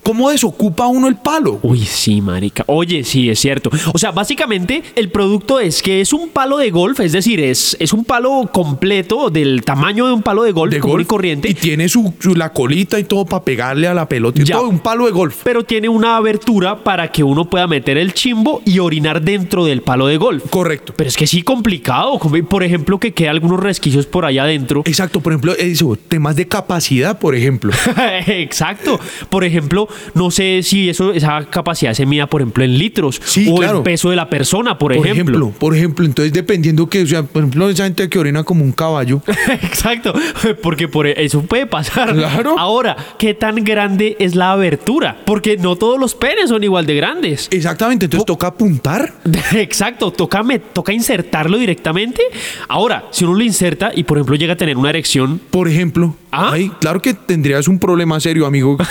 ¿Cómo 0.05 0.29
desocupa 0.29 0.85
uno 0.85 1.07
el 1.07 1.15
palo? 1.15 1.59
Uy, 1.63 1.79
sí, 1.83 2.21
marica. 2.21 2.63
Oye, 2.67 3.03
sí, 3.03 3.27
es 3.27 3.39
cierto. 3.39 3.71
O 3.91 3.97
sea, 3.97 4.11
básicamente 4.11 4.83
el 4.95 5.09
producto 5.09 5.59
es 5.59 5.81
que 5.81 5.99
es 5.99 6.13
un 6.13 6.29
palo 6.29 6.57
de 6.59 6.69
golf, 6.69 6.99
es 6.99 7.11
decir, 7.11 7.39
es, 7.39 7.75
es 7.79 7.91
un 7.91 8.05
palo 8.05 8.47
completo 8.53 9.31
del 9.31 9.63
tamaño 9.63 10.05
de 10.05 10.13
un 10.13 10.21
palo 10.21 10.43
de 10.43 10.51
golf 10.51 10.71
De 10.71 10.79
común 10.79 10.99
y 10.99 11.03
golf. 11.03 11.07
corriente. 11.07 11.49
Y 11.49 11.55
tiene 11.55 11.89
su, 11.89 12.13
su- 12.19 12.35
la 12.35 12.53
colita 12.53 12.99
y 12.99 13.03
todo 13.05 13.25
para 13.25 13.43
pegarle 13.43 13.87
a 13.87 13.95
la 13.95 14.07
pelota. 14.07 14.39
Y 14.41 14.45
Ya. 14.45 14.57
todo 14.57 14.69
un 14.69 14.77
palo 14.77 15.05
de 15.07 15.11
golf. 15.11 15.41
pero 15.43 15.63
tiene 15.63 15.89
una 15.89 16.17
abertura 16.17 16.83
para 16.83 17.11
que 17.11 17.23
uno 17.23 17.49
pueda 17.49 17.65
meter 17.65 17.97
el 17.97 18.13
chimbo 18.13 18.61
y 18.63 18.77
orinar 18.77 19.23
dentro 19.23 19.65
del 19.65 19.81
palo 19.81 20.05
de 20.05 20.17
golf. 20.17 20.43
Correcto. 20.51 20.93
Pero 20.95 21.07
es 21.07 21.17
que 21.17 21.25
sí 21.25 21.41
complicado, 21.41 22.19
por 22.19 22.63
ejemplo, 22.63 22.99
que 22.99 23.11
quede 23.13 23.29
algunos 23.29 23.59
resquicios 23.59 24.05
por 24.05 24.23
allá 24.25 24.43
adentro. 24.43 24.83
Exacto, 24.85 25.19
por 25.19 25.33
ejemplo, 25.33 25.53
eso, 25.57 25.97
temas 26.07 26.35
de 26.35 26.47
capacidad, 26.47 27.17
por 27.17 27.33
ejemplo. 27.35 27.71
Exacto. 28.27 28.99
Por 29.29 29.43
ejemplo, 29.43 29.87
no 30.13 30.31
sé 30.31 30.61
si 30.63 30.89
eso, 30.89 31.11
esa 31.13 31.45
capacidad 31.45 31.93
se 31.93 32.05
mida, 32.05 32.27
por 32.27 32.41
ejemplo, 32.41 32.63
en 32.63 32.77
litros 32.77 33.21
Sí, 33.23 33.47
o 33.49 33.55
claro. 33.55 33.77
el 33.79 33.83
peso 33.83 34.09
de 34.09 34.15
la 34.15 34.29
persona, 34.29 34.77
por, 34.77 34.95
Por 34.95 35.05
ejemplo. 35.07 35.35
ejemplo, 35.37 35.59
por 35.59 35.75
ejemplo, 35.75 36.05
entonces 36.05 36.33
dependiendo 36.33 36.87
que, 36.89 37.03
o 37.03 37.07
sea, 37.07 37.23
por 37.23 37.41
ejemplo, 37.43 37.69
esa 37.69 37.83
gente 37.85 38.07
que 38.09 38.19
orina 38.19 38.43
como 38.43 38.63
un 38.63 38.71
caballo. 38.71 39.21
Exacto, 39.61 40.13
porque 40.61 40.87
por 40.87 41.07
eso 41.07 41.41
puede 41.43 41.65
pasar. 41.65 42.13
Claro. 42.13 42.55
Ahora, 42.57 42.95
¿qué 43.17 43.33
tan 43.33 43.55
grande 43.63 44.15
es 44.19 44.35
la 44.35 44.51
abertura? 44.51 45.17
Porque 45.25 45.57
no 45.57 45.75
todos 45.75 45.99
los 45.99 46.15
penes 46.15 46.49
son 46.49 46.63
igual 46.63 46.85
de 46.85 46.95
grandes. 46.95 47.47
Exactamente, 47.51 48.05
entonces 48.05 48.25
toca 48.25 48.47
apuntar. 48.47 49.13
Exacto, 49.53 50.11
toca, 50.11 50.43
me- 50.43 50.59
toca 50.59 50.93
insertarlo 50.93 51.57
directamente. 51.57 52.21
Ahora, 52.67 53.05
si 53.11 53.23
uno 53.25 53.33
lo 53.35 53.43
inserta 53.43 53.91
y 53.95 54.03
por 54.03 54.17
ejemplo 54.17 54.35
llega 54.35 54.53
a 54.53 54.57
tener 54.57 54.77
una 54.77 54.89
erección, 54.89 55.39
Por 55.49 55.67
ejemplo, 55.67 56.15
¿Ah? 56.31 56.49
ay, 56.53 56.71
claro 56.79 57.01
que 57.01 57.13
tendrías 57.13 57.67
un 57.67 57.79
problema 57.79 58.19
serio, 58.19 58.45
amigo. 58.45 58.77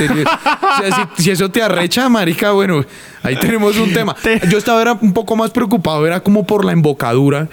O 0.75 0.77
sea, 0.83 0.94
si, 1.17 1.23
si 1.25 1.31
eso 1.31 1.51
te 1.51 1.63
arrecha, 1.63 2.09
marica, 2.09 2.53
bueno, 2.53 2.85
ahí 3.23 3.37
tenemos 3.37 3.77
un 3.79 3.93
tema. 3.93 4.15
Te- 4.15 4.41
Yo 4.49 4.59
estaba 4.59 4.81
era 4.83 4.93
un 4.95 5.13
poco 5.13 5.37
más 5.37 5.51
preocupado, 5.51 6.07
era 6.07 6.21
como 6.21 6.47
por 6.47 6.65
la 6.65 6.73
embocadura. 6.73 7.49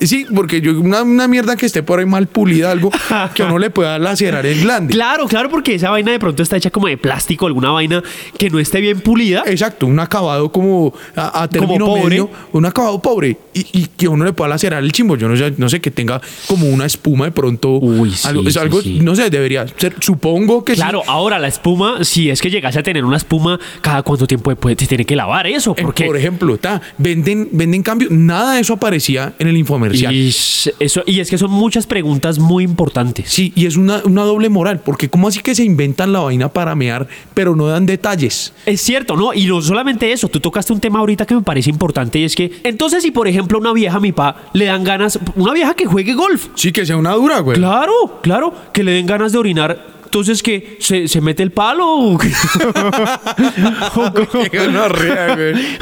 Sí, 0.00 0.26
porque 0.34 0.60
yo 0.60 0.78
una, 0.80 1.02
una 1.02 1.28
mierda 1.28 1.56
que 1.56 1.66
esté 1.66 1.82
por 1.82 1.98
ahí 1.98 2.06
mal 2.06 2.26
pulida, 2.26 2.70
algo 2.70 2.90
que 3.34 3.42
uno 3.42 3.58
le 3.58 3.70
pueda 3.70 3.98
lacerar 3.98 4.46
el 4.46 4.60
glande. 4.62 4.92
claro, 4.94 5.26
claro, 5.26 5.48
porque 5.48 5.74
esa 5.74 5.90
vaina 5.90 6.12
de 6.12 6.18
pronto 6.18 6.42
está 6.42 6.56
hecha 6.56 6.70
como 6.70 6.86
de 6.88 6.96
plástico, 6.96 7.46
alguna 7.46 7.70
vaina 7.70 8.02
que 8.38 8.50
no 8.50 8.58
esté 8.58 8.80
bien 8.80 9.00
pulida. 9.00 9.42
Exacto, 9.46 9.86
un 9.86 9.98
acabado 10.00 10.50
como 10.50 10.92
a, 11.16 11.42
a 11.42 11.48
término 11.48 11.86
pobre. 11.86 12.04
medio, 12.08 12.30
un 12.52 12.64
acabado 12.66 13.00
pobre 13.00 13.36
y, 13.54 13.66
y 13.72 13.86
que 13.96 14.08
uno 14.08 14.24
le 14.24 14.32
pueda 14.32 14.48
lacerar 14.50 14.82
el 14.82 14.92
chimbo. 14.92 15.16
Yo 15.16 15.28
no 15.28 15.36
sé, 15.36 15.54
no 15.58 15.68
sé 15.68 15.80
que 15.80 15.90
tenga 15.90 16.20
como 16.46 16.66
una 16.68 16.86
espuma 16.86 17.26
de 17.26 17.32
pronto. 17.32 17.78
Uy, 17.78 18.10
sí, 18.12 18.26
algo, 18.28 18.48
es 18.48 18.56
algo, 18.56 18.80
sí. 18.82 18.98
no 19.00 19.14
sé, 19.14 19.30
debería 19.30 19.66
ser, 19.76 19.94
supongo 20.00 20.64
que 20.64 20.74
sí. 20.74 20.80
Claro, 20.80 21.02
ahora 21.06 21.38
la 21.38 21.48
espuma, 21.48 22.04
si 22.04 22.30
es 22.30 22.40
que 22.40 22.50
llegase 22.50 22.71
a 22.80 22.82
tener 22.82 23.04
una 23.04 23.16
espuma, 23.16 23.58
¿cada 23.80 24.02
cuánto 24.02 24.26
tiempo 24.26 24.50
después 24.50 24.76
se 24.78 24.86
tiene 24.86 25.04
que 25.04 25.16
lavar 25.16 25.46
eso? 25.46 25.74
Porque 25.74 26.04
Por 26.04 26.16
ejemplo, 26.16 26.56
ta, 26.58 26.80
venden, 26.98 27.48
venden 27.52 27.82
cambio. 27.82 28.08
Nada 28.10 28.54
de 28.54 28.60
eso 28.60 28.74
aparecía 28.74 29.34
en 29.38 29.48
el 29.48 29.56
infomercial. 29.56 30.14
y, 30.14 30.28
eso, 30.28 31.02
y 31.06 31.20
es 31.20 31.30
que 31.30 31.38
son 31.38 31.50
muchas 31.50 31.86
preguntas 31.86 32.38
muy 32.38 32.64
importantes. 32.64 33.28
Sí, 33.30 33.52
y 33.54 33.66
es 33.66 33.76
una, 33.76 34.00
una 34.04 34.22
doble 34.22 34.48
moral, 34.48 34.80
porque 34.84 35.08
¿cómo 35.08 35.28
así 35.28 35.40
que 35.40 35.54
se 35.54 35.64
inventan 35.64 36.12
la 36.12 36.20
vaina 36.20 36.48
para 36.48 36.74
mear, 36.74 37.06
pero 37.34 37.54
no 37.56 37.66
dan 37.66 37.86
detalles? 37.86 38.52
Es 38.66 38.80
cierto, 38.80 39.16
¿no? 39.16 39.34
Y 39.34 39.46
no 39.46 39.60
solamente 39.62 40.12
eso, 40.12 40.28
tú 40.28 40.40
tocaste 40.40 40.72
un 40.72 40.80
tema 40.80 40.98
ahorita 41.00 41.26
que 41.26 41.34
me 41.34 41.42
parece 41.42 41.70
importante 41.70 42.18
y 42.18 42.24
es 42.24 42.34
que, 42.34 42.52
entonces 42.64 43.02
si 43.02 43.10
por 43.10 43.28
ejemplo 43.28 43.58
una 43.58 43.72
vieja, 43.72 44.00
mi 44.00 44.12
pa, 44.12 44.36
le 44.52 44.66
dan 44.66 44.84
ganas, 44.84 45.18
una 45.36 45.52
vieja 45.52 45.74
que 45.74 45.86
juegue 45.86 46.14
golf, 46.14 46.48
Sí, 46.54 46.72
que 46.72 46.84
sea 46.86 46.96
una 46.96 47.12
dura, 47.12 47.40
güey. 47.40 47.56
claro, 47.58 48.20
claro, 48.22 48.54
que 48.72 48.82
le 48.84 48.92
den 48.92 49.06
ganas 49.06 49.32
de 49.32 49.38
orinar, 49.38 49.84
entonces 50.12 50.42
que 50.42 50.76
se, 50.78 51.08
se 51.08 51.22
mete 51.22 51.42
el 51.42 51.52
palo 51.52 51.88
o, 51.90 52.18
qué? 52.18 52.28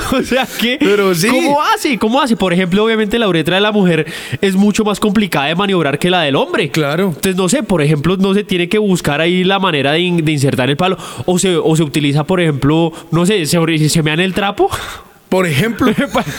O 0.13 0.23
sea, 0.23 0.47
sí. 0.47 0.79
¿Cómo 1.29 1.61
hace? 1.63 1.99
¿Cómo 1.99 2.21
hace? 2.21 2.37
Por 2.37 2.53
ejemplo, 2.53 2.85
obviamente 2.85 3.19
la 3.19 3.27
uretra 3.29 3.57
de 3.57 3.61
la 3.61 3.73
mujer 3.73 4.07
es 4.41 4.55
mucho 4.55 4.85
más 4.85 5.01
complicada 5.01 5.47
de 5.47 5.57
maniobrar 5.57 5.99
que 5.99 6.11
la 6.11 6.23
del 6.23 6.37
hombre. 6.37 6.71
Claro. 6.71 7.09
Entonces, 7.09 7.35
no 7.35 7.49
sé, 7.49 7.65
por 7.65 7.83
ejemplo, 7.83 8.17
no 8.19 8.33
se 8.33 8.45
tiene 8.45 8.69
que 8.69 8.79
buscar 8.79 9.21
ahí 9.21 9.43
la 9.43 9.59
manera 9.59 9.93
de, 9.93 10.01
in- 10.01 10.25
de 10.25 10.31
insertar 10.31 10.71
el 10.71 10.77
palo. 10.77 10.97
O 11.27 11.37
se, 11.41 11.57
o 11.57 11.75
se 11.75 11.83
utiliza, 11.83 12.23
por 12.23 12.41
ejemplo, 12.41 12.93
no 13.11 13.27
sé, 13.27 13.47
se, 13.47 13.89
se 13.89 14.03
me 14.05 14.13
en 14.13 14.21
el 14.21 14.33
trapo. 14.33 14.71
Por 15.29 15.47
ejemplo. 15.47 15.93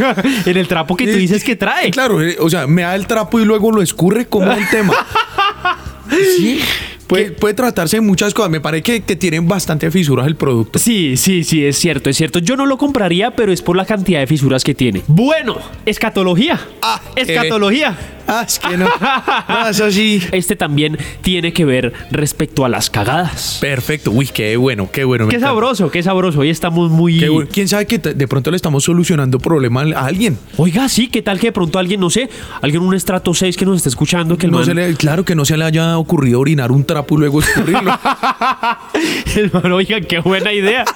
en 0.46 0.58
el 0.58 0.68
trapo 0.68 0.96
que 0.96 1.08
tú 1.12 1.18
dices 1.18 1.44
que 1.44 1.58
trae. 1.58 1.92
Claro, 1.92 2.22
eh, 2.22 2.38
o 2.40 2.50
sea, 2.50 2.68
me 2.68 2.84
da 2.84 2.96
el 2.96 3.06
trapo 3.08 3.40
y 3.40 3.46
luego 3.46 3.70
lo 3.72 3.82
escurre 3.82 4.28
como 4.28 4.50
el 4.52 4.68
tema. 4.70 4.94
Sí. 6.38 6.62
Puede, 7.12 7.32
puede 7.32 7.54
tratarse 7.54 7.98
de 7.98 8.02
muchas 8.02 8.34
cosas. 8.34 8.50
Me 8.50 8.62
parece 8.62 8.84
que, 8.84 9.02
que 9.02 9.16
tienen 9.18 9.48
bastante 9.48 9.92
fisuras 9.92 10.28
el 10.28 10.38
producto. 10.38 10.80
Sí, 10.80 11.18
sí, 11.18 11.44
sí, 11.44 11.66
es 11.66 11.78
cierto, 11.78 12.10
es 12.10 12.16
cierto. 12.16 12.40
Yo 12.40 12.56
no 12.56 12.66
lo 12.66 12.78
compraría, 12.78 13.32
pero 13.32 13.52
es 13.52 13.62
por 13.62 13.76
la 13.76 13.86
cantidad 13.86 14.22
de 14.22 14.28
fisuras 14.28 14.64
que 14.64 14.74
tiene. 14.74 15.02
Bueno, 15.08 15.58
escatología. 15.86 16.60
Ah, 16.82 17.02
escatología. 17.16 17.98
Ah, 18.34 18.46
es 18.48 18.60
que 18.60 18.78
no. 18.78 18.88
No, 19.50 19.68
eso 19.70 19.92
sí. 19.92 20.22
Este 20.32 20.56
también 20.56 20.98
tiene 21.22 21.52
que 21.52 21.66
ver 21.66 21.92
respecto 22.12 22.64
a 22.64 22.70
las 22.70 22.90
cagadas. 22.90 23.58
Perfecto. 23.60 24.12
Uy, 24.12 24.28
qué 24.28 24.56
bueno, 24.58 24.90
qué 24.92 25.04
bueno. 25.04 25.28
Qué 25.28 25.40
sabroso, 25.40 25.92
qué 25.92 26.02
sabroso. 26.02 26.40
Hoy 26.40 26.50
estamos 26.50 26.90
muy. 26.90 27.20
Qué 27.20 27.30
bueno. 27.30 27.50
¿Quién 27.52 27.68
sabe 27.68 27.86
que 27.86 27.98
de 28.00 28.28
pronto 28.28 28.50
le 28.52 28.56
estamos 28.56 28.84
solucionando 28.86 29.38
problemas 29.40 29.92
a 29.94 30.06
alguien? 30.06 30.38
Oiga, 30.58 30.88
sí, 30.88 31.08
¿qué 31.10 31.22
tal 31.22 31.40
que 31.40 31.48
de 31.48 31.52
pronto 31.52 31.78
alguien, 31.80 32.00
no 32.00 32.10
sé, 32.10 32.30
alguien 32.62 32.84
un 32.84 32.94
estrato 32.96 33.34
6 33.34 33.58
que 33.58 33.66
nos 33.66 33.78
está 33.78 33.90
escuchando, 33.90 34.38
que 34.38 34.46
el 34.46 34.52
No 34.52 34.60
man, 34.60 34.66
se 34.66 34.74
le- 34.74 34.94
claro 34.96 35.26
que 35.26 35.36
no 35.36 35.44
se 35.46 35.58
le 35.58 35.66
haya 35.66 35.98
ocurrido 35.98 36.40
orinar 36.40 36.72
un 36.72 36.86
trapo 36.86 37.16
y 37.16 37.20
luego 37.20 37.42
escurrirlo. 37.42 37.98
el 39.36 39.52
man, 39.52 39.72
oiga, 39.72 40.00
qué 40.02 40.20
buena 40.20 40.54
idea. 40.54 40.86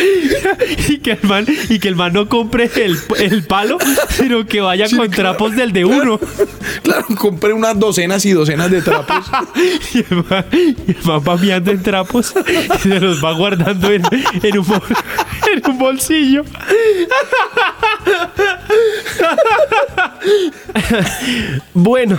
y 0.88 0.98
que 0.98 1.12
el 1.12 1.22
man, 1.22 1.46
y 1.68 1.78
que 1.78 1.88
el 1.88 1.96
man 1.96 2.12
no 2.12 2.28
compre 2.28 2.70
el, 2.76 2.96
el 3.18 3.44
palo, 3.44 3.78
sino 4.10 4.46
que 4.46 4.60
vaya 4.60 4.86
con 4.94 5.10
trapos 5.10 5.54
del 5.56 5.72
de 5.72 5.84
uno. 5.84 6.18
claro, 6.82 7.06
compré 7.18 7.52
unas 7.52 7.78
docenas 7.78 8.24
y 8.26 8.32
docenas 8.32 8.70
de 8.70 8.82
trapos. 8.82 9.26
Y 9.94 9.98
el 9.98 10.24
man, 10.28 10.44
y 10.52 10.90
el 10.90 10.96
man 11.04 11.20
va 11.28 11.36
mirando 11.36 11.70
en 11.72 11.82
trapos 11.82 12.32
y 12.76 12.78
se 12.88 13.00
los 13.00 13.22
va 13.24 13.32
guardando 13.32 13.90
en, 13.90 14.02
en 14.42 14.58
un, 14.58 14.64
bol- 14.66 14.82
en 15.52 15.70
un 15.70 15.78
bolsillo. 15.78 16.44
bueno, 21.74 22.18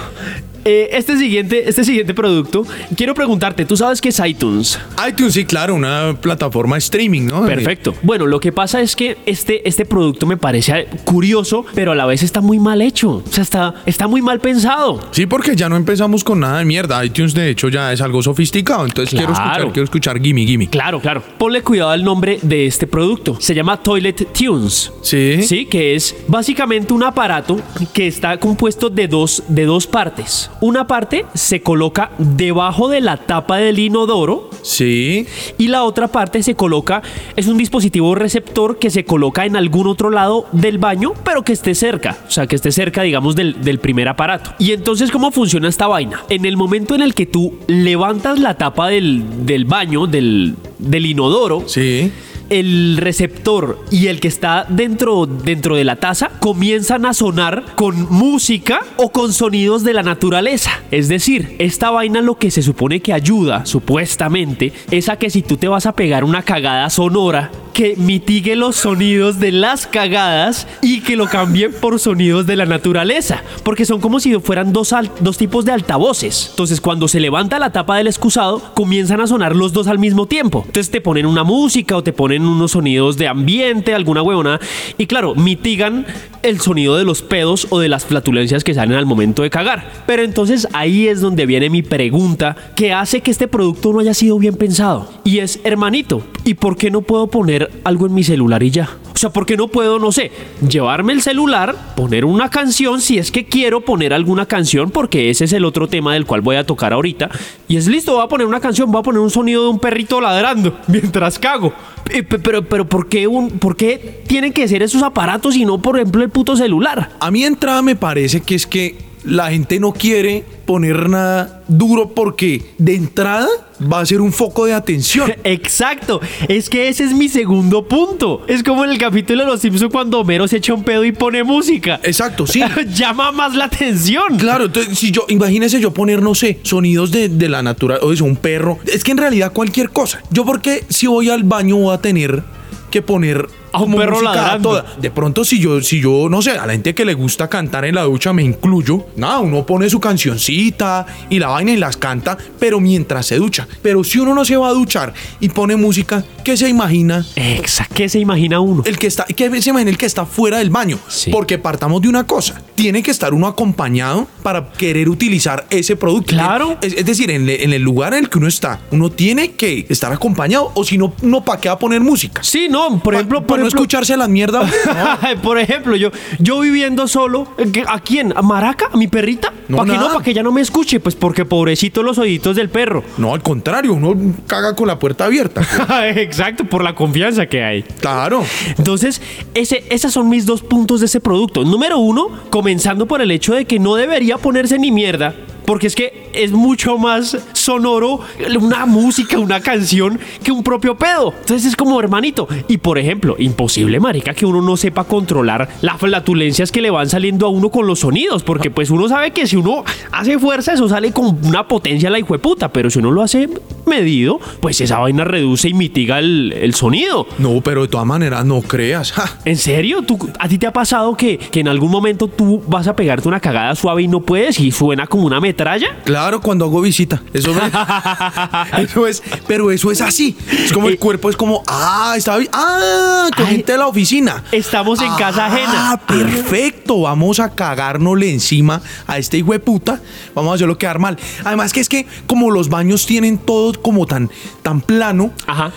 eh, 0.65 0.89
este, 0.91 1.17
siguiente, 1.17 1.67
este 1.67 1.83
siguiente 1.83 2.13
producto, 2.13 2.65
quiero 2.95 3.13
preguntarte, 3.13 3.65
¿tú 3.65 3.75
sabes 3.77 4.01
qué 4.01 4.09
es 4.09 4.21
iTunes? 4.25 4.79
iTunes, 5.07 5.33
sí, 5.33 5.45
claro, 5.45 5.75
una 5.75 6.17
plataforma 6.19 6.75
de 6.75 6.79
streaming, 6.79 7.23
¿no? 7.23 7.45
Perfecto. 7.45 7.95
Bueno, 8.03 8.25
lo 8.25 8.39
que 8.39 8.51
pasa 8.51 8.81
es 8.81 8.95
que 8.95 9.17
este, 9.25 9.67
este 9.67 9.85
producto 9.85 10.25
me 10.25 10.37
parece 10.37 10.87
curioso, 11.03 11.65
pero 11.73 11.91
a 11.91 11.95
la 11.95 12.05
vez 12.05 12.23
está 12.23 12.41
muy 12.41 12.59
mal 12.59 12.81
hecho. 12.81 13.23
O 13.25 13.31
sea, 13.31 13.43
está, 13.43 13.75
está 13.85 14.07
muy 14.07 14.21
mal 14.21 14.39
pensado. 14.39 14.99
Sí, 15.11 15.25
porque 15.25 15.55
ya 15.55 15.69
no 15.69 15.75
empezamos 15.75 16.23
con 16.23 16.39
nada 16.39 16.59
de 16.59 16.65
mierda. 16.65 17.03
iTunes, 17.03 17.33
de 17.33 17.49
hecho, 17.49 17.69
ya 17.69 17.91
es 17.91 18.01
algo 18.01 18.21
sofisticado. 18.21 18.85
Entonces 18.85 19.17
quiero 19.17 19.33
escuchar, 19.33 19.71
quiero 19.71 19.83
escuchar 19.83 20.21
Gimme 20.21 20.45
Gimme. 20.45 20.69
Claro, 20.69 20.99
claro. 20.99 21.23
Ponle 21.37 21.61
cuidado 21.63 21.91
al 21.91 22.03
nombre 22.03 22.39
de 22.41 22.67
este 22.67 22.87
producto. 22.87 23.37
Se 23.39 23.55
llama 23.55 23.77
Toilet 23.77 24.31
Tunes. 24.31 24.91
Sí. 25.01 25.41
Sí, 25.43 25.65
que 25.65 25.95
es 25.95 26.15
básicamente 26.27 26.93
un 26.93 27.03
aparato 27.03 27.59
que 27.93 28.07
está 28.07 28.37
compuesto 28.37 28.89
de 28.89 29.07
dos, 29.07 29.43
de 29.47 29.65
dos 29.65 29.87
partes. 29.87 30.50
Una 30.61 30.85
parte 30.85 31.25
se 31.33 31.61
coloca 31.61 32.11
debajo 32.19 32.87
de 32.87 33.01
la 33.01 33.17
tapa 33.17 33.57
del 33.57 33.79
inodoro 33.79 34.49
Sí. 34.61 35.25
y 35.57 35.69
la 35.69 35.83
otra 35.83 36.07
parte 36.09 36.43
se 36.43 36.53
coloca, 36.53 37.01
es 37.35 37.47
un 37.47 37.57
dispositivo 37.57 38.13
receptor 38.13 38.77
que 38.77 38.91
se 38.91 39.03
coloca 39.03 39.45
en 39.47 39.55
algún 39.55 39.87
otro 39.87 40.11
lado 40.11 40.45
del 40.51 40.77
baño, 40.77 41.13
pero 41.25 41.43
que 41.43 41.51
esté 41.53 41.73
cerca, 41.73 42.15
o 42.27 42.29
sea, 42.31 42.45
que 42.45 42.55
esté 42.55 42.71
cerca, 42.71 43.01
digamos, 43.01 43.35
del, 43.35 43.63
del 43.63 43.79
primer 43.79 44.07
aparato. 44.07 44.53
Y 44.59 44.71
entonces, 44.73 45.09
¿cómo 45.09 45.31
funciona 45.31 45.67
esta 45.67 45.87
vaina? 45.87 46.21
En 46.29 46.45
el 46.45 46.57
momento 46.57 46.93
en 46.93 47.01
el 47.01 47.15
que 47.15 47.25
tú 47.25 47.55
levantas 47.65 48.39
la 48.39 48.55
tapa 48.55 48.89
del, 48.89 49.45
del 49.47 49.65
baño, 49.65 50.05
del, 50.05 50.55
del 50.77 51.05
inodoro, 51.07 51.63
Sí. 51.65 52.11
El 52.51 52.97
receptor 52.97 53.79
y 53.89 54.07
el 54.07 54.19
que 54.19 54.27
está 54.27 54.65
dentro, 54.67 55.25
dentro 55.25 55.77
de 55.77 55.85
la 55.85 55.95
taza 55.95 56.31
comienzan 56.39 57.05
a 57.05 57.13
sonar 57.13 57.63
con 57.75 58.11
música 58.11 58.81
o 58.97 59.11
con 59.11 59.31
sonidos 59.31 59.83
de 59.83 59.93
la 59.93 60.03
naturaleza. 60.03 60.81
Es 60.91 61.07
decir, 61.07 61.55
esta 61.59 61.91
vaina 61.91 62.21
lo 62.21 62.37
que 62.37 62.51
se 62.51 62.61
supone 62.61 62.99
que 62.99 63.13
ayuda, 63.13 63.65
supuestamente, 63.65 64.73
es 64.91 65.07
a 65.07 65.15
que 65.15 65.29
si 65.29 65.41
tú 65.41 65.55
te 65.55 65.69
vas 65.69 65.85
a 65.85 65.93
pegar 65.93 66.25
una 66.25 66.43
cagada 66.43 66.89
sonora, 66.89 67.51
que 67.73 67.95
mitigue 67.95 68.55
los 68.55 68.75
sonidos 68.75 69.39
de 69.39 69.51
las 69.51 69.87
cagadas 69.87 70.67
y 70.81 71.01
que 71.01 71.15
lo 71.15 71.27
cambie 71.27 71.69
por 71.69 71.99
sonidos 71.99 72.45
de 72.45 72.55
la 72.55 72.65
naturaleza. 72.65 73.43
Porque 73.63 73.85
son 73.85 74.01
como 74.01 74.19
si 74.19 74.37
fueran 74.39 74.73
dos, 74.73 74.93
dos 75.19 75.37
tipos 75.37 75.65
de 75.65 75.71
altavoces. 75.71 76.47
Entonces, 76.51 76.81
cuando 76.81 77.07
se 77.07 77.19
levanta 77.19 77.59
la 77.59 77.71
tapa 77.71 77.97
del 77.97 78.07
excusado, 78.07 78.61
comienzan 78.75 79.21
a 79.21 79.27
sonar 79.27 79.55
los 79.55 79.73
dos 79.73 79.87
al 79.87 79.99
mismo 79.99 80.25
tiempo. 80.25 80.63
Entonces, 80.65 80.91
te 80.91 81.01
ponen 81.01 81.25
una 81.25 81.43
música 81.43 81.95
o 81.95 82.03
te 82.03 82.13
ponen 82.13 82.40
unos 82.45 82.71
sonidos 82.71 83.17
de 83.17 83.27
ambiente, 83.27 83.93
alguna 83.93 84.21
huevona. 84.21 84.59
Y 84.97 85.07
claro, 85.07 85.35
mitigan 85.35 86.05
el 86.43 86.59
sonido 86.59 86.97
de 86.97 87.03
los 87.03 87.21
pedos 87.21 87.67
o 87.69 87.79
de 87.79 87.89
las 87.89 88.05
flatulencias 88.05 88.63
que 88.63 88.73
salen 88.73 88.97
al 88.97 89.05
momento 89.05 89.43
de 89.43 89.49
cagar. 89.49 89.89
Pero 90.05 90.23
entonces 90.23 90.67
ahí 90.73 91.07
es 91.07 91.21
donde 91.21 91.45
viene 91.45 91.69
mi 91.69 91.81
pregunta 91.81 92.55
que 92.75 92.93
hace 92.93 93.21
que 93.21 93.31
este 93.31 93.47
producto 93.47 93.93
no 93.93 93.99
haya 93.99 94.13
sido 94.13 94.39
bien 94.39 94.55
pensado. 94.55 95.09
Y 95.23 95.39
es, 95.39 95.59
hermanito, 95.63 96.23
¿y 96.43 96.55
por 96.55 96.77
qué 96.77 96.91
no 96.91 97.01
puedo 97.01 97.27
poner 97.27 97.71
algo 97.83 98.05
en 98.05 98.13
mi 98.13 98.23
celular 98.23 98.63
y 98.63 98.71
ya? 98.71 98.89
Sea, 99.21 99.29
¿por 99.29 99.45
qué 99.45 99.55
no 99.55 99.67
puedo, 99.67 99.99
no 99.99 100.11
sé, 100.11 100.31
llevarme 100.67 101.13
el 101.13 101.21
celular, 101.21 101.75
poner 101.95 102.25
una 102.25 102.49
canción 102.49 102.99
si 103.01 103.19
es 103.19 103.31
que 103.31 103.45
quiero 103.45 103.81
poner 103.81 104.13
alguna 104.15 104.47
canción? 104.47 104.89
Porque 104.89 105.29
ese 105.29 105.45
es 105.45 105.53
el 105.53 105.63
otro 105.63 105.87
tema 105.87 106.13
del 106.15 106.25
cual 106.25 106.41
voy 106.41 106.55
a 106.55 106.65
tocar 106.65 106.91
ahorita. 106.91 107.29
Y 107.67 107.77
es 107.77 107.85
listo, 107.87 108.13
voy 108.13 108.23
a 108.23 108.27
poner 108.27 108.47
una 108.47 108.59
canción, 108.59 108.91
voy 108.91 108.99
a 108.99 109.03
poner 109.03 109.21
un 109.21 109.29
sonido 109.29 109.61
de 109.65 109.69
un 109.69 109.77
perrito 109.79 110.19
ladrando 110.19 110.75
mientras 110.87 111.37
cago. 111.37 111.71
Eh, 112.09 112.23
pe- 112.23 112.39
Pero, 112.39 112.63
pero, 112.65 112.85
¿por, 112.89 113.07
qué 113.09 113.27
un, 113.27 113.51
¿por 113.51 113.75
qué 113.75 114.23
tienen 114.25 114.53
que 114.53 114.67
ser 114.67 114.81
esos 114.81 115.03
aparatos 115.03 115.55
y 115.55 115.65
no, 115.65 115.77
por 115.79 115.97
ejemplo, 115.97 116.23
el 116.23 116.29
puto 116.31 116.55
celular? 116.55 117.11
A 117.19 117.29
mí 117.29 117.43
entrada 117.43 117.83
me 117.83 117.95
parece 117.95 118.41
que 118.41 118.55
es 118.55 118.65
que 118.65 118.95
la 119.23 119.51
gente 119.51 119.79
no 119.79 119.93
quiere 119.93 120.43
poner 120.65 121.09
nada 121.09 121.63
duro 121.67 122.09
porque 122.09 122.61
de 122.77 122.95
entrada 122.95 123.47
va 123.81 123.99
a 123.99 124.05
ser 124.05 124.21
un 124.21 124.31
foco 124.31 124.65
de 124.65 124.73
atención. 124.73 125.33
Exacto, 125.43 126.21
es 126.47 126.69
que 126.69 126.87
ese 126.87 127.03
es 127.03 127.13
mi 127.13 127.29
segundo 127.29 127.87
punto. 127.87 128.43
Es 128.47 128.63
como 128.63 128.83
en 128.83 128.91
el 128.91 128.97
capítulo 128.97 129.43
de 129.43 129.51
Los 129.51 129.61
Simpsons 129.61 129.91
cuando 129.91 130.19
Homero 130.19 130.47
se 130.47 130.57
echa 130.57 130.73
un 130.73 130.83
pedo 130.83 131.03
y 131.03 131.11
pone 131.11 131.43
música. 131.43 131.99
Exacto, 132.03 132.47
sí. 132.47 132.61
Llama 132.93 133.31
más 133.31 133.55
la 133.55 133.65
atención. 133.65 134.37
Claro, 134.37 134.65
entonces 134.65 134.97
si 134.97 135.11
yo, 135.11 135.25
imagínese 135.29 135.79
yo 135.79 135.93
poner, 135.93 136.21
no 136.21 136.35
sé, 136.35 136.59
sonidos 136.63 137.11
de, 137.11 137.29
de 137.29 137.49
la 137.49 137.63
naturaleza, 137.63 138.05
o 138.05 138.13
eso, 138.13 138.25
un 138.25 138.35
perro. 138.35 138.79
Es 138.85 139.03
que 139.03 139.11
en 139.11 139.17
realidad 139.17 139.53
cualquier 139.53 139.89
cosa. 139.89 140.21
Yo 140.29 140.45
porque 140.45 140.83
si 140.89 141.07
voy 141.07 141.29
al 141.29 141.43
baño 141.43 141.77
voy 141.77 141.93
a 141.93 141.97
tener 141.99 142.43
que 142.89 143.01
poner 143.01 143.47
A 143.73 143.81
un 143.81 143.95
perro 143.95 144.21
ladrando. 144.21 144.83
De 144.99 145.11
pronto 145.11 145.43
si 145.45 145.59
yo, 145.59 145.81
si 145.81 146.01
yo, 146.01 146.27
no 146.29 146.41
sé, 146.41 146.51
a 146.51 146.65
la 146.65 146.73
gente 146.73 146.93
que 146.93 147.05
le 147.05 147.13
gusta 147.13 147.47
cantar 147.47 147.85
en 147.85 147.95
la 147.95 148.03
ducha 148.03 148.33
me 148.33 148.43
incluyo. 148.43 149.05
Nada, 149.15 149.39
uno 149.39 149.65
pone 149.65 149.89
su 149.89 149.99
cancioncita 149.99 151.05
y 151.29 151.39
la 151.39 151.47
vaina 151.49 151.71
y 151.71 151.77
las 151.77 151.97
canta, 151.97 152.37
pero 152.59 152.79
mientras 152.79 153.25
se 153.25 153.35
ducha. 153.37 153.67
Pero 153.81 154.03
si 154.03 154.19
uno 154.19 154.33
no 154.33 154.43
se 154.45 154.57
va 154.57 154.69
a 154.69 154.73
duchar 154.73 155.13
y 155.39 155.49
pone 155.49 155.75
música, 155.75 156.23
¿qué 156.43 156.57
se 156.57 156.67
imagina? 156.69 157.25
Exacto, 157.35 157.93
¿qué 157.95 158.09
se 158.09 158.19
imagina 158.19 158.59
uno? 158.59 158.83
El 158.85 158.97
que 158.97 159.07
está, 159.07 159.25
¿qué 159.25 159.61
se 159.61 159.69
imagina 159.69 159.91
el 159.91 159.97
que 159.97 160.05
está 160.05 160.25
fuera 160.25 160.57
del 160.59 160.69
baño? 160.69 160.97
Sí. 161.07 161.31
Porque 161.31 161.57
partamos 161.57 162.01
de 162.01 162.09
una 162.09 162.25
cosa. 162.25 162.61
Tiene 162.75 163.03
que 163.03 163.11
estar 163.11 163.33
uno 163.33 163.47
acompañado 163.47 164.27
para 164.43 164.71
querer 164.71 165.09
utilizar 165.09 165.65
ese 165.69 165.95
producto. 165.95 166.31
Claro. 166.33 166.77
Es, 166.81 166.93
es 166.93 167.05
decir, 167.05 167.29
en, 167.31 167.45
le- 167.45 167.63
en 167.63 167.73
el 167.73 167.81
lugar 167.81 168.13
en 168.13 168.23
el 168.25 168.29
que 168.29 168.37
uno 168.37 168.47
está, 168.47 168.79
uno 168.91 169.09
tiene 169.11 169.51
que 169.51 169.85
estar 169.89 170.11
acompañado. 170.11 170.71
O 170.73 170.83
si 170.83 170.97
no, 170.97 171.13
no 171.21 171.43
¿para 171.43 171.59
qué 171.61 171.69
va 171.69 171.75
a 171.75 171.79
poner 171.79 172.01
música? 172.01 172.43
Sí, 172.43 172.67
no, 172.69 172.99
por 173.03 173.13
Pa- 173.13 173.19
ejemplo, 173.19 173.45
por 173.45 173.60
no 173.61 173.67
escucharse 173.67 174.15
las 174.17 174.29
mierdas. 174.29 174.71
por 175.43 175.57
ejemplo, 175.59 175.95
yo, 175.95 176.09
yo 176.39 176.59
viviendo 176.59 177.07
solo, 177.07 177.47
¿qué- 177.71 177.85
¿a 177.87 177.99
quién? 177.99 178.33
¿A 178.35 178.41
Maraca? 178.41 178.87
¿A 178.91 178.97
mi 178.97 179.07
perrita? 179.07 179.53
No, 179.67 179.77
¿Para 179.77 179.91
qué 179.93 179.97
no? 179.97 180.07
¿Para 180.11 180.23
que 180.23 180.31
ella 180.31 180.43
no 180.43 180.51
me 180.51 180.61
escuche? 180.61 180.99
Pues 180.99 181.15
porque 181.15 181.45
pobrecito 181.45 182.03
los 182.03 182.17
oíditos 182.17 182.55
del 182.55 182.69
perro. 182.69 183.03
No, 183.17 183.33
al 183.33 183.41
contrario, 183.41 183.93
uno 183.93 184.13
caga 184.47 184.75
con 184.75 184.87
la 184.87 184.99
puerta 184.99 185.25
abierta. 185.25 185.61
Exacto, 186.15 186.65
por 186.65 186.83
la 186.83 186.93
confianza 186.95 187.45
que 187.45 187.63
hay. 187.63 187.83
Claro. 188.01 188.43
Entonces, 188.77 189.21
ese, 189.53 189.83
esos 189.89 190.11
son 190.11 190.27
mis 190.29 190.45
dos 190.45 190.61
puntos 190.61 190.99
de 190.99 191.05
ese 191.05 191.19
producto. 191.21 191.63
Número 191.63 191.97
uno, 191.99 192.27
comenzando 192.49 193.05
por 193.05 193.21
el 193.21 193.31
hecho 193.31 193.53
de 193.53 193.65
que 193.65 193.79
no 193.79 193.95
debería 193.95 194.37
ponerse 194.37 194.77
ni 194.77 194.91
mierda. 194.91 195.33
Porque 195.71 195.87
es 195.87 195.95
que 195.95 196.29
es 196.33 196.51
mucho 196.51 196.97
más 196.97 197.37
sonoro 197.53 198.19
una 198.59 198.85
música, 198.85 199.39
una 199.39 199.61
canción 199.61 200.19
que 200.43 200.51
un 200.51 200.63
propio 200.63 200.97
pedo. 200.97 201.33
Entonces 201.39 201.65
es 201.65 201.77
como 201.77 201.97
hermanito. 201.97 202.45
Y 202.67 202.79
por 202.79 202.97
ejemplo, 202.97 203.37
imposible, 203.39 204.01
marica, 204.01 204.33
que 204.33 204.45
uno 204.45 204.61
no 204.61 204.75
sepa 204.75 205.05
controlar 205.05 205.69
las 205.79 205.97
flatulencias 205.97 206.73
que 206.73 206.81
le 206.81 206.89
van 206.89 207.07
saliendo 207.07 207.45
a 207.45 207.49
uno 207.49 207.69
con 207.69 207.87
los 207.87 207.99
sonidos. 207.99 208.43
Porque 208.43 208.69
pues 208.69 208.89
uno 208.89 209.07
sabe 209.07 209.31
que 209.31 209.47
si 209.47 209.55
uno 209.55 209.85
hace 210.11 210.37
fuerza, 210.39 210.73
eso 210.73 210.89
sale 210.89 211.13
con 211.13 211.39
una 211.45 211.65
potencia 211.69 212.09
la 212.09 212.19
hijueputa. 212.19 212.73
Pero 212.73 212.89
si 212.89 212.99
uno 212.99 213.09
lo 213.09 213.21
hace 213.21 213.47
medido, 213.85 214.41
pues 214.59 214.81
esa 214.81 214.99
vaina 214.99 215.23
reduce 215.23 215.69
y 215.69 215.73
mitiga 215.73 216.19
el, 216.19 216.51
el 216.51 216.73
sonido. 216.73 217.27
No, 217.37 217.61
pero 217.61 217.83
de 217.83 217.87
todas 217.87 218.05
maneras, 218.05 218.43
no 218.43 218.61
creas. 218.61 219.13
Ja. 219.13 219.39
¿En 219.45 219.55
serio? 219.55 220.01
¿Tú, 220.01 220.19
¿A 220.37 220.49
ti 220.49 220.57
te 220.57 220.67
ha 220.67 220.73
pasado 220.73 221.15
que, 221.15 221.37
que 221.37 221.61
en 221.61 221.69
algún 221.69 221.91
momento 221.91 222.27
tú 222.27 222.61
vas 222.67 222.89
a 222.89 222.95
pegarte 222.97 223.29
una 223.29 223.39
cagada 223.39 223.73
suave 223.75 224.03
y 224.03 224.09
no 224.09 224.19
puedes 224.19 224.59
y 224.59 224.71
suena 224.71 225.07
como 225.07 225.25
una 225.25 225.39
metralla? 225.61 225.95
Claro, 226.03 226.41
cuando 226.41 226.65
hago 226.65 226.81
visita. 226.81 227.21
Eso, 227.33 227.53
me- 227.53 227.61
eso 228.83 229.07
es, 229.07 229.21
pero 229.47 229.71
eso 229.71 229.91
es 229.91 230.01
así. 230.01 230.35
Es 230.51 230.73
como 230.73 230.87
el 230.89 230.97
cuerpo 230.97 231.29
es 231.29 231.35
como, 231.37 231.63
ah, 231.67 232.15
está. 232.17 232.37
Ah, 232.53 233.29
con 233.35 233.45
Ay, 233.45 233.55
gente 233.57 233.71
de 233.73 233.77
la 233.77 233.87
oficina. 233.87 234.43
estamos 234.51 235.01
en 235.01 235.13
casa 235.15 235.45
ajena. 235.47 235.91
Ah, 235.91 236.01
perfecto. 236.07 237.01
Vamos 237.01 237.39
a 237.39 237.53
cagárnosle 237.53 238.31
encima 238.31 238.81
a 239.07 239.17
este 239.17 239.37
hijo 239.37 239.51
de 239.53 239.59
puta. 239.59 239.99
Vamos 240.33 240.51
a 240.51 240.55
hacerlo 240.55 240.77
quedar 240.77 240.99
mal. 240.99 241.17
Además 241.43 241.73
que 241.73 241.79
es 241.79 241.89
que 241.89 242.05
como 242.27 242.51
los 242.51 242.69
baños 242.69 243.05
tienen 243.05 243.37
todo 243.37 243.73
como 243.81 244.05
tan, 244.05 244.29
tan 244.63 244.81
plano, 244.81 245.31
Ajá. 245.47 245.71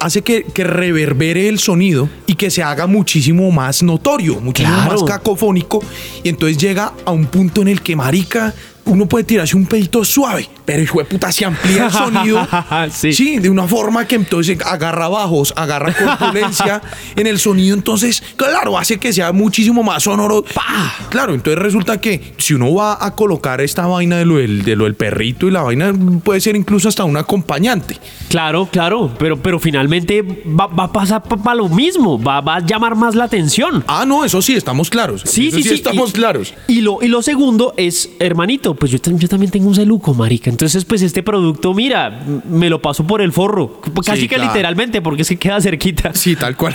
hace 0.00 0.22
que, 0.22 0.44
que 0.44 0.64
reverbere 0.64 1.48
el 1.48 1.58
sonido 1.58 2.08
y 2.26 2.34
que 2.34 2.50
se 2.50 2.62
haga 2.62 2.86
muchísimo 2.86 3.50
más 3.50 3.82
notorio, 3.82 4.40
muchísimo 4.40 4.74
Claro. 4.76 4.92
más 4.92 5.02
cacofónico. 5.04 5.82
Y 6.24 6.28
entonces 6.28 6.58
llega 6.58 6.92
a 7.04 7.10
un 7.12 7.26
punto 7.26 7.62
en 7.62 7.68
el 7.68 7.82
que, 7.82 7.96
marica, 7.96 8.54
uno 8.88 9.06
puede 9.06 9.24
tirarse 9.24 9.56
un 9.56 9.66
pedito 9.66 10.04
suave, 10.04 10.48
pero 10.64 10.82
hijo 10.82 10.98
de 10.98 11.04
puta 11.04 11.30
se 11.30 11.44
amplía 11.44 11.86
el 11.86 11.92
sonido. 11.92 12.46
Sí. 12.90 13.38
de 13.38 13.50
una 13.50 13.66
forma 13.66 14.06
que 14.06 14.14
entonces 14.16 14.58
agarra 14.64 15.08
bajos, 15.08 15.52
agarra 15.56 15.92
corpulencia 15.92 16.80
en 17.16 17.26
el 17.26 17.38
sonido. 17.38 17.74
Entonces, 17.74 18.22
claro, 18.36 18.78
hace 18.78 18.98
que 18.98 19.12
sea 19.12 19.32
muchísimo 19.32 19.82
más 19.82 20.02
sonoro. 20.02 20.42
¡Pah! 20.42 20.94
Claro, 21.10 21.34
entonces 21.34 21.62
resulta 21.62 22.00
que 22.00 22.34
si 22.38 22.54
uno 22.54 22.74
va 22.74 23.04
a 23.04 23.14
colocar 23.14 23.60
esta 23.60 23.86
vaina 23.86 24.16
de 24.16 24.24
lo 24.24 24.36
del, 24.36 24.62
de 24.64 24.76
lo 24.76 24.84
del 24.84 24.94
perrito 24.94 25.46
y 25.46 25.50
la 25.50 25.62
vaina, 25.62 25.92
puede 26.22 26.40
ser 26.40 26.56
incluso 26.56 26.88
hasta 26.88 27.04
un 27.04 27.16
acompañante. 27.16 27.98
Claro, 28.28 28.68
claro, 28.70 29.10
pero, 29.18 29.36
pero 29.40 29.58
finalmente 29.58 30.22
va, 30.22 30.66
va 30.66 30.84
a 30.84 30.92
pasar 30.92 31.22
para 31.22 31.54
lo 31.54 31.68
mismo, 31.68 32.20
va, 32.22 32.40
va 32.40 32.56
a 32.56 32.60
llamar 32.60 32.94
más 32.94 33.14
la 33.14 33.24
atención. 33.24 33.84
Ah, 33.86 34.04
no, 34.06 34.24
eso 34.24 34.42
sí, 34.42 34.54
estamos 34.54 34.90
claros. 34.90 35.22
Sí, 35.24 35.48
Eso 35.48 35.58
sí, 35.58 35.62
sí. 35.64 35.74
estamos 35.74 36.10
y, 36.10 36.12
claros. 36.12 36.54
Y 36.66 36.80
lo, 36.80 36.98
y 37.02 37.08
lo 37.08 37.22
segundo 37.22 37.74
es, 37.76 38.10
hermanito, 38.18 38.74
pues 38.78 38.90
yo, 38.92 38.98
yo 39.02 39.28
también 39.28 39.50
tengo 39.50 39.68
un 39.68 39.74
celuco, 39.74 40.14
marica. 40.14 40.50
Entonces, 40.50 40.84
pues 40.84 41.02
este 41.02 41.22
producto, 41.22 41.74
mira, 41.74 42.24
me 42.48 42.70
lo 42.70 42.80
paso 42.80 43.06
por 43.06 43.20
el 43.20 43.32
forro. 43.32 43.80
Casi 44.04 44.22
Sí, 44.22 44.28
que 44.28 44.36
claro. 44.36 44.50
literalmente, 44.52 45.02
porque 45.02 45.22
es 45.22 45.28
que 45.28 45.36
queda 45.36 45.60
cerquita. 45.60 46.12
Sí, 46.14 46.36
tal 46.36 46.56
cual. 46.56 46.74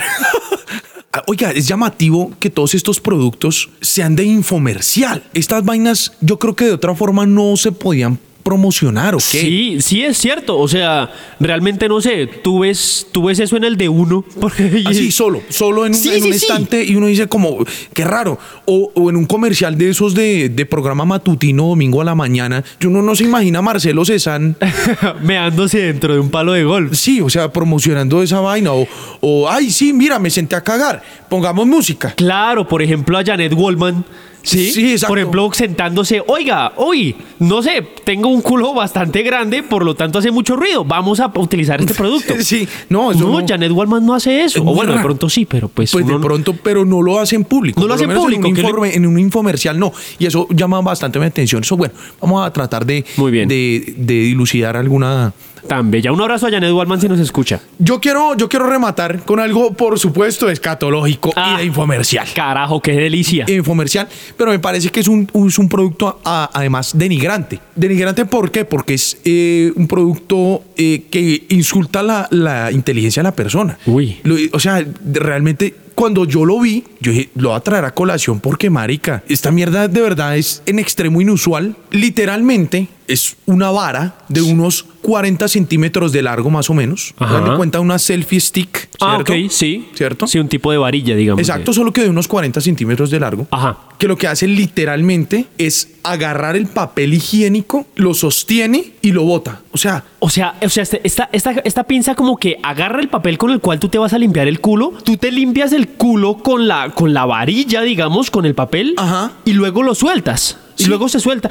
ah, 1.12 1.22
oiga, 1.26 1.50
es 1.50 1.66
llamativo 1.66 2.32
que 2.38 2.50
todos 2.50 2.74
estos 2.74 3.00
productos 3.00 3.70
sean 3.80 4.16
de 4.16 4.24
infomercial. 4.24 5.22
Estas 5.34 5.64
vainas 5.64 6.12
yo 6.20 6.38
creo 6.38 6.54
que 6.54 6.66
de 6.66 6.72
otra 6.72 6.94
forma 6.94 7.26
no 7.26 7.56
se 7.56 7.72
podían 7.72 8.18
promocionar, 8.44 9.14
¿o 9.14 9.18
qué? 9.18 9.40
Sí, 9.40 9.76
sí 9.80 10.02
es 10.04 10.16
cierto. 10.18 10.58
O 10.58 10.68
sea, 10.68 11.10
realmente 11.40 11.88
no 11.88 12.00
sé, 12.00 12.26
tú 12.26 12.60
ves, 12.60 13.06
tú 13.10 13.24
ves 13.24 13.40
eso 13.40 13.56
en 13.56 13.64
el 13.64 13.76
de 13.76 13.88
uno. 13.88 14.24
porque- 14.40 14.82
Así, 14.86 15.10
solo, 15.10 15.40
solo 15.48 15.86
en, 15.86 15.92
un- 15.92 15.98
Sí, 15.98 16.10
en 16.10 16.20
sí, 16.22 16.28
un 16.28 16.34
sí. 16.34 16.46
estante 16.46 16.84
y 16.84 16.94
uno 16.94 17.06
dice 17.06 17.26
como, 17.26 17.58
qué 17.92 18.04
raro. 18.04 18.38
O, 18.66 18.92
o 18.94 19.10
en 19.10 19.16
un 19.16 19.24
comercial 19.24 19.76
de 19.76 19.88
esos 19.90 20.14
de, 20.14 20.50
de 20.50 20.66
programa 20.66 21.04
matutino 21.04 21.66
domingo 21.68 22.00
a 22.00 22.04
la 22.04 22.14
mañana, 22.14 22.62
y 22.80 22.86
uno 22.86 23.02
no 23.02 23.14
se 23.16 23.24
imagina 23.24 23.58
a 23.60 23.62
Marcelo 23.62 24.04
Cezanne, 24.04 24.54
meándose 25.22 25.78
dentro 25.80 26.12
de 26.14 26.20
un 26.20 26.30
palo 26.30 26.52
de 26.52 26.64
golf. 26.64 26.94
sí, 26.96 27.20
o 27.20 27.30
sea, 27.30 27.50
promocionando 27.52 28.22
esa 28.22 28.40
vaina. 28.40 28.72
O, 28.72 28.86
o, 29.20 29.48
ay, 29.50 29.70
sí, 29.70 29.92
mira, 29.92 30.18
me 30.18 30.30
senté 30.30 30.54
a 30.56 30.62
cagar, 30.62 31.02
pongamos 31.28 31.66
música. 31.66 32.12
Claro, 32.14 32.68
por 32.68 32.82
ejemplo, 32.82 33.16
a 33.18 33.24
Janet 33.24 33.52
Wallman. 33.54 34.04
Sí, 34.44 34.70
Sí, 34.72 34.92
exacto. 34.92 35.10
Por 35.10 35.18
ejemplo, 35.18 35.50
sentándose, 35.52 36.22
oiga, 36.26 36.72
hoy, 36.76 37.16
no 37.38 37.62
sé, 37.62 37.82
tengo 38.04 38.28
un 38.28 38.42
culo 38.42 38.74
bastante 38.74 39.22
grande, 39.22 39.62
por 39.62 39.84
lo 39.84 39.94
tanto 39.94 40.18
hace 40.18 40.30
mucho 40.30 40.54
ruido. 40.54 40.84
Vamos 40.84 41.18
a 41.18 41.32
utilizar 41.34 41.80
este 41.80 41.94
producto. 41.94 42.34
Sí, 42.40 42.68
no, 42.90 43.10
eso 43.10 43.26
no, 43.28 43.40
no- 43.40 43.46
Janet 43.48 43.72
Wallman 43.72 44.04
no 44.04 44.14
hace 44.14 44.44
eso. 44.44 44.58
Es 44.58 44.64
O 44.66 44.74
bueno, 44.74 44.92
de 44.92 45.00
pronto 45.00 45.28
sí, 45.30 45.46
pero 45.46 45.68
pues. 45.68 45.90
Pues 45.90 46.06
de 46.06 46.12
no- 46.12 46.20
pronto, 46.20 46.54
pero 46.62 46.84
no 46.84 47.00
lo 47.02 47.18
hace 47.18 47.36
en 47.36 47.44
público. 47.44 47.80
No 47.80 47.88
lo 47.88 47.94
hace 47.94 48.04
en 48.04 48.12
público, 48.14 48.46
En 48.46 48.52
un, 48.52 48.54
le- 48.56 48.62
informe- 48.68 48.94
en 48.94 49.06
un 49.06 49.18
infomercial 49.18 49.78
no. 49.78 49.92
Y 50.18 50.26
eso 50.26 50.46
llama 50.50 50.80
bastante 50.82 51.18
mi 51.18 51.24
atención. 51.24 51.62
Eso, 51.62 51.76
bueno, 51.76 51.94
vamos 52.20 52.46
a 52.46 52.52
tratar 52.52 52.84
de, 52.84 53.04
Muy 53.16 53.32
bien. 53.32 53.48
de, 53.48 53.94
de 53.96 54.14
dilucidar 54.14 54.76
alguna. 54.76 55.32
Tan 55.68 55.90
bella. 55.90 56.12
Un 56.12 56.20
abrazo 56.20 56.46
a 56.46 56.50
Janet 56.50 56.72
Wallman 56.72 57.00
si 57.00 57.08
nos 57.08 57.18
escucha. 57.20 57.60
Yo 57.78 58.00
quiero, 58.00 58.36
yo 58.36 58.48
quiero 58.48 58.66
rematar 58.68 59.24
con 59.24 59.40
algo, 59.40 59.72
por 59.72 59.98
supuesto, 59.98 60.48
escatológico 60.50 61.32
Ah. 61.36 61.54
y 61.54 61.58
de 61.58 61.64
infomercial. 61.66 62.26
Carajo, 62.34 62.80
qué 62.80 62.92
delicia. 62.92 63.44
Infomercial, 63.48 64.08
pero 64.36 64.50
me 64.50 64.58
parece 64.58 64.90
que 64.90 65.00
es 65.00 65.08
un, 65.08 65.28
es 65.46 65.58
un 65.58 65.68
producto 65.68 66.20
a- 66.24 66.50
además 66.52 66.92
denigrante. 66.96 67.60
Denigrante, 67.74 68.24
¿por 68.26 68.50
qué? 68.50 68.64
Porque 68.64 68.94
es 68.94 69.16
eh, 69.24 69.72
un 69.76 69.88
producto 69.88 70.62
eh, 70.76 71.04
que 71.10 71.44
insulta 71.48 72.02
la, 72.02 72.28
la 72.30 72.70
inteligencia 72.70 73.22
de 73.22 73.28
la 73.28 73.34
persona. 73.34 73.78
Uy. 73.86 74.18
Lo- 74.22 74.36
o 74.52 74.60
sea, 74.60 74.84
realmente 75.12 75.74
cuando 75.94 76.24
yo 76.24 76.44
lo 76.44 76.58
vi, 76.60 76.82
yo 77.00 77.12
dije, 77.12 77.28
lo 77.36 77.50
voy 77.50 77.56
a 77.56 77.60
traer 77.60 77.84
a 77.84 77.92
colación 77.94 78.40
porque, 78.40 78.68
marica, 78.68 79.22
esta 79.28 79.50
mierda 79.52 79.86
de 79.86 80.00
verdad 80.00 80.36
es 80.36 80.60
en 80.66 80.78
extremo 80.80 81.20
inusual. 81.20 81.76
Literalmente 81.90 82.88
es 83.06 83.36
una 83.46 83.70
vara 83.70 84.14
de 84.28 84.42
unos 84.42 84.84
40 85.02 85.46
centímetros 85.48 86.12
de 86.12 86.22
largo 86.22 86.48
más 86.50 86.70
o 86.70 86.74
menos. 86.74 87.14
Dale 87.18 87.56
cuenta 87.56 87.80
una 87.80 87.98
selfie 87.98 88.40
stick. 88.40 88.88
Ah, 89.00 89.18
ok, 89.20 89.30
sí. 89.50 89.88
¿Cierto? 89.94 90.26
Sí, 90.26 90.38
un 90.38 90.48
tipo 90.48 90.72
de 90.72 90.78
varilla, 90.78 91.14
digamos. 91.14 91.40
Exacto, 91.40 91.72
solo 91.74 91.92
que 91.92 92.02
de 92.02 92.08
unos 92.08 92.26
40 92.28 92.60
centímetros 92.62 93.10
de 93.10 93.20
largo. 93.20 93.46
Ajá. 93.50 93.78
Que 93.98 94.08
lo 94.08 94.16
que 94.16 94.26
hace 94.28 94.46
literalmente 94.48 95.46
es 95.58 95.90
agarrar 96.02 96.56
el 96.56 96.66
papel 96.66 97.12
higiénico, 97.14 97.86
lo 97.96 98.14
sostiene 98.14 98.92
y 99.02 99.12
lo 99.12 99.24
bota. 99.24 99.60
O 99.72 99.78
sea, 99.78 100.04
O 100.20 100.30
sea, 100.30 100.54
o 100.62 100.68
sea 100.70 100.82
este- 100.84 101.00
esta, 101.04 101.28
esta, 101.32 101.50
esta 101.64 101.84
pinza 101.84 102.14
como 102.14 102.36
que 102.38 102.58
agarra 102.62 103.00
el 103.00 103.08
papel 103.08 103.36
con 103.36 103.50
el 103.50 103.60
cual 103.60 103.78
tú 103.78 103.88
te 103.88 103.98
vas 103.98 104.12
a 104.14 104.18
limpiar 104.18 104.48
el 104.48 104.60
culo, 104.60 104.94
tú 105.04 105.16
te 105.18 105.30
limpias 105.30 105.72
el 105.72 105.88
culo 105.88 106.38
con 106.38 106.66
la, 106.66 106.90
con 106.90 107.12
la 107.12 107.26
varilla, 107.26 107.82
digamos, 107.82 108.30
con 108.30 108.46
el 108.46 108.54
papel, 108.54 108.94
Ajá. 108.96 109.32
y 109.44 109.52
luego 109.52 109.82
lo 109.82 109.94
sueltas. 109.94 110.58
Y 110.78 110.86
luego 110.86 111.08
se 111.08 111.20
suelta. 111.20 111.48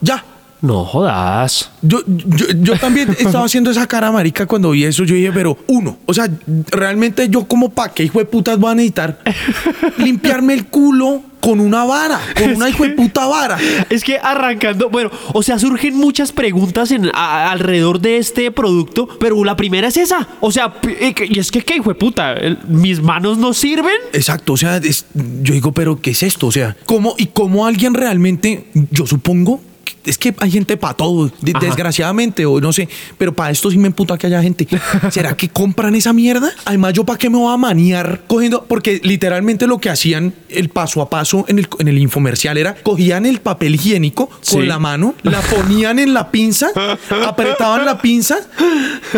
ya. 0.00 0.24
No 0.62 0.84
jodas. 0.84 1.70
Yo, 1.82 2.00
yo, 2.06 2.46
yo 2.60 2.78
también 2.78 3.10
estaba 3.18 3.44
haciendo 3.46 3.70
esa 3.70 3.86
cara 3.86 4.10
marica 4.12 4.46
cuando 4.46 4.70
vi 4.72 4.84
eso. 4.84 5.04
Yo 5.04 5.14
dije, 5.14 5.32
pero 5.32 5.56
uno, 5.66 5.96
o 6.06 6.12
sea, 6.14 6.28
realmente 6.70 7.28
yo 7.28 7.44
como 7.44 7.70
pa' 7.70 7.92
qué 7.94 8.04
hijo 8.04 8.18
de 8.18 8.26
putas 8.26 8.58
voy 8.58 8.72
a 8.72 8.74
necesitar 8.74 9.18
limpiarme 9.98 10.54
el 10.54 10.66
culo 10.66 11.22
con 11.40 11.58
una 11.60 11.84
vara, 11.84 12.20
con 12.38 12.54
una 12.56 12.68
hijo 12.68 12.84
de 12.84 12.90
puta 12.90 13.26
vara. 13.26 13.56
Es 13.88 14.04
que 14.04 14.18
arrancando, 14.18 14.90
bueno, 14.90 15.10
o 15.32 15.42
sea, 15.42 15.58
surgen 15.58 15.96
muchas 15.96 16.32
preguntas 16.32 16.90
en, 16.90 17.10
a- 17.14 17.50
alrededor 17.50 17.98
de 18.00 18.18
este 18.18 18.50
producto, 18.50 19.08
pero 19.18 19.42
la 19.42 19.56
primera 19.56 19.88
es 19.88 19.96
esa. 19.96 20.28
O 20.40 20.52
sea, 20.52 20.74
eh, 20.86 21.14
y 21.30 21.38
es 21.38 21.50
que, 21.50 21.62
¿qué 21.62 21.76
hijo 21.76 21.88
de 21.88 21.94
puta? 21.94 22.34
¿Mis 22.68 23.00
manos 23.00 23.38
no 23.38 23.54
sirven? 23.54 23.94
Exacto, 24.12 24.52
o 24.52 24.56
sea, 24.58 24.76
es- 24.76 25.06
yo 25.14 25.54
digo, 25.54 25.72
pero 25.72 25.98
¿qué 26.02 26.10
es 26.10 26.22
esto? 26.22 26.48
O 26.48 26.52
sea, 26.52 26.76
¿cómo 26.84 27.14
y 27.16 27.28
cómo 27.28 27.64
alguien 27.64 27.94
realmente, 27.94 28.66
yo 28.90 29.06
supongo, 29.06 29.62
es 30.04 30.18
que 30.18 30.34
hay 30.38 30.50
gente 30.50 30.76
para 30.76 30.94
todo, 30.94 31.30
de- 31.40 31.52
desgraciadamente, 31.60 32.46
o 32.46 32.60
no 32.60 32.72
sé, 32.72 32.88
pero 33.18 33.34
para 33.34 33.50
esto 33.50 33.70
sí 33.70 33.78
me 33.78 33.86
emputa 33.88 34.16
que 34.18 34.26
haya 34.26 34.42
gente. 34.42 34.66
¿Será 35.10 35.36
que 35.36 35.48
compran 35.48 35.94
esa 35.94 36.12
mierda? 36.12 36.50
Además, 36.64 36.92
¿yo 36.92 37.04
para 37.04 37.18
qué 37.18 37.28
me 37.30 37.36
voy 37.38 37.52
a 37.52 37.56
maniar 37.56 38.22
cogiendo? 38.26 38.64
Porque 38.66 39.00
literalmente 39.02 39.66
lo 39.66 39.78
que 39.78 39.90
hacían 39.90 40.32
el 40.48 40.68
paso 40.68 41.02
a 41.02 41.10
paso 41.10 41.44
en 41.48 41.58
el, 41.58 41.68
en 41.78 41.88
el 41.88 41.98
infomercial 41.98 42.56
era, 42.58 42.74
cogían 42.74 43.26
el 43.26 43.40
papel 43.40 43.74
higiénico 43.74 44.28
con 44.28 44.62
Sí. 44.62 44.66
la 44.66 44.78
mano, 44.78 45.14
la 45.22 45.40
ponían 45.40 45.98
en 45.98 46.14
la 46.14 46.30
pinza, 46.30 46.68
apretaban 47.26 47.84
la 47.84 48.00
pinza 48.00 48.36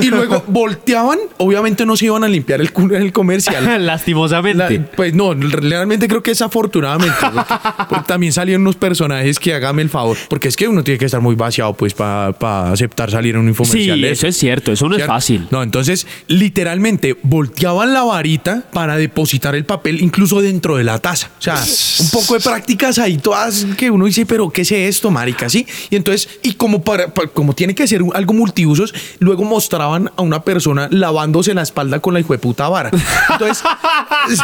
y 0.00 0.06
luego 0.06 0.42
volteaban. 0.48 1.18
Obviamente 1.38 1.84
no 1.86 1.96
se 1.96 2.06
iban 2.06 2.24
a 2.24 2.28
limpiar 2.28 2.60
el 2.60 2.72
culo 2.72 2.96
en 2.96 3.02
el 3.02 3.12
comercial. 3.12 3.86
Lastimosamente. 3.86 4.78
La- 4.78 4.86
pues 4.96 5.14
no, 5.14 5.34
realmente 5.34 6.08
creo 6.08 6.22
que 6.22 6.32
es 6.32 6.42
afortunadamente. 6.42 7.14
Porque, 7.20 7.40
porque 7.88 8.08
también 8.08 8.32
salieron 8.32 8.62
unos 8.62 8.76
personajes 8.76 9.38
que 9.38 9.54
hágame 9.54 9.82
el 9.82 9.90
favor. 9.90 10.16
Porque 10.28 10.48
es 10.48 10.56
que 10.56 10.68
uno 10.72 10.82
tiene 10.84 10.98
que 10.98 11.04
estar 11.06 11.20
muy 11.20 11.34
vaciado 11.34 11.74
pues 11.74 11.94
para 11.94 12.72
aceptar 12.72 13.10
salir 13.10 13.34
en 13.34 13.42
un 13.42 13.48
infomercial. 13.48 13.98
sí, 13.98 14.04
eso 14.06 14.26
es 14.26 14.36
cierto, 14.36 14.72
eso 14.72 14.88
no 14.88 14.96
es 14.96 15.04
fácil. 15.06 15.46
No, 15.50 15.62
entonces 15.62 16.06
literalmente 16.26 17.16
volteaban 17.22 17.92
la 17.94 18.02
varita 18.02 18.64
para 18.72 18.96
depositar 18.96 19.54
el 19.54 19.64
papel 19.64 20.00
incluso 20.02 20.40
dentro 20.40 20.76
de 20.76 20.84
la 20.84 20.98
taza. 20.98 21.30
O 21.38 21.42
sea, 21.42 21.62
un 22.00 22.10
poco 22.10 22.34
de 22.34 22.40
prácticas 22.40 22.98
ahí 22.98 23.18
todas 23.18 23.66
que 23.76 23.90
uno 23.90 24.06
dice, 24.06 24.26
pero 24.26 24.50
¿qué 24.50 24.62
es 24.62 24.72
esto, 24.72 25.10
marica? 25.10 25.48
Sí. 25.48 25.66
Y 25.90 25.96
entonces, 25.96 26.28
y 26.42 26.54
como 26.54 26.82
para, 26.82 27.12
pa- 27.12 27.26
como 27.28 27.54
tiene 27.54 27.74
que 27.74 27.86
ser 27.86 28.02
algo 28.14 28.32
multiusos, 28.34 28.94
luego 29.18 29.44
mostraban 29.44 30.10
a 30.16 30.22
una 30.22 30.42
persona 30.42 30.88
lavándose 30.90 31.54
la 31.54 31.62
espalda 31.62 32.00
con 32.00 32.14
la 32.14 32.20
hijueputa 32.20 32.68
vara. 32.68 32.90
Entonces, 33.30 33.62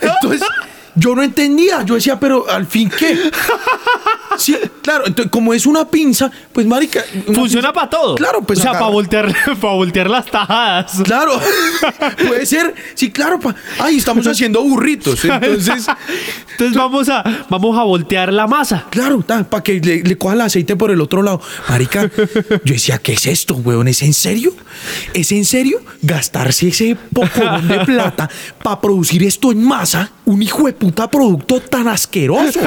entonces 0.00 0.48
yo 0.98 1.14
no 1.14 1.22
entendía. 1.22 1.82
Yo 1.82 1.94
decía, 1.94 2.18
pero 2.20 2.48
al 2.50 2.66
fin 2.66 2.90
qué. 2.96 3.18
Sí, 4.36 4.54
claro. 4.82 5.04
Entonces, 5.06 5.32
como 5.32 5.52
es 5.52 5.66
una 5.66 5.88
pinza, 5.88 6.30
pues 6.52 6.64
marica. 6.64 7.02
Funciona 7.34 7.70
pinza- 7.70 7.72
para 7.72 7.90
todo. 7.90 8.14
Claro, 8.14 8.40
pues 8.42 8.60
O 8.60 8.62
sea, 8.62 8.72
para 8.72 8.86
voltear, 8.86 9.34
para 9.60 9.74
voltear 9.74 10.08
las 10.08 10.26
tajadas. 10.26 10.92
Claro, 11.02 11.32
puede 12.28 12.46
ser. 12.46 12.72
Sí, 12.94 13.10
claro. 13.10 13.40
pa- 13.40 13.56
Ay, 13.80 13.96
estamos 13.96 14.24
haciendo 14.28 14.62
burritos. 14.62 15.24
Entonces, 15.24 15.88
Entonces 16.52 16.76
vamos 16.76 17.08
a, 17.08 17.24
vamos 17.48 17.76
a 17.76 17.82
voltear 17.82 18.32
la 18.32 18.46
masa. 18.46 18.84
claro, 18.90 19.22
para 19.22 19.62
que 19.64 19.80
le, 19.80 20.04
le 20.04 20.16
coja 20.16 20.34
el 20.34 20.40
aceite 20.42 20.76
por 20.76 20.92
el 20.92 21.00
otro 21.00 21.20
lado. 21.22 21.40
Marica, 21.68 22.08
yo 22.64 22.74
decía, 22.74 22.98
¿qué 22.98 23.14
es 23.14 23.26
esto, 23.26 23.54
weón? 23.56 23.88
¿Es 23.88 24.02
en 24.02 24.14
serio? 24.14 24.54
¿Es 25.14 25.32
en 25.32 25.44
serio 25.46 25.80
gastarse 26.02 26.68
ese 26.68 26.96
poco 27.12 27.40
de 27.62 27.84
plata 27.84 28.30
para 28.62 28.80
producir 28.80 29.24
esto 29.24 29.50
en 29.50 29.64
masa? 29.64 30.12
Un 30.26 30.42
hijo 30.42 30.66
de 30.66 30.74
puta 30.74 30.87
producto 30.92 31.60
tan 31.60 31.88
asqueroso. 31.88 32.60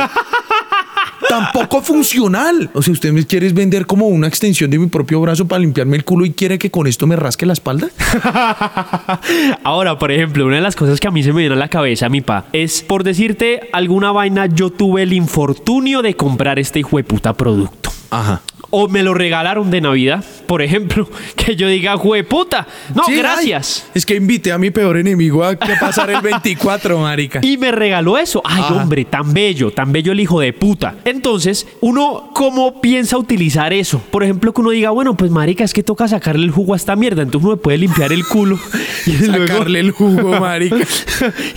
Tan 1.30 1.52
poco 1.54 1.82
funcional. 1.82 2.70
O 2.74 2.82
sea, 2.82 2.92
¿usted 2.92 3.14
me 3.14 3.26
quiere 3.26 3.50
vender 3.54 3.86
como 3.86 4.08
una 4.08 4.28
extensión 4.28 4.70
de 4.70 4.80
mi 4.80 4.88
propio 4.88 5.22
brazo 5.22 5.48
para 5.48 5.60
limpiarme 5.60 5.96
el 5.96 6.04
culo 6.04 6.26
y 6.26 6.32
quiere 6.32 6.58
que 6.58 6.72
con 6.72 6.88
esto 6.88 7.08
me 7.08 7.16
rasque 7.16 7.46
la 7.46 7.54
espalda? 7.54 7.90
Ahora, 9.64 9.98
por 9.98 10.12
ejemplo, 10.12 10.46
una 10.46 10.56
de 10.56 10.62
las 10.62 10.76
cosas 10.76 11.00
que 11.00 11.08
a 11.08 11.12
mí 11.12 11.24
se 11.24 11.32
me 11.32 11.42
viene 11.42 11.56
a 11.56 11.58
la 11.58 11.70
cabeza, 11.70 12.10
mi 12.10 12.22
pa, 12.22 12.46
es 12.54 12.82
por 12.82 13.04
decirte 13.04 13.70
alguna 13.72 14.12
vaina, 14.12 14.48
yo 14.48 14.72
tuve 14.72 15.04
el 15.04 15.14
infortunio 15.14 16.02
de 16.02 16.16
comprar 16.16 16.60
este 16.60 16.80
hijo 16.80 16.98
de 16.98 17.04
puta 17.04 17.34
producto. 17.34 17.92
Ajá. 18.10 18.42
O 18.74 18.88
me 18.88 19.04
lo 19.04 19.14
regalaron 19.14 19.70
de 19.70 19.82
Navidad, 19.82 20.24
por 20.48 20.62
ejemplo, 20.62 21.08
que 21.36 21.56
yo 21.58 21.68
diga, 21.68 21.98
puta. 22.28 22.66
No, 22.96 23.04
Sí, 23.06 23.16
gracias. 23.16 23.84
ay, 23.86 23.92
es 23.96 24.06
que 24.06 24.16
invité 24.16 24.52
a 24.54 24.58
mi 24.58 24.72
peor 24.72 24.96
enemigo 24.98 25.44
a 25.44 25.56
que 25.58 25.74
pasar 25.80 26.10
el 26.10 26.22
24, 26.22 26.98
marica. 27.00 27.40
Y 27.44 27.58
me 27.58 27.72
regaló 27.72 28.18
eso. 28.18 28.42
Ay, 28.46 28.62
Ajá. 28.64 28.76
hombre, 28.76 29.04
tan 29.06 29.34
bello, 29.34 29.72
tan 29.72 29.92
bello 29.92 30.14
el 30.14 30.20
hijo 30.22 30.40
de 30.40 30.54
puta. 30.54 30.96
Entonces, 31.06 31.68
uno, 31.82 32.32
¿cómo 32.34 32.80
piensa 32.82 33.18
utilizar 33.18 33.74
eso? 33.74 34.02
Por 34.10 34.24
ejemplo, 34.24 34.54
que 34.54 34.62
uno 34.62 34.70
diga, 34.72 34.90
bueno, 34.92 35.16
pues 35.18 35.32
marica, 35.32 35.64
es 35.66 35.74
que 35.74 35.84
toca 35.84 36.08
sacarle 36.08 36.46
el 36.46 36.52
jugo 36.52 36.74
a 36.74 36.78
esta 36.78 36.96
mierda. 36.96 37.22
Entonces 37.24 37.46
uno 37.46 37.56
me 37.58 37.62
puede 37.62 37.78
limpiar 37.78 38.12
el 38.14 38.26
culo. 38.26 38.58
Y 39.06 39.14
Sacarle 39.14 39.80
el 39.80 39.92
jugo, 39.92 40.40
marica. 40.40 40.78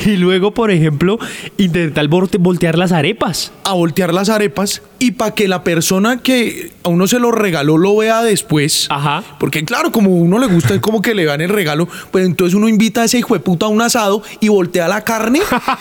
y 0.06 0.16
luego, 0.16 0.52
por 0.52 0.70
ejemplo, 0.70 1.18
intentar 1.58 2.06
volte- 2.08 2.38
voltear 2.38 2.78
las 2.78 2.90
arepas. 2.92 3.52
A 3.64 3.74
voltear 3.74 4.12
las 4.14 4.30
arepas 4.30 4.82
y 5.04 5.10
para 5.10 5.34
que 5.34 5.48
la 5.48 5.62
persona 5.62 6.22
que 6.22 6.72
a 6.82 6.88
uno 6.88 7.06
se 7.06 7.18
lo 7.18 7.30
regaló 7.30 7.76
lo 7.76 7.94
vea 7.94 8.22
después. 8.22 8.86
Ajá. 8.88 9.22
Porque 9.38 9.62
claro, 9.62 9.92
como 9.92 10.08
a 10.08 10.14
uno 10.14 10.38
le 10.38 10.46
gusta, 10.46 10.72
es 10.72 10.80
como 10.80 11.02
que 11.02 11.14
le 11.14 11.26
dan 11.26 11.42
el 11.42 11.50
regalo, 11.50 11.86
pues 12.10 12.24
entonces 12.24 12.54
uno 12.54 12.70
invita 12.70 13.02
a 13.02 13.04
ese 13.04 13.18
hijo 13.18 13.34
de 13.34 13.40
puta 13.40 13.66
a 13.66 13.68
un 13.68 13.82
asado 13.82 14.22
y 14.40 14.48
voltea 14.48 14.88
la 14.88 15.02
carne 15.02 15.40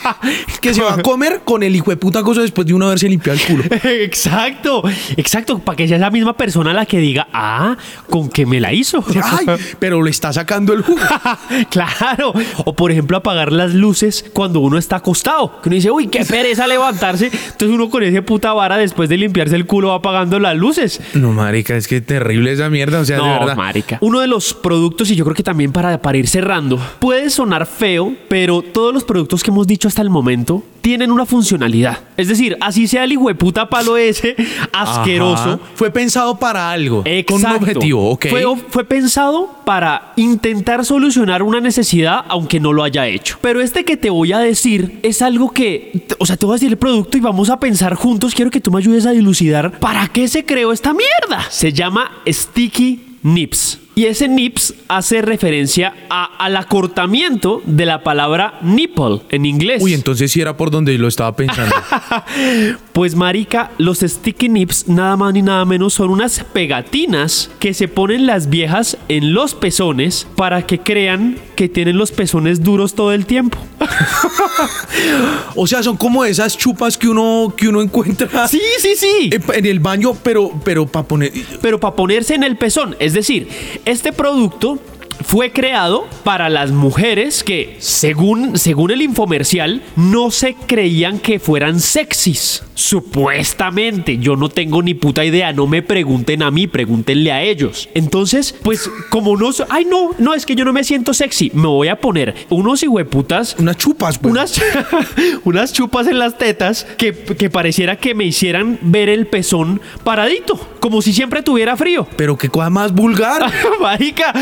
que 0.61 0.73
se 0.73 0.81
va 0.81 0.95
a 0.95 1.01
comer 1.01 1.41
con 1.45 1.63
el 1.63 1.73
hijo 1.73 1.89
de 1.89 1.95
puta 1.95 2.21
cosa 2.21 2.41
después 2.41 2.67
de 2.67 2.73
uno 2.73 2.87
haberse 2.87 3.07
limpiado 3.07 3.39
el 3.39 3.45
culo. 3.45 3.63
Exacto, 3.83 4.83
exacto, 5.15 5.59
para 5.59 5.77
que 5.77 5.87
sea 5.87 5.95
esa 5.95 6.09
misma 6.09 6.35
persona 6.35 6.73
la 6.73 6.85
que 6.85 6.97
diga, 6.97 7.29
ah, 7.31 7.77
con 8.09 8.27
que 8.27 8.45
me 8.45 8.59
la 8.59 8.73
hizo. 8.73 9.05
Ay, 9.23 9.45
pero 9.79 10.01
le 10.03 10.11
está 10.11 10.33
sacando 10.33 10.73
el 10.73 10.81
jugo. 10.81 10.99
claro. 11.69 12.33
O 12.65 12.73
por 12.73 12.91
ejemplo, 12.91 13.15
apagar 13.15 13.53
las 13.53 13.73
luces 13.73 14.25
cuando 14.33 14.59
uno 14.59 14.77
está 14.77 14.97
acostado. 14.97 15.61
Que 15.61 15.69
uno 15.69 15.75
dice, 15.75 15.91
uy, 15.91 16.07
qué 16.07 16.25
pereza 16.25 16.67
levantarse. 16.67 17.27
Entonces 17.27 17.69
uno 17.69 17.89
con 17.89 18.03
ese 18.03 18.21
puta 18.21 18.51
vara 18.51 18.75
después 18.77 19.07
de 19.07 19.12
limpiarse 19.17 19.55
el 19.55 19.65
culo 19.65 19.89
va 19.89 19.95
apagando 19.95 20.39
las 20.39 20.55
luces. 20.55 21.01
No, 21.13 21.31
marica, 21.33 21.75
es 21.75 21.87
que 21.87 22.01
terrible 22.01 22.51
esa 22.51 22.69
mierda, 22.69 22.99
o 22.99 23.05
sea, 23.05 23.17
de 23.17 23.23
No, 23.23 23.39
verdad. 23.39 23.55
marica. 23.55 23.97
Uno 24.01 24.19
de 24.19 24.27
los 24.27 24.53
productos, 24.53 25.09
y 25.11 25.15
yo 25.15 25.23
creo 25.23 25.35
que 25.35 25.43
también 25.43 25.71
para, 25.71 26.01
para 26.01 26.17
ir 26.17 26.27
cerrando, 26.27 26.79
puede 26.99 27.29
sonar 27.29 27.65
feo, 27.65 28.13
pero 28.29 28.61
todos 28.61 28.93
los 28.93 29.03
productos 29.03 29.43
que 29.43 29.51
hemos 29.51 29.67
dicho 29.67 29.87
hasta 29.87 30.01
el 30.01 30.09
momento 30.09 30.63
tienen 30.81 31.11
una 31.11 31.25
funcionalidad. 31.25 31.99
Es 32.17 32.27
decir, 32.27 32.57
así 32.59 32.87
sea 32.87 33.05
el 33.05 33.13
puta 33.37 33.69
palo 33.69 33.95
ese 33.95 34.35
asqueroso. 34.73 35.43
Ajá. 35.53 35.59
Fue 35.75 35.91
pensado 35.91 36.37
para 36.37 36.71
algo, 36.71 37.03
con 37.03 37.07
un 37.11 37.17
Exacto. 37.17 37.57
objetivo, 37.57 38.09
ok. 38.11 38.25
Fue, 38.29 38.43
fue 38.69 38.83
pensado 38.83 39.49
para 39.65 40.11
intentar 40.17 40.83
solucionar 40.83 41.41
una 41.41 41.61
necesidad, 41.61 42.25
aunque 42.27 42.59
no 42.59 42.73
lo 42.73 42.83
haya 42.83 43.07
hecho. 43.07 43.37
Pero 43.41 43.61
este 43.61 43.85
que 43.85 43.95
te 43.95 44.09
voy 44.09 44.33
a 44.33 44.39
decir 44.39 44.99
es 45.03 45.21
algo 45.21 45.51
que, 45.51 46.05
o 46.19 46.25
sea, 46.25 46.35
te 46.35 46.45
voy 46.45 46.53
a 46.53 46.55
decir 46.55 46.69
el 46.71 46.77
producto 46.77 47.17
y 47.17 47.21
vamos 47.21 47.49
a 47.49 47.59
pensar 47.59 47.95
juntos. 47.95 48.35
Quiero 48.35 48.51
que 48.51 48.59
tú 48.59 48.69
me 48.71 48.79
ayudes 48.79 48.92
a 49.05 49.11
dilucidar 49.11 49.79
para 49.79 50.07
qué 50.07 50.27
se 50.27 50.45
creó 50.45 50.71
esta 50.71 50.93
mierda. 50.93 51.45
Se 51.49 51.73
llama 51.73 52.21
Sticky 52.27 53.17
Nips. 53.23 53.79
Y 53.95 54.05
ese 54.05 54.27
nips 54.27 54.73
hace 54.87 55.21
referencia 55.21 55.93
a- 56.09 56.35
al 56.37 56.57
acortamiento 56.57 57.61
de 57.65 57.85
la 57.85 58.01
palabra 58.03 58.57
nipple 58.63 59.21
en 59.29 59.45
inglés. 59.45 59.83
Uy, 59.83 59.93
entonces 59.93 60.31
sí 60.31 60.41
era 60.41 60.57
por 60.57 60.71
donde 60.71 60.97
lo 60.97 61.07
estaba 61.07 61.35
pensando. 61.35 61.75
Pues 62.93 63.15
marica, 63.15 63.71
los 63.79 63.99
sticky 64.01 64.49
nips 64.49 64.87
nada 64.87 65.17
más 65.17 65.33
ni 65.33 65.41
nada 65.41 65.65
menos 65.65 65.95
son 65.95 66.11
unas 66.11 66.43
pegatinas 66.53 67.49
que 67.59 67.73
se 67.73 67.87
ponen 67.87 68.27
las 68.27 68.51
viejas 68.51 68.97
en 69.09 69.33
los 69.33 69.55
pezones 69.55 70.27
para 70.35 70.67
que 70.67 70.77
crean 70.79 71.37
que 71.55 71.69
tienen 71.69 71.97
los 71.97 72.11
pezones 72.11 72.63
duros 72.63 72.93
todo 72.93 73.11
el 73.11 73.25
tiempo. 73.25 73.57
o 75.55 75.65
sea, 75.67 75.81
son 75.83 75.97
como 75.97 76.23
esas 76.25 76.57
chupas 76.57 76.97
que 76.97 77.07
uno, 77.07 77.53
que 77.57 77.67
uno 77.67 77.81
encuentra 77.81 78.47
Sí, 78.47 78.61
sí, 78.79 78.93
sí. 78.95 79.29
en, 79.31 79.43
en 79.53 79.65
el 79.65 79.79
baño, 79.79 80.13
pero, 80.21 80.51
pero 80.63 80.85
para 80.85 81.07
poner... 81.07 81.31
Pero 81.61 81.79
para 81.79 81.95
ponerse 81.95 82.35
en 82.35 82.43
el 82.43 82.57
pezón, 82.57 82.95
es 82.99 83.13
decir, 83.13 83.47
este 83.85 84.13
producto 84.13 84.79
fue 85.23 85.51
creado 85.51 86.07
para 86.23 86.49
las 86.49 86.71
mujeres 86.71 87.43
que, 87.43 87.77
según, 87.79 88.57
según 88.57 88.91
el 88.91 89.01
infomercial, 89.01 89.81
no 89.95 90.31
se 90.31 90.55
creían 90.55 91.19
que 91.19 91.39
fueran 91.39 91.79
sexys. 91.79 92.63
Supuestamente, 92.75 94.17
yo 94.17 94.35
no 94.35 94.49
tengo 94.49 94.81
ni 94.81 94.93
puta 94.93 95.23
idea, 95.23 95.53
no 95.53 95.67
me 95.67 95.81
pregunten 95.81 96.43
a 96.43 96.51
mí, 96.51 96.67
pregúntenle 96.67 97.31
a 97.31 97.41
ellos. 97.43 97.89
Entonces, 97.93 98.55
pues 98.63 98.89
como 99.09 99.37
no, 99.37 99.51
so- 99.51 99.65
ay 99.69 99.85
no, 99.85 100.11
no 100.19 100.33
es 100.33 100.45
que 100.45 100.55
yo 100.55 100.65
no 100.65 100.73
me 100.73 100.83
siento 100.83 101.13
sexy, 101.13 101.51
me 101.53 101.67
voy 101.67 101.87
a 101.87 101.99
poner 101.99 102.33
unos 102.49 102.83
hijueputas 102.83 103.55
Unas 103.59 103.77
chupas, 103.77 104.17
pues. 104.17 104.31
unas, 104.31 104.61
unas 105.43 105.73
chupas 105.73 106.07
en 106.07 106.19
las 106.19 106.37
tetas 106.37 106.85
que, 106.97 107.13
que 107.13 107.49
pareciera 107.49 107.97
que 107.97 108.15
me 108.15 108.25
hicieran 108.25 108.79
ver 108.81 109.09
el 109.09 109.27
pezón 109.27 109.81
paradito, 110.03 110.59
como 110.79 111.01
si 111.01 111.13
siempre 111.13 111.41
tuviera 111.43 111.77
frío. 111.77 112.07
Pero 112.15 112.37
qué 112.37 112.49
cosa 112.49 112.69
más 112.69 112.93
vulgar. 112.93 113.51
Marica, 113.81 114.33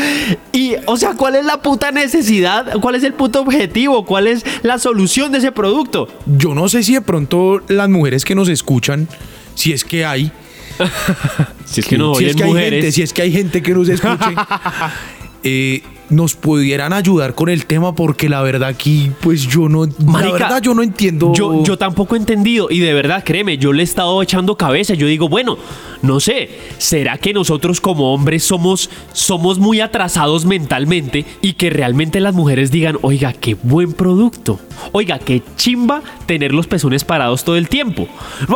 y 0.52 0.74
o 0.86 0.96
sea, 0.96 1.14
¿cuál 1.14 1.36
es 1.36 1.44
la 1.44 1.62
puta 1.62 1.90
necesidad? 1.90 2.74
¿Cuál 2.80 2.94
es 2.96 3.04
el 3.04 3.12
puto 3.12 3.40
objetivo? 3.42 4.04
¿Cuál 4.04 4.26
es 4.26 4.44
la 4.62 4.78
solución 4.78 5.32
de 5.32 5.38
ese 5.38 5.52
producto? 5.52 6.08
Yo 6.26 6.54
no 6.54 6.68
sé 6.68 6.82
si 6.82 6.94
de 6.94 7.00
pronto 7.02 7.60
las 7.68 7.88
mujeres 7.88 8.21
que 8.24 8.34
nos 8.34 8.48
escuchan, 8.48 9.08
si 9.54 9.72
es 9.72 9.84
que 9.84 10.04
hay, 10.04 10.32
Si 11.64 11.80
es 11.80 11.86
que 11.86 11.98
no 11.98 12.14
si 12.14 12.26
es 12.26 12.36
que 12.36 12.44
hay 12.44 12.52
gente, 12.52 12.92
si 12.92 13.02
es 13.02 13.12
que 13.12 13.22
hay 13.22 13.32
gente 13.32 13.62
que 13.62 13.72
nos 13.72 13.88
escuche, 13.88 14.34
eh, 15.44 15.82
nos 16.10 16.34
pudieran 16.34 16.92
ayudar 16.92 17.34
con 17.34 17.48
el 17.48 17.64
tema 17.66 17.94
porque 17.94 18.28
la 18.28 18.42
verdad 18.42 18.68
aquí, 18.68 19.10
pues 19.20 19.46
yo 19.46 19.68
no, 19.68 19.86
la 19.86 20.32
verdad 20.32 20.60
yo 20.60 20.74
no 20.74 20.82
entiendo. 20.82 21.32
Yo, 21.34 21.62
yo 21.64 21.78
tampoco 21.78 22.14
he 22.14 22.18
entendido 22.18 22.68
y 22.70 22.80
de 22.80 22.92
verdad, 22.92 23.24
créeme, 23.24 23.56
yo 23.56 23.72
le 23.72 23.82
he 23.82 23.84
estado 23.84 24.22
echando 24.22 24.56
cabeza. 24.56 24.94
Yo 24.94 25.06
digo, 25.06 25.28
bueno, 25.28 25.56
no 26.02 26.20
sé, 26.20 26.50
¿será 26.78 27.18
que 27.18 27.32
nosotros 27.32 27.80
como 27.80 28.12
hombres 28.12 28.42
somos, 28.44 28.90
somos 29.12 29.58
muy 29.58 29.80
atrasados 29.80 30.44
mentalmente 30.44 31.24
y 31.40 31.54
que 31.54 31.70
realmente 31.70 32.20
las 32.20 32.34
mujeres 32.34 32.70
digan, 32.70 32.98
oiga, 33.02 33.32
qué 33.32 33.54
buen 33.62 33.92
producto? 33.92 34.60
Oiga, 34.92 35.18
qué 35.18 35.42
chimba 35.56 36.02
tener 36.26 36.52
los 36.52 36.66
pezones 36.66 37.04
parados 37.04 37.44
todo 37.44 37.56
el 37.56 37.68
tiempo. 37.68 38.08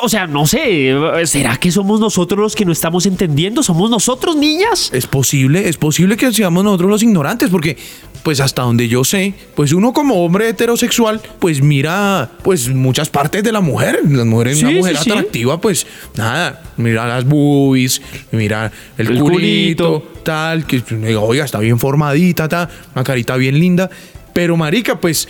O 0.03 0.09
sea, 0.09 0.27
no 0.27 0.47
sé, 0.47 0.93
¿será 1.25 1.57
que 1.57 1.71
somos 1.71 2.01
nosotros 2.01 2.41
los 2.41 2.55
que 2.57 2.65
no 2.65 2.73
estamos 2.73 3.07
entendiendo? 3.07 3.63
¿Somos 3.63 3.91
nosotros, 3.91 4.37
niñas? 4.37 4.91
Es 4.93 5.07
posible, 5.07 5.69
es 5.69 5.77
posible 5.77 6.17
que 6.17 6.33
seamos 6.33 6.65
nosotros 6.65 6.91
los 6.91 7.03
ignorantes, 7.03 7.49
porque, 7.51 7.77
pues 8.23 8.41
hasta 8.41 8.63
donde 8.63 8.89
yo 8.89 9.05
sé, 9.05 9.35
pues 9.55 9.73
uno 9.73 9.93
como 9.93 10.25
hombre 10.25 10.49
heterosexual, 10.49 11.21
pues 11.39 11.61
mira, 11.63 12.31
pues 12.43 12.69
muchas 12.69 13.09
partes 13.09 13.43
de 13.45 13.53
la 13.53 13.61
mujer. 13.61 14.01
La 14.09 14.25
mujer 14.25 14.49
es 14.49 14.59
Sí, 14.59 14.65
una 14.65 14.75
mujer 14.79 14.97
sí, 14.97 15.05
sí. 15.05 15.11
atractiva, 15.11 15.61
pues 15.61 15.87
nada, 16.17 16.63
mira 16.77 17.07
las 17.07 17.25
boobies, 17.37 18.01
mira 18.33 18.73
el, 18.99 19.09
El 19.09 19.19
culito, 19.21 20.03
culito. 20.03 20.21
tal, 20.23 20.67
que 20.67 20.83
oiga, 21.17 21.45
está 21.45 21.59
bien 21.59 21.79
formadita, 21.79 22.49
tal, 22.49 22.69
una 22.95 23.05
carita 23.05 23.37
bien 23.37 23.59
linda. 23.59 23.91
Pero 24.33 24.57
marica, 24.57 25.01
pues 25.01 25.29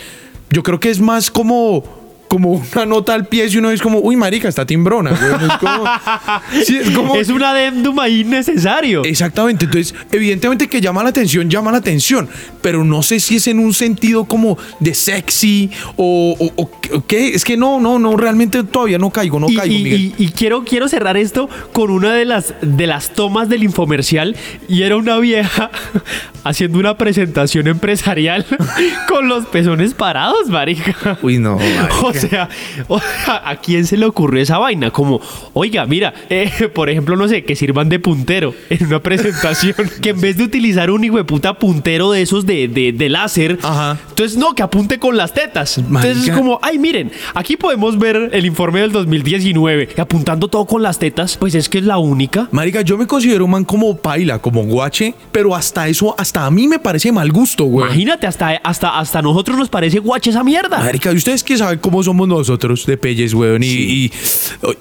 yo 0.51 0.63
creo 0.63 0.81
que 0.81 0.91
es 0.91 1.01
más 1.01 1.31
como 1.31 2.06
como 2.29 2.51
una 2.73 2.87
nota 2.87 3.15
al 3.15 3.27
pie 3.27 3.47
y 3.51 3.57
uno 3.57 3.71
es 3.71 3.81
como, 3.81 3.99
uy, 4.01 4.17
marica, 4.17 4.49
está 4.49 4.67
timbrona. 4.67 5.11
güey. 5.11 5.49
Es 5.51 5.57
como, 5.59 5.85
sí, 6.65 6.77
es 6.77 6.91
como, 6.91 7.15
Es 7.17 7.29
un 7.29 7.43
adendum 7.43 7.99
ahí 8.01 8.25
necesario. 8.25 9.05
Exactamente, 9.05 9.65
entonces 9.67 9.95
evidentemente 10.11 10.69
que 10.69 10.81
llama 10.81 11.03
la 11.03 11.11
atención, 11.11 11.49
llama 11.49 11.71
la 11.73 11.79
atención, 11.79 12.29
pero 12.61 12.85
no 12.85 13.03
sé 13.03 13.21
si 13.21 13.37
es 13.37 13.47
en 13.47 13.59
un 13.59 13.73
sentido 13.75 14.25
como 14.25 14.59
de 14.81 14.95
sexy 14.95 15.71
o, 15.97 16.37
o- 16.39 16.63
o- 16.63 16.71
o 16.97 17.07
qué, 17.07 17.29
es 17.35 17.45
que 17.45 17.57
no, 17.57 17.81
no, 17.81 17.99
no, 17.99 18.17
realmente 18.17 18.63
todavía 18.65 18.99
no 18.99 19.11
caigo, 19.11 19.39
no 19.41 19.49
y, 19.49 19.57
caigo, 19.57 19.75
y- 19.75 19.83
Miguel. 19.83 20.01
y- 20.19 20.25
y 20.25 20.29
quiero, 20.29 20.65
quiero 20.65 20.89
cerrar 20.89 21.17
esto 21.17 21.49
con 21.73 21.91
una 21.91 22.13
de 22.15 22.25
las, 22.25 22.55
de 22.63 22.87
las 22.87 23.11
tomas 23.11 23.49
del 23.49 23.63
infomercial 23.63 24.37
y 24.69 24.83
era 24.83 24.97
una 24.97 25.19
vieja 25.19 25.71
haciendo 26.45 26.79
una 26.79 26.97
presentación 26.97 27.67
empresarial 27.69 28.45
con 29.09 29.29
los 29.29 29.47
pezones 29.47 29.95
parados, 29.95 30.49
marica. 30.49 31.19
Uy, 31.23 31.39
no, 31.39 31.59
O 32.03 32.13
sea, 32.29 32.49
o 32.89 32.99
sea, 32.99 33.43
¿a 33.45 33.57
quién 33.57 33.87
se 33.87 33.97
le 33.97 34.07
ocurrió 34.07 34.43
esa 34.43 34.59
vaina? 34.59 34.91
Como, 34.91 35.21
oiga, 35.53 35.87
mira, 35.87 36.15
eh, 36.31 36.51
por 36.75 36.91
ejemplo, 36.91 37.17
no 37.17 37.29
sé, 37.29 37.45
que 37.45 37.57
sirvan 37.57 37.89
de 37.89 37.99
puntero 37.99 38.55
en 38.71 38.87
una 38.87 39.01
presentación, 39.01 39.75
que 40.03 40.11
en 40.11 40.21
vez 40.21 40.37
de 40.37 40.45
utilizar 40.45 40.91
un 40.91 41.05
hijo 41.05 41.17
de 41.17 41.25
puta 41.25 41.59
puntero 41.59 42.11
de 42.11 42.23
esos 42.23 42.47
de, 42.47 42.69
de, 42.69 42.93
de 42.93 43.09
láser, 43.09 43.59
Ajá. 43.63 43.99
entonces 44.09 44.37
no, 44.39 44.55
que 44.55 44.63
apunte 44.63 44.99
con 44.99 45.17
las 45.17 45.33
tetas. 45.33 45.79
Entonces 45.79 46.29
es 46.29 46.31
como, 46.31 46.59
ay, 46.63 46.79
miren, 46.79 47.11
aquí 47.35 47.57
podemos 47.57 47.99
ver 47.99 48.31
el 48.33 48.47
informe 48.47 48.81
del 48.81 48.93
2019, 48.93 49.89
y 49.97 50.01
apuntando 50.01 50.49
todo 50.49 50.65
con 50.67 50.83
las 50.83 50.99
tetas, 50.99 51.37
pues 51.37 51.55
es 51.55 51.69
que 51.69 51.79
es 51.79 51.85
la 51.85 51.99
única. 51.99 52.49
Marica, 52.51 52.83
yo 52.83 52.99
me 52.99 53.07
considero 53.07 53.45
un 53.45 53.51
man 53.51 53.65
como 53.65 53.97
paila, 53.97 54.39
como 54.39 54.65
guache, 54.65 55.15
pero 55.33 55.55
hasta 55.55 55.89
eso, 55.89 56.15
hasta 56.19 56.47
a 56.47 56.51
mí 56.51 56.69
me 56.69 56.79
parece 56.79 57.13
mal 57.13 57.31
gusto, 57.33 57.65
güey. 57.65 57.87
Imagínate, 57.87 58.27
hasta, 58.27 58.51
hasta, 58.63 58.99
hasta 58.99 59.19
a 59.19 59.23
nosotros 59.23 59.57
nos 59.57 59.69
parece 59.69 59.99
guache 59.99 60.31
esa 60.31 60.45
mierda. 60.45 60.79
Marica, 60.79 61.13
¿y 61.13 61.17
ustedes 61.17 61.43
que 61.43 61.57
saben 61.57 61.79
cómo 61.79 62.03
somos 62.07 62.27
nosotros 62.27 62.87
de 62.87 62.97
pelles, 62.97 63.35
weón? 63.35 63.63
Y, 63.63 63.67
y- 63.67 64.13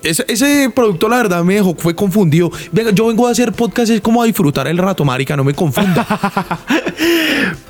ese, 0.03 0.23
ese 0.27 0.71
producto, 0.73 1.09
la 1.09 1.17
verdad, 1.17 1.43
me 1.43 1.55
dejó, 1.55 1.75
fue 1.77 1.93
confundido. 1.95 2.49
Venga, 2.71 2.91
yo 2.91 3.07
vengo 3.07 3.27
a 3.27 3.31
hacer 3.31 3.51
podcast, 3.51 3.91
es 3.91 3.99
como 4.01 4.21
a 4.23 4.25
disfrutar 4.25 4.67
el 4.67 4.77
rato, 4.77 5.03
marica, 5.03 5.35
no 5.35 5.43
me 5.43 5.53
confunda. 5.53 6.05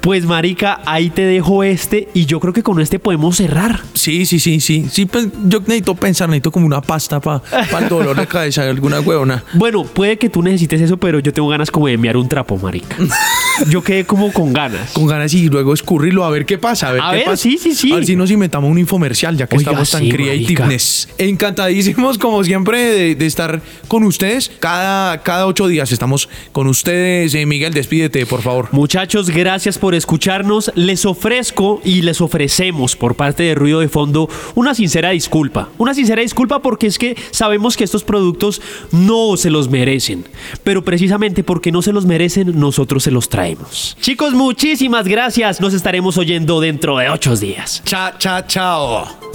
Pues, 0.01 0.23
marica, 0.23 0.81
ahí 0.85 1.09
te 1.09 1.23
dejo 1.23 1.63
este 1.63 2.09
y 2.13 2.25
yo 2.27 2.39
creo 2.39 2.53
que 2.53 2.61
con 2.61 2.79
este 2.79 2.99
podemos 2.99 3.37
cerrar. 3.37 3.81
Sí, 3.95 4.27
sí, 4.27 4.39
sí, 4.39 4.59
sí. 4.59 4.85
Sí, 4.91 5.07
pues, 5.07 5.29
yo 5.47 5.59
necesito 5.61 5.95
pensar, 5.95 6.29
necesito 6.29 6.51
como 6.51 6.67
una 6.67 6.79
pasta 6.79 7.19
para 7.19 7.41
el 7.81 7.89
dolor 7.89 8.15
de 8.15 8.27
cabeza, 8.27 8.69
alguna 8.69 8.99
huevona. 8.99 9.43
Bueno, 9.55 9.83
puede 9.83 10.17
que 10.17 10.29
tú 10.29 10.43
necesites 10.43 10.79
eso, 10.81 10.97
pero 10.97 11.17
yo 11.19 11.33
tengo 11.33 11.47
ganas 11.47 11.71
como 11.71 11.87
de 11.87 11.93
enviar 11.93 12.17
un 12.17 12.29
trapo, 12.29 12.55
marica. 12.57 12.95
yo 13.69 13.81
quedé 13.83 14.05
como 14.05 14.31
con 14.31 14.53
ganas. 14.53 14.91
Con 14.91 15.07
ganas 15.07 15.33
y 15.33 15.49
luego 15.49 15.73
escurrirlo 15.73 16.23
a 16.23 16.29
ver 16.29 16.45
qué 16.45 16.59
pasa. 16.59 16.89
A 16.89 16.91
ver, 16.91 17.01
A 17.01 17.09
qué 17.11 17.15
ver, 17.17 17.25
pasa. 17.25 17.37
sí, 17.37 17.57
sí, 17.57 17.73
sí. 17.73 17.91
A 17.91 17.95
ver 17.95 18.05
si 18.05 18.15
nos 18.15 18.29
inventamos 18.29 18.69
un 18.69 18.77
infomercial, 18.77 19.35
ya 19.35 19.44
que 19.47 19.57
Oiga, 19.57 19.71
estamos 19.71 19.91
tan 19.91 20.03
sí, 20.03 20.09
creativeness. 20.09 21.09
Encantadísimos, 21.17 22.17
como 22.17 22.43
siempre, 22.43 22.79
de, 22.79 23.15
de 23.15 23.25
estar 23.25 23.61
con 23.87 24.03
ustedes. 24.03 24.51
Cada, 24.59 25.21
cada 25.23 25.47
ocho 25.47 25.67
días 25.67 25.91
estamos 25.91 26.29
con 26.51 26.67
ustedes. 26.67 27.33
Eh, 27.33 27.45
Miguel, 27.45 27.73
despídete, 27.73 28.25
por 28.25 28.41
favor. 28.41 28.69
Muchachos, 28.71 29.29
gracias 29.29 29.77
por 29.77 29.95
escucharnos. 29.95 30.71
Les 30.75 31.05
ofrezco 31.05 31.81
y 31.83 32.01
les 32.01 32.21
ofrecemos 32.21 32.95
por 32.95 33.15
parte 33.15 33.43
de 33.43 33.55
Ruido 33.55 33.79
de 33.79 33.89
Fondo 33.89 34.29
una 34.55 34.73
sincera 34.75 35.11
disculpa. 35.11 35.69
Una 35.77 35.93
sincera 35.93 36.21
disculpa 36.21 36.61
porque 36.61 36.87
es 36.87 36.97
que 36.97 37.15
sabemos 37.31 37.77
que 37.77 37.83
estos 37.83 38.03
productos 38.03 38.61
no 38.91 39.37
se 39.37 39.49
los 39.49 39.69
merecen. 39.69 40.25
Pero 40.63 40.83
precisamente 40.83 41.43
porque 41.43 41.71
no 41.71 41.81
se 41.81 41.93
los 41.93 42.05
merecen, 42.05 42.59
nosotros 42.59 43.03
se 43.03 43.11
los 43.11 43.29
traemos. 43.29 43.97
Chicos, 44.01 44.33
muchísimas 44.33 45.07
gracias. 45.07 45.61
Nos 45.61 45.73
estaremos 45.73 46.17
oyendo 46.17 46.59
dentro 46.59 46.97
de 46.97 47.09
ocho 47.09 47.35
días. 47.35 47.81
Cha, 47.85 48.15
cha, 48.17 48.45
chao. 48.47 49.34